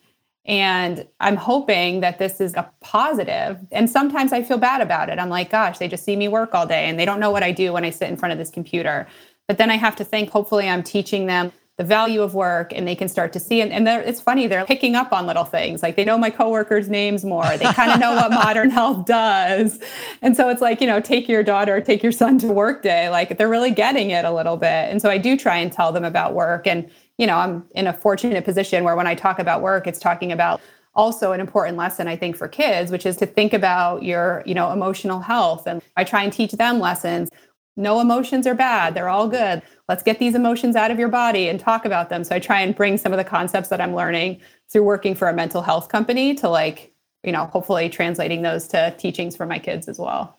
And 0.47 1.07
I'm 1.19 1.37
hoping 1.37 2.01
that 2.01 2.19
this 2.19 2.41
is 2.41 2.55
a 2.55 2.71
positive. 2.81 3.59
And 3.73 3.91
sometimes 3.91 4.33
I 4.33 4.43
feel 4.43 4.59
bad 4.59 4.81
about 4.81 5.09
it. 5.09 5.19
I'm 5.19 5.29
like, 5.29 5.51
gosh, 5.51 5.79
they 5.79 5.89
just 5.89 6.05
see 6.05 6.17
me 6.17 6.29
work 6.29 6.55
all 6.55 6.67
day 6.67 6.85
and 6.89 6.99
they 6.99 7.05
don't 7.05 7.21
know 7.21 7.31
what 7.33 7.43
I 7.43 7.51
do 7.51 7.73
when 7.73 7.85
I 7.85 7.91
sit 7.91 8.09
in 8.09 8.17
front 8.17 8.33
of 8.33 8.39
this 8.39 8.51
computer. 8.51 9.07
But 9.49 9.59
then 9.59 9.71
I 9.71 9.77
have 9.77 9.97
to 9.97 10.05
think, 10.05 10.31
hopefully, 10.31 10.69
I'm 10.69 10.83
teaching 10.83 11.27
them 11.27 11.53
the 11.79 11.85
value 11.85 12.23
of 12.23 12.35
work 12.35 12.73
and 12.75 12.89
they 12.89 12.95
can 12.95 13.07
start 13.07 13.33
to 13.35 13.41
see 13.41 13.61
it. 13.61 13.71
And 13.71 13.87
it's 13.87 14.21
funny, 14.21 14.47
they're 14.47 14.65
picking 14.65 14.95
up 14.95 15.13
on 15.13 15.27
little 15.27 15.45
things. 15.45 15.83
Like 15.83 15.97
they 15.97 16.05
know 16.05 16.17
my 16.17 16.31
coworkers' 16.31 16.89
names 16.89 17.23
more. 17.23 17.57
They 17.59 17.67
kind 17.73 17.93
of 17.93 18.01
know 18.01 18.15
what 18.15 18.31
modern 18.45 18.71
health 18.71 19.05
does. 19.05 19.79
And 20.23 20.35
so 20.35 20.49
it's 20.49 20.63
like, 20.63 20.81
you 20.81 20.87
know, 20.87 21.01
take 21.01 21.29
your 21.29 21.43
daughter, 21.43 21.81
take 21.83 22.03
your 22.03 22.13
son 22.13 22.39
to 22.39 22.47
work 22.47 22.83
day. 22.83 23.11
Like 23.11 23.37
they're 23.37 23.49
really 23.49 23.73
getting 23.73 24.11
it 24.11 24.25
a 24.25 24.33
little 24.33 24.57
bit. 24.57 24.67
And 24.91 25.03
so 25.03 25.11
I 25.11 25.19
do 25.19 25.37
try 25.37 25.59
and 25.59 25.71
tell 25.71 25.93
them 25.93 26.05
about 26.05 26.33
work. 26.35 26.67
And 26.67 26.91
you 27.19 27.27
know, 27.27 27.37
I'm 27.37 27.65
in 27.75 27.87
a 27.87 27.93
fortunate 27.93 28.45
position 28.45 28.85
where 28.85 28.97
when 28.97 29.07
I 29.07 29.15
talk 29.15 29.39
about 29.39 29.63
work, 29.63 29.87
it's 29.87 29.99
talking 29.99 30.33
about 30.33 30.61
also 30.95 31.33
an 31.33 31.41
important 31.41 31.77
lesson 31.77 32.09
I 32.09 32.17
think 32.17 32.37
for 32.37 32.49
kids, 32.49 32.91
which 32.91 33.07
is 33.07 33.17
to 33.19 33.27
think 33.27 33.53
about 33.53 34.03
your, 34.03 34.43
you 34.47 34.55
know, 34.55 34.73
emotional 34.73 35.21
health. 35.21 35.67
And 35.67 35.83
I 35.97 36.05
try 36.05 36.23
and 36.23 36.33
teach 36.33 36.53
them 36.53 36.79
lessons. 36.79 37.31
No 37.77 38.01
emotions 38.01 38.47
are 38.47 38.55
bad. 38.55 38.95
They're 38.95 39.09
all 39.09 39.29
good. 39.29 39.63
Let's 39.89 40.03
get 40.03 40.19
these 40.19 40.35
emotions 40.35 40.75
out 40.75 40.91
of 40.91 40.99
your 40.99 41.09
body 41.09 41.49
and 41.49 41.61
talk 41.61 41.85
about 41.85 42.09
them. 42.09 42.25
So 42.25 42.35
I 42.35 42.41
try 42.41 42.61
and 42.61 42.75
bring 42.75 42.99
some 42.99 43.13
of 43.13 43.19
the 43.19 43.25
concepts 43.25 43.69
that 43.69 43.81
I'm 43.81 43.95
learning 43.95 44.41
through 44.69 44.83
working 44.83 45.15
for 45.15 45.29
a 45.29 45.33
mental 45.33 45.63
health 45.63 45.89
company 45.89 46.35
to 46.37 46.49
like, 46.49 46.93
you 47.23 47.31
know, 47.31 47.47
hopefully 47.47 47.89
translating 47.89 48.43
those 48.43 48.67
to 48.69 48.95
teachings 48.99 49.37
for 49.37 49.47
my 49.47 49.59
kids 49.59 49.89
as 49.89 49.99
well. 49.99 50.39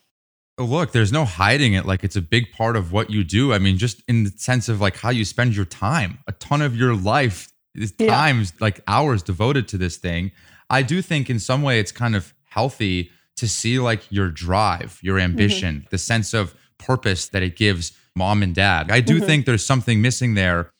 Oh, 0.57 0.65
look, 0.65 0.91
there's 0.91 1.11
no 1.11 1.23
hiding 1.23 1.73
it. 1.73 1.85
Like 1.85 2.03
it's 2.03 2.15
a 2.15 2.21
big 2.21 2.51
part 2.51 2.75
of 2.75 2.91
what 2.91 3.09
you 3.09 3.23
do. 3.23 3.53
I 3.53 3.59
mean, 3.59 3.77
just 3.77 4.01
in 4.07 4.23
the 4.23 4.31
sense 4.31 4.67
of 4.67 4.81
like 4.81 4.97
how 4.97 5.11
you 5.11 5.23
spend 5.23 5.55
your 5.55 5.65
time, 5.65 6.19
a 6.27 6.31
ton 6.33 6.61
of 6.61 6.75
your 6.75 6.95
life 6.95 7.53
is 7.75 7.91
times, 7.91 8.51
yeah. 8.55 8.63
like 8.63 8.81
hours 8.87 9.21
devoted 9.21 9.67
to 9.69 9.77
this 9.77 9.97
thing. 9.97 10.31
I 10.69 10.81
do 10.81 11.01
think 11.01 11.29
in 11.29 11.39
some 11.39 11.61
way 11.61 11.79
it's 11.79 11.91
kind 11.91 12.15
of 12.15 12.33
healthy 12.43 13.11
to 13.37 13.47
see 13.47 13.79
like 13.79 14.11
your 14.11 14.29
drive, 14.29 14.99
your 15.01 15.17
mm-hmm. 15.17 15.25
ambition, 15.25 15.75
mm-hmm. 15.75 15.87
the 15.91 15.97
sense 15.97 16.33
of 16.33 16.55
purpose 16.79 17.29
that 17.29 17.43
it 17.43 17.55
gives 17.55 17.93
mom 18.17 18.43
and 18.43 18.53
dad. 18.53 18.91
I 18.91 18.99
do 18.99 19.17
mm-hmm. 19.17 19.25
think 19.25 19.45
there's 19.45 19.65
something 19.65 20.01
missing 20.01 20.33
there, 20.33 20.71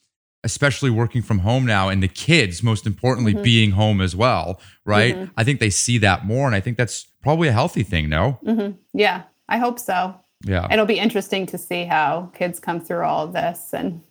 especially 0.43 0.89
working 0.89 1.21
from 1.21 1.39
home 1.39 1.65
now 1.65 1.89
and 1.89 2.03
the 2.03 2.07
kids, 2.07 2.63
most 2.63 2.85
importantly, 2.85 3.33
mm-hmm. 3.33 3.43
being 3.43 3.71
home 3.71 4.01
as 4.01 4.15
well, 4.15 4.59
right? 4.85 5.15
Mm-hmm. 5.15 5.31
I 5.37 5.43
think 5.43 5.59
they 5.59 5.69
see 5.69 5.97
that 5.99 6.25
more. 6.25 6.47
And 6.47 6.55
I 6.55 6.59
think 6.59 6.77
that's 6.77 7.07
probably 7.21 7.47
a 7.47 7.53
healthy 7.53 7.83
thing, 7.83 8.09
no? 8.09 8.39
Mm-hmm. 8.43 8.77
Yeah. 8.93 9.23
I 9.47 9.57
hope 9.57 9.79
so. 9.79 10.15
Yeah. 10.43 10.67
It'll 10.71 10.85
be 10.85 10.99
interesting 10.99 11.45
to 11.47 11.57
see 11.57 11.85
how 11.85 12.31
kids 12.33 12.59
come 12.59 12.81
through 12.81 13.05
all 13.05 13.25
of 13.25 13.33
this 13.33 13.69
and 13.73 14.01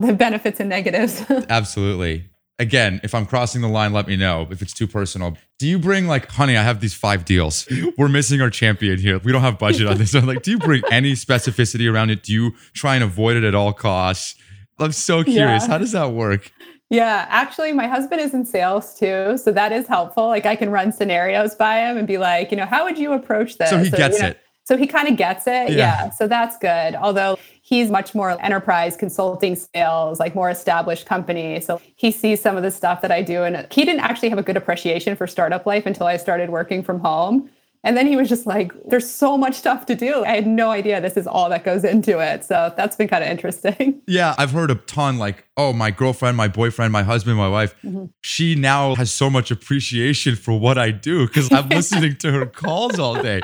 the 0.00 0.12
benefits 0.12 0.60
and 0.60 0.68
negatives. 0.68 1.24
Absolutely. 1.48 2.28
Again, 2.58 3.00
if 3.02 3.14
I'm 3.14 3.26
crossing 3.26 3.62
the 3.62 3.68
line, 3.68 3.92
let 3.92 4.06
me 4.06 4.16
know 4.16 4.46
if 4.50 4.62
it's 4.62 4.72
too 4.72 4.86
personal. 4.86 5.36
Do 5.58 5.66
you 5.66 5.78
bring 5.78 6.06
like, 6.06 6.30
honey, 6.30 6.56
I 6.56 6.62
have 6.62 6.80
these 6.80 6.94
five 6.94 7.24
deals. 7.24 7.68
We're 7.98 8.08
missing 8.08 8.40
our 8.40 8.50
champion 8.50 8.98
here. 8.98 9.18
We 9.18 9.32
don't 9.32 9.42
have 9.42 9.58
budget 9.58 9.88
on 9.88 9.98
this. 9.98 10.12
So 10.12 10.20
like, 10.20 10.42
do 10.42 10.52
you 10.52 10.58
bring 10.58 10.82
any 10.90 11.12
specificity 11.14 11.92
around 11.92 12.10
it? 12.10 12.22
Do 12.22 12.32
you 12.32 12.52
try 12.72 12.94
and 12.94 13.02
avoid 13.02 13.36
it 13.36 13.42
at 13.44 13.54
all 13.54 13.72
costs? 13.72 14.36
I'm 14.78 14.92
so 14.92 15.24
curious. 15.24 15.64
Yeah. 15.64 15.68
How 15.68 15.78
does 15.78 15.92
that 15.92 16.12
work? 16.12 16.52
Yeah, 16.90 17.26
actually, 17.28 17.72
my 17.72 17.88
husband 17.88 18.20
is 18.20 18.34
in 18.34 18.44
sales 18.44 18.94
too. 18.98 19.36
So 19.38 19.50
that 19.50 19.72
is 19.72 19.88
helpful. 19.88 20.26
Like, 20.26 20.46
I 20.46 20.54
can 20.54 20.70
run 20.70 20.92
scenarios 20.92 21.54
by 21.54 21.78
him 21.78 21.96
and 21.96 22.06
be 22.06 22.18
like, 22.18 22.50
you 22.50 22.56
know, 22.56 22.66
how 22.66 22.84
would 22.84 22.98
you 22.98 23.12
approach 23.12 23.56
this? 23.58 23.70
So 23.70 23.78
he 23.78 23.90
gets 23.90 24.18
you 24.18 24.22
know, 24.22 24.28
it. 24.28 24.40
So 24.64 24.76
he 24.76 24.86
kind 24.86 25.08
of 25.08 25.16
gets 25.16 25.46
it. 25.46 25.70
Yeah. 25.70 25.76
yeah. 25.76 26.10
So 26.10 26.26
that's 26.26 26.56
good. 26.58 26.94
Although 26.94 27.38
he's 27.62 27.90
much 27.90 28.14
more 28.14 28.42
enterprise 28.42 28.96
consulting 28.96 29.56
sales, 29.56 30.18
like 30.18 30.34
more 30.34 30.50
established 30.50 31.06
company. 31.06 31.60
So 31.60 31.80
he 31.96 32.10
sees 32.10 32.40
some 32.40 32.56
of 32.56 32.62
the 32.62 32.70
stuff 32.70 33.02
that 33.02 33.12
I 33.12 33.22
do. 33.22 33.42
And 33.42 33.66
he 33.70 33.84
didn't 33.84 34.00
actually 34.00 34.30
have 34.30 34.38
a 34.38 34.42
good 34.42 34.56
appreciation 34.56 35.16
for 35.16 35.26
startup 35.26 35.66
life 35.66 35.86
until 35.86 36.06
I 36.06 36.16
started 36.16 36.50
working 36.50 36.82
from 36.82 37.00
home. 37.00 37.50
And 37.84 37.98
then 37.98 38.06
he 38.06 38.16
was 38.16 38.30
just 38.30 38.46
like, 38.46 38.72
there's 38.86 39.08
so 39.08 39.36
much 39.36 39.54
stuff 39.54 39.84
to 39.86 39.94
do. 39.94 40.24
I 40.24 40.34
had 40.34 40.46
no 40.46 40.70
idea 40.70 41.00
this 41.02 41.18
is 41.18 41.26
all 41.26 41.50
that 41.50 41.64
goes 41.64 41.84
into 41.84 42.18
it. 42.18 42.42
So 42.42 42.72
that's 42.76 42.96
been 42.96 43.08
kind 43.08 43.22
of 43.22 43.30
interesting. 43.30 44.00
Yeah, 44.14 44.34
I've 44.38 44.50
heard 44.50 44.70
a 44.70 44.74
ton 44.74 45.18
like, 45.18 45.46
oh, 45.56 45.72
my 45.72 45.90
girlfriend, 45.90 46.36
my 46.36 46.46
boyfriend, 46.46 46.92
my 46.92 47.02
husband, 47.02 47.36
my 47.36 47.48
wife, 47.48 47.74
mm-hmm. 47.82 48.06
she 48.20 48.54
now 48.54 48.94
has 48.94 49.10
so 49.10 49.28
much 49.30 49.50
appreciation 49.50 50.36
for 50.36 50.58
what 50.58 50.78
I 50.78 50.90
do 50.90 51.26
because 51.26 51.50
I'm 51.50 51.68
listening 51.70 52.16
to 52.16 52.30
her 52.30 52.46
calls 52.46 52.98
all 52.98 53.20
day. 53.20 53.40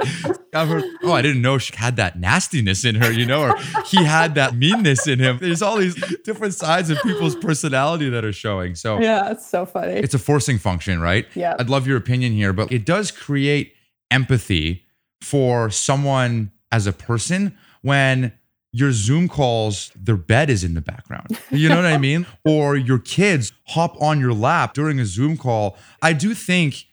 I've 0.55 0.69
heard, 0.69 0.85
oh, 1.03 1.13
I 1.13 1.23
didn't 1.23 1.43
know 1.43 1.59
she 1.59 1.75
had 1.75 1.97
that 1.97 2.19
nastiness 2.19 2.85
in 2.85 2.97
her, 2.97 3.11
you 3.11 3.27
know, 3.27 3.43
or 3.43 3.57
he 3.87 4.05
had 4.05 4.35
that 4.35 4.55
meanness 4.55 5.09
in 5.09 5.19
him. 5.19 5.39
There's 5.41 5.63
all 5.63 5.79
these 5.79 5.95
different 6.25 6.55
sides 6.55 6.91
of 6.91 7.01
people's 7.03 7.37
personality 7.37 8.11
that 8.11 8.25
are 8.25 8.33
showing. 8.33 8.75
So, 8.75 9.01
yeah, 9.01 9.31
it's 9.31 9.49
so 9.49 9.65
funny. 9.67 9.95
It's 9.95 10.15
a 10.15 10.19
forcing 10.19 10.59
function, 10.59 11.01
right? 11.01 11.27
Yeah. 11.35 11.57
I'd 11.59 11.71
love 11.71 11.87
your 11.87 11.97
opinion 11.97 12.33
here, 12.33 12.53
but 12.53 12.71
it 12.71 12.85
does 12.85 13.11
create 13.11 13.75
empathy 14.11 14.85
for 15.21 15.71
someone 15.71 16.53
as 16.73 16.87
a 16.87 16.93
person 16.93 17.57
when 17.83 18.33
your 18.73 18.93
Zoom 18.93 19.29
calls, 19.29 19.91
their 19.97 20.17
bed 20.17 20.49
is 20.49 20.63
in 20.63 20.75
the 20.75 20.81
background. 20.81 21.39
You 21.51 21.69
know 21.69 21.77
what 21.77 21.87
I 21.87 21.99
mean? 21.99 22.27
Or 22.45 22.77
your 22.77 22.99
kids 22.99 23.53
hop 23.67 24.01
on 24.01 24.21
your 24.21 24.33
lap 24.33 24.75
during 24.75 25.01
a 25.01 25.05
Zoom 25.05 25.37
call. 25.37 25.77
I 26.01 26.13
do 26.13 26.35
think 26.35 26.87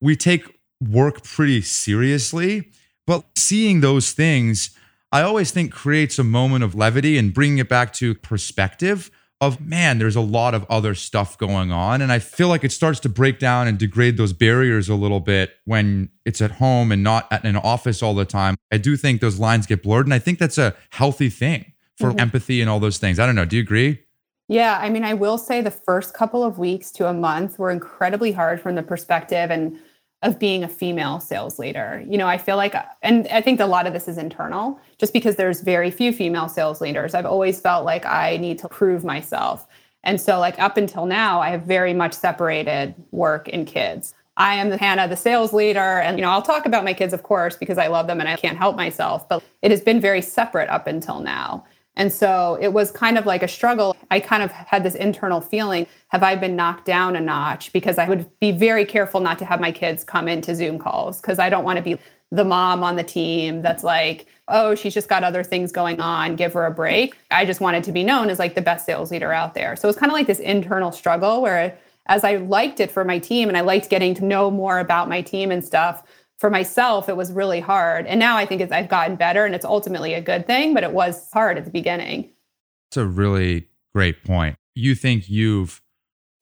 we 0.00 0.16
take 0.16 0.58
work 0.80 1.22
pretty 1.24 1.62
seriously, 1.62 2.70
but 3.06 3.24
seeing 3.36 3.80
those 3.80 4.12
things, 4.12 4.70
I 5.10 5.22
always 5.22 5.50
think 5.50 5.72
creates 5.72 6.18
a 6.18 6.24
moment 6.24 6.64
of 6.64 6.74
levity 6.74 7.18
and 7.18 7.34
bringing 7.34 7.58
it 7.58 7.68
back 7.68 7.92
to 7.94 8.14
perspective 8.14 9.10
of 9.40 9.60
man, 9.60 9.98
there's 9.98 10.16
a 10.16 10.20
lot 10.20 10.54
of 10.54 10.64
other 10.70 10.94
stuff 10.94 11.36
going 11.36 11.70
on. 11.70 12.00
And 12.00 12.10
I 12.10 12.18
feel 12.18 12.48
like 12.48 12.64
it 12.64 12.72
starts 12.72 13.00
to 13.00 13.08
break 13.08 13.38
down 13.38 13.66
and 13.66 13.78
degrade 13.78 14.16
those 14.16 14.32
barriers 14.32 14.88
a 14.88 14.94
little 14.94 15.20
bit 15.20 15.54
when 15.64 16.10
it's 16.24 16.40
at 16.40 16.52
home 16.52 16.92
and 16.92 17.02
not 17.02 17.30
at 17.32 17.44
an 17.44 17.56
office 17.56 18.02
all 18.02 18.14
the 18.14 18.24
time. 18.24 18.56
I 18.72 18.78
do 18.78 18.96
think 18.96 19.20
those 19.20 19.38
lines 19.38 19.66
get 19.66 19.82
blurred. 19.82 20.06
And 20.06 20.14
I 20.14 20.18
think 20.18 20.38
that's 20.38 20.58
a 20.58 20.74
healthy 20.90 21.28
thing 21.28 21.72
for 21.98 22.10
mm-hmm. 22.10 22.20
empathy 22.20 22.60
and 22.60 22.70
all 22.70 22.80
those 22.80 22.98
things. 22.98 23.18
I 23.18 23.26
don't 23.26 23.34
know. 23.34 23.44
Do 23.44 23.56
you 23.56 23.62
agree? 23.62 24.00
Yeah. 24.48 24.78
I 24.80 24.90
mean, 24.90 25.04
I 25.04 25.14
will 25.14 25.38
say 25.38 25.60
the 25.62 25.70
first 25.70 26.14
couple 26.14 26.44
of 26.44 26.58
weeks 26.58 26.90
to 26.92 27.08
a 27.08 27.14
month 27.14 27.58
were 27.58 27.70
incredibly 27.70 28.32
hard 28.32 28.60
from 28.60 28.74
the 28.74 28.82
perspective 28.82 29.50
and 29.50 29.78
of 30.24 30.38
being 30.38 30.64
a 30.64 30.68
female 30.68 31.20
sales 31.20 31.58
leader. 31.58 32.02
You 32.08 32.16
know, 32.16 32.26
I 32.26 32.38
feel 32.38 32.56
like, 32.56 32.74
and 33.02 33.28
I 33.28 33.42
think 33.42 33.60
a 33.60 33.66
lot 33.66 33.86
of 33.86 33.92
this 33.92 34.08
is 34.08 34.16
internal, 34.16 34.80
just 34.98 35.12
because 35.12 35.36
there's 35.36 35.60
very 35.60 35.90
few 35.90 36.12
female 36.12 36.48
sales 36.48 36.80
leaders. 36.80 37.14
I've 37.14 37.26
always 37.26 37.60
felt 37.60 37.84
like 37.84 38.06
I 38.06 38.38
need 38.38 38.58
to 38.60 38.68
prove 38.68 39.04
myself. 39.04 39.68
And 40.02 40.20
so, 40.20 40.38
like, 40.38 40.58
up 40.58 40.76
until 40.78 41.04
now, 41.06 41.40
I 41.40 41.50
have 41.50 41.62
very 41.62 41.92
much 41.92 42.14
separated 42.14 42.94
work 43.10 43.48
and 43.52 43.66
kids. 43.66 44.14
I 44.36 44.54
am 44.54 44.70
the 44.70 44.78
Hannah, 44.78 45.08
the 45.08 45.16
sales 45.16 45.52
leader. 45.52 46.00
And, 46.00 46.18
you 46.18 46.22
know, 46.22 46.30
I'll 46.30 46.42
talk 46.42 46.66
about 46.66 46.84
my 46.84 46.94
kids, 46.94 47.12
of 47.12 47.22
course, 47.22 47.56
because 47.56 47.78
I 47.78 47.86
love 47.86 48.06
them 48.06 48.18
and 48.18 48.28
I 48.28 48.36
can't 48.36 48.58
help 48.58 48.76
myself. 48.76 49.28
But 49.28 49.44
it 49.62 49.70
has 49.70 49.82
been 49.82 50.00
very 50.00 50.22
separate 50.22 50.70
up 50.70 50.86
until 50.86 51.20
now. 51.20 51.64
And 51.96 52.12
so 52.12 52.58
it 52.60 52.72
was 52.72 52.90
kind 52.90 53.16
of 53.16 53.26
like 53.26 53.42
a 53.42 53.48
struggle. 53.48 53.96
I 54.10 54.20
kind 54.20 54.42
of 54.42 54.50
had 54.50 54.82
this 54.82 54.94
internal 54.94 55.40
feeling 55.40 55.86
have 56.08 56.22
I 56.22 56.34
been 56.36 56.56
knocked 56.56 56.84
down 56.84 57.16
a 57.16 57.20
notch? 57.20 57.72
Because 57.72 57.98
I 57.98 58.08
would 58.08 58.28
be 58.40 58.52
very 58.52 58.84
careful 58.84 59.20
not 59.20 59.38
to 59.40 59.44
have 59.44 59.60
my 59.60 59.72
kids 59.72 60.04
come 60.04 60.28
into 60.28 60.54
Zoom 60.54 60.78
calls 60.78 61.20
because 61.20 61.38
I 61.38 61.48
don't 61.48 61.64
want 61.64 61.76
to 61.76 61.82
be 61.82 61.98
the 62.30 62.44
mom 62.44 62.82
on 62.82 62.96
the 62.96 63.04
team 63.04 63.62
that's 63.62 63.84
like, 63.84 64.26
oh, 64.48 64.74
she's 64.74 64.94
just 64.94 65.08
got 65.08 65.22
other 65.22 65.42
things 65.42 65.72
going 65.72 66.00
on, 66.00 66.36
give 66.36 66.52
her 66.52 66.66
a 66.66 66.70
break. 66.70 67.16
I 67.30 67.44
just 67.44 67.60
wanted 67.60 67.84
to 67.84 67.92
be 67.92 68.02
known 68.02 68.28
as 68.28 68.38
like 68.38 68.54
the 68.54 68.62
best 68.62 68.86
sales 68.86 69.10
leader 69.10 69.32
out 69.32 69.54
there. 69.54 69.76
So 69.76 69.86
it 69.86 69.90
was 69.90 69.96
kind 69.96 70.10
of 70.10 70.14
like 70.14 70.26
this 70.26 70.40
internal 70.40 70.92
struggle 70.92 71.40
where 71.42 71.78
as 72.06 72.24
I 72.24 72.36
liked 72.36 72.80
it 72.80 72.90
for 72.90 73.04
my 73.04 73.18
team 73.18 73.48
and 73.48 73.56
I 73.56 73.62
liked 73.62 73.88
getting 73.88 74.14
to 74.16 74.24
know 74.24 74.50
more 74.50 74.78
about 74.78 75.08
my 75.08 75.22
team 75.22 75.50
and 75.50 75.64
stuff, 75.64 76.02
for 76.38 76.50
myself, 76.50 77.08
it 77.08 77.16
was 77.16 77.32
really 77.32 77.60
hard. 77.60 78.06
And 78.06 78.18
now 78.18 78.36
I 78.36 78.46
think 78.46 78.60
I've 78.72 78.88
gotten 78.88 79.16
better 79.16 79.44
and 79.44 79.54
it's 79.54 79.64
ultimately 79.64 80.14
a 80.14 80.20
good 80.20 80.46
thing, 80.46 80.74
but 80.74 80.82
it 80.82 80.92
was 80.92 81.30
hard 81.32 81.58
at 81.58 81.64
the 81.64 81.70
beginning. 81.70 82.30
It's 82.90 82.96
a 82.96 83.06
really 83.06 83.68
great 83.94 84.24
point. 84.24 84.56
You 84.74 84.94
think 84.94 85.28
you've 85.28 85.80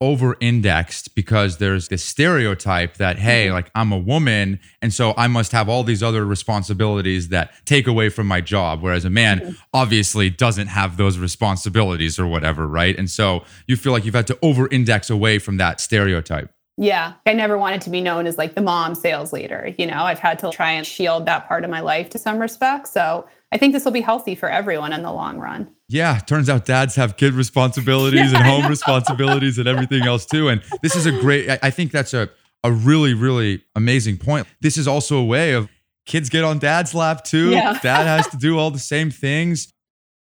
over 0.01 0.35
indexed 0.41 1.15
because 1.15 1.59
there's 1.59 1.87
this 1.87 2.03
stereotype 2.03 2.97
that, 2.97 3.17
hey, 3.17 3.45
mm-hmm. 3.45 3.53
like 3.53 3.71
I'm 3.73 3.93
a 3.93 3.97
woman. 3.97 4.59
And 4.81 4.93
so 4.93 5.13
I 5.15 5.27
must 5.27 5.53
have 5.53 5.69
all 5.69 5.83
these 5.83 6.03
other 6.03 6.25
responsibilities 6.25 7.29
that 7.29 7.53
take 7.65 7.87
away 7.87 8.09
from 8.09 8.27
my 8.27 8.41
job. 8.41 8.81
Whereas 8.81 9.05
a 9.05 9.09
man 9.09 9.39
mm-hmm. 9.39 9.53
obviously 9.73 10.29
doesn't 10.29 10.67
have 10.67 10.97
those 10.97 11.17
responsibilities 11.17 12.19
or 12.19 12.27
whatever. 12.27 12.67
Right. 12.67 12.97
And 12.99 13.09
so 13.09 13.45
you 13.65 13.77
feel 13.77 13.93
like 13.93 14.03
you've 14.03 14.13
had 14.13 14.27
to 14.27 14.37
over 14.41 14.67
index 14.69 15.09
away 15.09 15.39
from 15.39 15.55
that 15.57 15.79
stereotype. 15.79 16.51
Yeah. 16.77 17.13
I 17.25 17.33
never 17.33 17.57
wanted 17.57 17.81
to 17.81 17.89
be 17.89 18.01
known 18.01 18.25
as 18.25 18.37
like 18.37 18.55
the 18.55 18.61
mom 18.61 18.95
sales 18.95 19.31
leader. 19.31 19.73
You 19.77 19.85
know, 19.85 20.03
I've 20.03 20.19
had 20.19 20.39
to 20.39 20.49
try 20.51 20.71
and 20.71 20.85
shield 20.85 21.25
that 21.27 21.47
part 21.47 21.63
of 21.63 21.69
my 21.69 21.81
life 21.81 22.09
to 22.11 22.17
some 22.17 22.39
respect. 22.39 22.87
So 22.87 23.27
I 23.51 23.57
think 23.57 23.73
this 23.73 23.85
will 23.85 23.91
be 23.91 24.01
healthy 24.01 24.33
for 24.33 24.49
everyone 24.49 24.93
in 24.93 25.03
the 25.03 25.11
long 25.11 25.37
run. 25.37 25.69
Yeah, 25.87 26.17
turns 26.19 26.49
out 26.49 26.65
dads 26.65 26.95
have 26.95 27.17
kid 27.17 27.33
responsibilities 27.33 28.31
yeah, 28.31 28.39
and 28.39 28.45
home 28.45 28.67
responsibilities 28.67 29.59
and 29.59 29.67
everything 29.67 30.03
else 30.03 30.25
too. 30.25 30.49
And 30.49 30.63
this 30.81 30.95
is 30.95 31.05
a 31.05 31.11
great, 31.11 31.59
I 31.61 31.69
think 31.69 31.91
that's 31.91 32.15
a, 32.15 32.29
a 32.63 32.71
really, 32.71 33.13
really 33.13 33.63
amazing 33.75 34.17
point. 34.17 34.47
This 34.61 34.77
is 34.77 34.87
also 34.87 35.17
a 35.17 35.25
way 35.25 35.53
of 35.53 35.69
kids 36.05 36.29
get 36.29 36.43
on 36.43 36.57
dad's 36.57 36.95
lap 36.95 37.23
too. 37.23 37.51
Yeah. 37.51 37.77
Dad 37.83 38.05
has 38.05 38.27
to 38.29 38.37
do 38.37 38.57
all 38.57 38.71
the 38.71 38.79
same 38.79 39.11
things. 39.11 39.71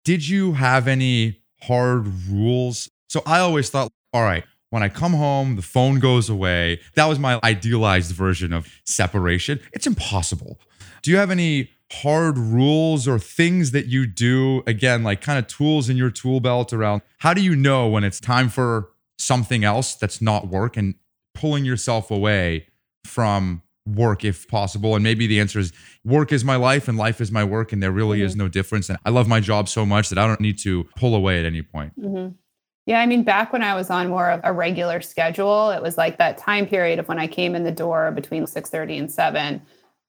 Did 0.05 0.29
you 0.29 0.53
have 0.53 0.87
any 0.87 1.41
hard 1.63 2.07
rules? 2.29 2.91
So 3.09 3.23
I 3.27 3.39
always 3.39 3.71
thought, 3.71 3.91
all 4.13 4.23
right, 4.23 4.45
when 4.75 4.83
I 4.83 4.89
come 4.89 5.13
home, 5.13 5.55
the 5.55 5.63
phone 5.63 6.01
goes 6.01 6.29
away. 6.29 6.81
That 6.97 7.07
was 7.07 7.21
my 7.21 7.39
idealized 7.45 8.11
version 8.11 8.53
of 8.53 8.67
separation. 8.85 9.61
It's 9.73 9.87
impossible. 9.87 10.59
Do 11.03 11.13
you 11.13 11.17
have 11.17 11.31
any 11.31 11.71
hard 11.93 12.37
rules 12.37 13.07
or 13.07 13.21
things 13.21 13.71
that 13.71 13.87
you 13.87 14.05
do? 14.05 14.65
Again, 14.67 15.05
like 15.05 15.21
kind 15.21 15.39
of 15.39 15.47
tools 15.47 15.89
in 15.89 15.97
your 15.97 16.11
tool 16.11 16.41
belt 16.41 16.73
around 16.73 17.03
how 17.19 17.33
do 17.33 17.41
you 17.41 17.55
know 17.55 17.87
when 17.87 18.03
it's 18.03 18.19
time 18.19 18.49
for 18.49 18.91
something 19.17 19.63
else 19.63 19.95
that's 19.95 20.21
not 20.21 20.49
work 20.49 20.77
and 20.77 20.97
pulling 21.35 21.65
yourself 21.65 22.11
away 22.11 22.67
from 23.07 23.63
work 23.87 24.25
if 24.25 24.49
possible 24.49 24.97
and 24.97 25.05
maybe 25.05 25.29
the 25.29 25.39
answer 25.39 25.61
is 25.61 25.73
work 26.05 26.33
is 26.33 26.43
my 26.43 26.57
life 26.57 26.89
and 26.89 26.99
life 26.99 27.21
is 27.21 27.31
my 27.31 27.45
work 27.45 27.71
and 27.71 27.81
there 27.81 27.93
really 27.93 28.19
mm-hmm. 28.19 28.27
is 28.27 28.35
no 28.35 28.49
difference 28.49 28.89
and 28.89 28.99
i 29.05 29.11
love 29.11 29.29
my 29.29 29.41
job 29.41 29.69
so 29.69 29.85
much 29.85 30.09
that 30.09 30.17
i 30.17 30.27
don't 30.27 30.41
need 30.41 30.59
to 30.59 30.85
pull 30.97 31.15
away 31.15 31.39
at 31.39 31.45
any 31.45 31.61
point 31.61 31.93
mm-hmm. 32.01 32.33
Yeah, 32.87 33.01
I 33.01 33.07
mean, 33.07 33.23
back 33.23 33.53
when 33.53 33.63
I 33.63 33.75
was 33.75 33.89
on 33.89 34.09
more 34.09 34.31
of 34.31 34.41
a 34.45 34.53
regular 34.53 35.01
schedule, 35.01 35.71
it 35.71 35.81
was 35.81 35.97
like 35.97 36.19
that 36.19 36.37
time 36.37 36.67
period 36.67 36.99
of 36.99 37.09
when 37.09 37.19
I 37.19 37.27
came 37.27 37.55
in 37.55 37.65
the 37.65 37.73
door 37.73 38.11
between 38.11 38.47
6:30 38.47 38.99
and 38.99 39.11
7 39.11 39.63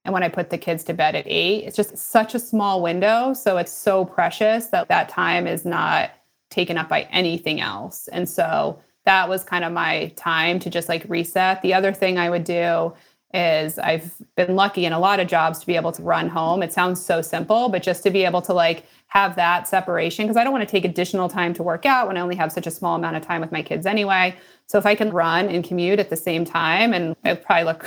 and 0.04 0.14
when 0.14 0.24
I 0.24 0.30
put 0.30 0.50
the 0.50 0.58
kids 0.58 0.84
to 0.86 0.94
bed 0.94 1.16
at 1.16 1.26
8. 1.26 1.64
It's 1.64 1.78
just 1.78 1.98
such 1.98 2.36
a 2.36 2.40
small 2.40 2.82
window, 2.82 3.34
so 3.34 3.58
it's 3.58 3.72
so 3.72 4.04
precious 4.04 4.68
that 4.68 4.90
that 4.90 5.08
time 5.10 5.48
is 5.48 5.64
not 5.66 6.12
taken 6.50 6.78
up 6.78 6.90
by 6.90 7.04
anything 7.12 7.62
else. 7.62 8.08
And 8.10 8.28
so 8.30 8.80
that 9.06 9.30
was 9.30 9.44
kind 9.44 9.64
of 9.64 9.72
my 9.72 10.08
time 10.18 10.60
to 10.60 10.70
just 10.70 10.90
like 10.90 11.06
reset. 11.08 11.62
The 11.62 11.74
other 11.74 11.94
thing 11.94 12.18
I 12.18 12.30
would 12.30 12.44
do 12.44 12.94
is 13.36 13.78
I've 13.78 14.16
been 14.36 14.56
lucky 14.56 14.86
in 14.86 14.94
a 14.94 15.00
lot 15.00 15.20
of 15.20 15.28
jobs 15.28 15.60
to 15.60 15.68
be 15.68 15.76
able 15.76 15.92
to 15.92 16.02
run 16.02 16.30
home. 16.30 16.64
It 16.64 16.72
sounds 16.72 17.04
so 17.04 17.22
simple, 17.22 17.70
but 17.70 17.84
just 17.84 18.04
to 18.04 18.10
be 18.10 18.24
able 18.24 18.42
to 18.44 18.54
like 18.54 18.86
have 19.08 19.36
that 19.36 19.68
separation 19.68 20.26
because 20.26 20.36
I 20.36 20.44
don't 20.44 20.52
want 20.52 20.68
to 20.68 20.72
take 20.72 20.84
additional 20.84 21.30
time 21.30 21.54
to 21.54 21.64
work 21.64 21.86
out 21.86 22.08
when 22.08 22.18
I 22.18 22.22
only 22.22 22.36
have 22.36 22.52
such 22.52 22.68
a 22.68 22.72
small 22.72 22.96
amount 22.96 23.16
of 23.16 23.24
time 23.24 23.42
with 23.42 23.52
my 23.52 23.62
kids 23.62 23.86
anyway. 23.86 24.36
So 24.68 24.78
if 24.80 24.86
I 24.86 24.96
can 24.96 25.12
run 25.12 25.48
and 25.48 25.64
commute 25.64 26.00
at 26.00 26.10
the 26.10 26.18
same 26.18 26.44
time, 26.44 26.92
and 26.92 27.16
I 27.24 27.36
probably 27.36 27.66
look, 27.66 27.86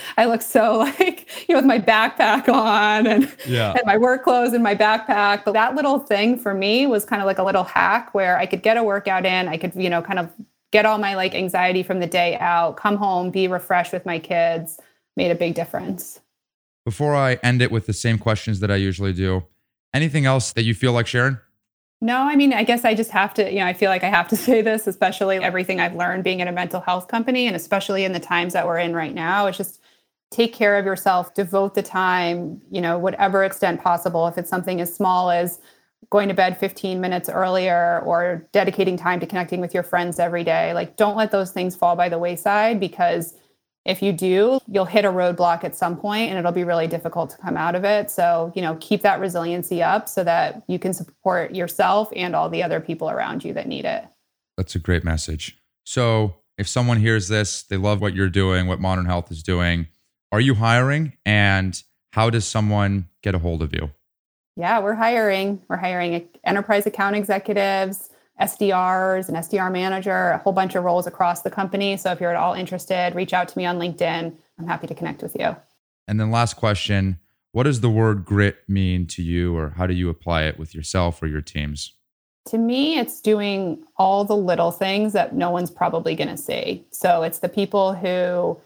I 0.16 0.26
look 0.26 0.42
so 0.42 0.78
like 1.00 1.28
you 1.48 1.54
know 1.54 1.58
with 1.58 1.66
my 1.66 1.78
backpack 1.80 2.48
on 2.48 3.06
and, 3.06 3.36
yeah. 3.46 3.72
and 3.72 3.82
my 3.84 3.98
work 3.98 4.24
clothes 4.24 4.54
in 4.54 4.62
my 4.62 4.74
backpack. 4.74 5.44
But 5.44 5.52
that 5.52 5.74
little 5.74 5.98
thing 5.98 6.38
for 6.38 6.54
me 6.54 6.86
was 6.86 7.04
kind 7.04 7.20
of 7.20 7.26
like 7.26 7.38
a 7.38 7.44
little 7.44 7.64
hack 7.64 8.14
where 8.14 8.38
I 8.38 8.46
could 8.46 8.62
get 8.62 8.76
a 8.76 8.84
workout 8.84 9.26
in. 9.26 9.48
I 9.48 9.56
could 9.56 9.74
you 9.74 9.90
know 9.90 10.02
kind 10.02 10.18
of 10.18 10.30
get 10.70 10.86
all 10.86 10.98
my 10.98 11.14
like 11.14 11.34
anxiety 11.34 11.82
from 11.82 12.00
the 12.00 12.06
day 12.06 12.38
out, 12.38 12.76
come 12.76 12.96
home, 12.96 13.30
be 13.30 13.48
refreshed 13.48 13.92
with 13.92 14.06
my 14.06 14.18
kids. 14.18 14.78
Made 15.16 15.30
a 15.30 15.34
big 15.34 15.54
difference. 15.54 16.20
Before 16.84 17.14
I 17.14 17.34
end 17.42 17.60
it 17.62 17.70
with 17.70 17.86
the 17.86 17.92
same 17.92 18.18
questions 18.18 18.60
that 18.60 18.70
I 18.70 18.76
usually 18.76 19.12
do, 19.12 19.44
Anything 19.92 20.24
else 20.24 20.52
that 20.52 20.62
you 20.62 20.74
feel 20.74 20.92
like 20.92 21.06
sharing? 21.06 21.38
No, 22.00 22.18
I 22.18 22.36
mean, 22.36 22.52
I 22.52 22.64
guess 22.64 22.84
I 22.84 22.94
just 22.94 23.10
have 23.10 23.34
to, 23.34 23.50
you 23.50 23.58
know, 23.58 23.66
I 23.66 23.72
feel 23.72 23.90
like 23.90 24.04
I 24.04 24.08
have 24.08 24.28
to 24.28 24.36
say 24.48 24.62
this, 24.62 24.86
especially 24.86 25.38
everything 25.38 25.80
I've 25.80 25.94
learned 25.94 26.24
being 26.24 26.40
in 26.40 26.48
a 26.48 26.52
mental 26.52 26.80
health 26.80 27.08
company 27.08 27.46
and 27.46 27.56
especially 27.56 28.04
in 28.04 28.12
the 28.12 28.20
times 28.20 28.52
that 28.52 28.66
we're 28.66 28.78
in 28.78 28.94
right 28.94 29.14
now. 29.14 29.46
It's 29.46 29.58
just 29.58 29.80
take 30.30 30.54
care 30.54 30.78
of 30.78 30.84
yourself, 30.84 31.34
devote 31.34 31.74
the 31.74 31.82
time, 31.82 32.60
you 32.70 32.80
know, 32.80 32.98
whatever 32.98 33.42
extent 33.42 33.82
possible. 33.82 34.28
If 34.28 34.38
it's 34.38 34.48
something 34.48 34.80
as 34.80 34.94
small 34.94 35.30
as 35.30 35.58
going 36.08 36.28
to 36.28 36.34
bed 36.34 36.56
15 36.56 37.00
minutes 37.00 37.28
earlier 37.28 38.00
or 38.06 38.48
dedicating 38.52 38.96
time 38.96 39.20
to 39.20 39.26
connecting 39.26 39.60
with 39.60 39.74
your 39.74 39.82
friends 39.82 40.20
every 40.20 40.44
day, 40.44 40.72
like 40.72 40.96
don't 40.96 41.16
let 41.16 41.32
those 41.32 41.50
things 41.50 41.74
fall 41.74 41.96
by 41.96 42.08
the 42.08 42.18
wayside 42.18 42.78
because 42.78 43.34
if 43.84 44.02
you 44.02 44.12
do, 44.12 44.60
you'll 44.66 44.84
hit 44.84 45.04
a 45.04 45.08
roadblock 45.08 45.64
at 45.64 45.74
some 45.74 45.96
point 45.96 46.28
and 46.28 46.38
it'll 46.38 46.52
be 46.52 46.64
really 46.64 46.86
difficult 46.86 47.30
to 47.30 47.38
come 47.38 47.56
out 47.56 47.74
of 47.74 47.84
it. 47.84 48.10
So, 48.10 48.52
you 48.54 48.60
know, 48.60 48.76
keep 48.80 49.02
that 49.02 49.20
resiliency 49.20 49.82
up 49.82 50.08
so 50.08 50.22
that 50.24 50.62
you 50.68 50.78
can 50.78 50.92
support 50.92 51.54
yourself 51.54 52.10
and 52.14 52.36
all 52.36 52.50
the 52.50 52.62
other 52.62 52.80
people 52.80 53.08
around 53.08 53.44
you 53.44 53.54
that 53.54 53.66
need 53.66 53.86
it. 53.86 54.04
That's 54.56 54.74
a 54.74 54.78
great 54.78 55.04
message. 55.04 55.56
So, 55.84 56.36
if 56.58 56.68
someone 56.68 56.98
hears 56.98 57.28
this, 57.28 57.62
they 57.62 57.78
love 57.78 58.02
what 58.02 58.14
you're 58.14 58.28
doing, 58.28 58.66
what 58.66 58.80
Modern 58.80 59.06
Health 59.06 59.32
is 59.32 59.42
doing, 59.42 59.88
are 60.30 60.40
you 60.40 60.54
hiring 60.54 61.14
and 61.24 61.82
how 62.12 62.28
does 62.28 62.46
someone 62.46 63.08
get 63.22 63.34
a 63.34 63.38
hold 63.38 63.62
of 63.62 63.72
you? 63.72 63.90
Yeah, 64.56 64.80
we're 64.80 64.94
hiring. 64.94 65.62
We're 65.68 65.78
hiring 65.78 66.28
enterprise 66.44 66.84
account 66.84 67.16
executives, 67.16 68.10
SDRs, 68.40 69.28
an 69.28 69.34
SDR 69.34 69.70
manager, 69.70 70.30
a 70.30 70.38
whole 70.38 70.52
bunch 70.52 70.74
of 70.74 70.84
roles 70.84 71.06
across 71.06 71.42
the 71.42 71.50
company. 71.50 71.96
So 71.96 72.10
if 72.12 72.20
you're 72.20 72.30
at 72.30 72.36
all 72.36 72.54
interested, 72.54 73.14
reach 73.14 73.32
out 73.32 73.48
to 73.48 73.58
me 73.58 73.66
on 73.66 73.78
LinkedIn. 73.78 74.34
I'm 74.58 74.66
happy 74.66 74.86
to 74.86 74.94
connect 74.94 75.22
with 75.22 75.36
you. 75.38 75.56
And 76.08 76.18
then 76.18 76.30
last 76.30 76.54
question, 76.54 77.20
what 77.52 77.64
does 77.64 77.80
the 77.80 77.90
word 77.90 78.24
grit 78.24 78.58
mean 78.68 79.06
to 79.08 79.22
you 79.22 79.56
or 79.56 79.70
how 79.70 79.86
do 79.86 79.94
you 79.94 80.08
apply 80.08 80.44
it 80.44 80.58
with 80.58 80.74
yourself 80.74 81.22
or 81.22 81.26
your 81.26 81.40
teams? 81.40 81.92
To 82.46 82.58
me, 82.58 82.98
it's 82.98 83.20
doing 83.20 83.84
all 83.96 84.24
the 84.24 84.36
little 84.36 84.70
things 84.70 85.12
that 85.12 85.34
no 85.34 85.50
one's 85.50 85.70
probably 85.70 86.16
going 86.16 86.28
to 86.28 86.36
see. 86.36 86.86
So 86.90 87.22
it's 87.22 87.40
the 87.40 87.48
people 87.48 87.94
who 87.94 88.58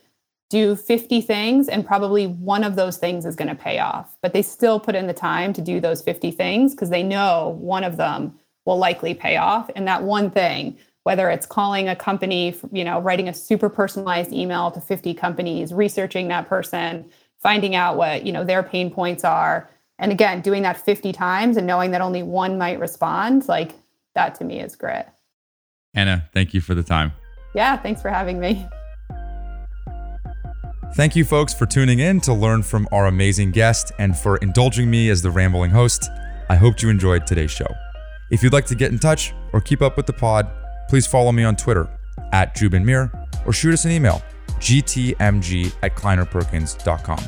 do 0.50 0.76
50 0.76 1.20
things 1.22 1.68
and 1.68 1.84
probably 1.84 2.26
one 2.28 2.62
of 2.62 2.76
those 2.76 2.96
things 2.96 3.26
is 3.26 3.34
going 3.34 3.48
to 3.48 3.54
pay 3.54 3.80
off, 3.80 4.16
but 4.22 4.32
they 4.32 4.42
still 4.42 4.78
put 4.78 4.94
in 4.94 5.08
the 5.08 5.14
time 5.14 5.52
to 5.54 5.60
do 5.60 5.80
those 5.80 6.00
50 6.00 6.30
things 6.30 6.74
because 6.74 6.90
they 6.90 7.02
know 7.02 7.56
one 7.58 7.82
of 7.82 7.96
them 7.96 8.38
will 8.64 8.78
likely 8.78 9.14
pay 9.14 9.36
off. 9.36 9.70
And 9.76 9.86
that 9.88 10.02
one 10.02 10.30
thing, 10.30 10.76
whether 11.04 11.28
it's 11.30 11.46
calling 11.46 11.88
a 11.88 11.96
company, 11.96 12.58
you 12.72 12.84
know, 12.84 13.00
writing 13.00 13.28
a 13.28 13.34
super 13.34 13.68
personalized 13.68 14.32
email 14.32 14.70
to 14.70 14.80
50 14.80 15.14
companies, 15.14 15.72
researching 15.72 16.28
that 16.28 16.48
person, 16.48 17.04
finding 17.42 17.74
out 17.74 17.96
what, 17.96 18.24
you 18.24 18.32
know, 18.32 18.44
their 18.44 18.62
pain 18.62 18.90
points 18.90 19.24
are. 19.24 19.68
And 19.98 20.10
again, 20.10 20.40
doing 20.40 20.62
that 20.62 20.76
50 20.76 21.12
times 21.12 21.56
and 21.56 21.66
knowing 21.66 21.90
that 21.92 22.00
only 22.00 22.22
one 22.22 22.58
might 22.58 22.80
respond, 22.80 23.46
like 23.48 23.72
that 24.14 24.34
to 24.36 24.44
me 24.44 24.60
is 24.60 24.74
grit. 24.76 25.08
Anna, 25.94 26.28
thank 26.32 26.54
you 26.54 26.60
for 26.60 26.74
the 26.74 26.82
time. 26.82 27.12
Yeah, 27.54 27.76
thanks 27.76 28.02
for 28.02 28.08
having 28.08 28.40
me. 28.40 28.66
Thank 30.94 31.16
you, 31.16 31.24
folks, 31.24 31.52
for 31.52 31.66
tuning 31.66 31.98
in 31.98 32.20
to 32.20 32.32
learn 32.32 32.62
from 32.62 32.88
our 32.92 33.06
amazing 33.06 33.50
guest 33.50 33.92
and 33.98 34.16
for 34.16 34.36
indulging 34.38 34.88
me 34.88 35.10
as 35.10 35.22
the 35.22 35.30
rambling 35.30 35.72
host. 35.72 36.08
I 36.48 36.54
hope 36.54 36.82
you 36.82 36.88
enjoyed 36.88 37.26
today's 37.26 37.50
show. 37.50 37.66
If 38.30 38.42
you'd 38.42 38.52
like 38.52 38.66
to 38.66 38.74
get 38.74 38.90
in 38.90 38.98
touch 38.98 39.34
or 39.52 39.60
keep 39.60 39.82
up 39.82 39.96
with 39.96 40.06
the 40.06 40.12
pod, 40.12 40.50
please 40.88 41.06
follow 41.06 41.32
me 41.32 41.44
on 41.44 41.56
Twitter 41.56 41.88
at 42.32 42.54
Joubin 42.54 42.84
Mir 42.84 43.12
or 43.46 43.52
shoot 43.52 43.74
us 43.74 43.84
an 43.84 43.90
email, 43.90 44.22
gtmg 44.58 45.74
at 45.82 45.94
kleinerperkins.com. 45.94 47.24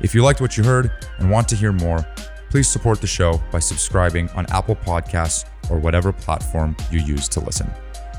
If 0.00 0.14
you 0.14 0.22
liked 0.22 0.40
what 0.40 0.56
you 0.56 0.64
heard 0.64 0.90
and 1.18 1.30
want 1.30 1.48
to 1.48 1.56
hear 1.56 1.72
more, 1.72 2.06
please 2.50 2.68
support 2.68 3.00
the 3.00 3.06
show 3.06 3.40
by 3.50 3.58
subscribing 3.58 4.28
on 4.30 4.46
Apple 4.50 4.76
Podcasts 4.76 5.44
or 5.70 5.78
whatever 5.78 6.12
platform 6.12 6.76
you 6.90 7.00
use 7.00 7.28
to 7.28 7.40
listen. 7.40 7.70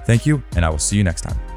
Thank 0.05 0.25
you, 0.25 0.43
and 0.55 0.65
I 0.65 0.69
will 0.69 0.79
see 0.79 0.97
you 0.97 1.03
next 1.03 1.21
time. 1.21 1.56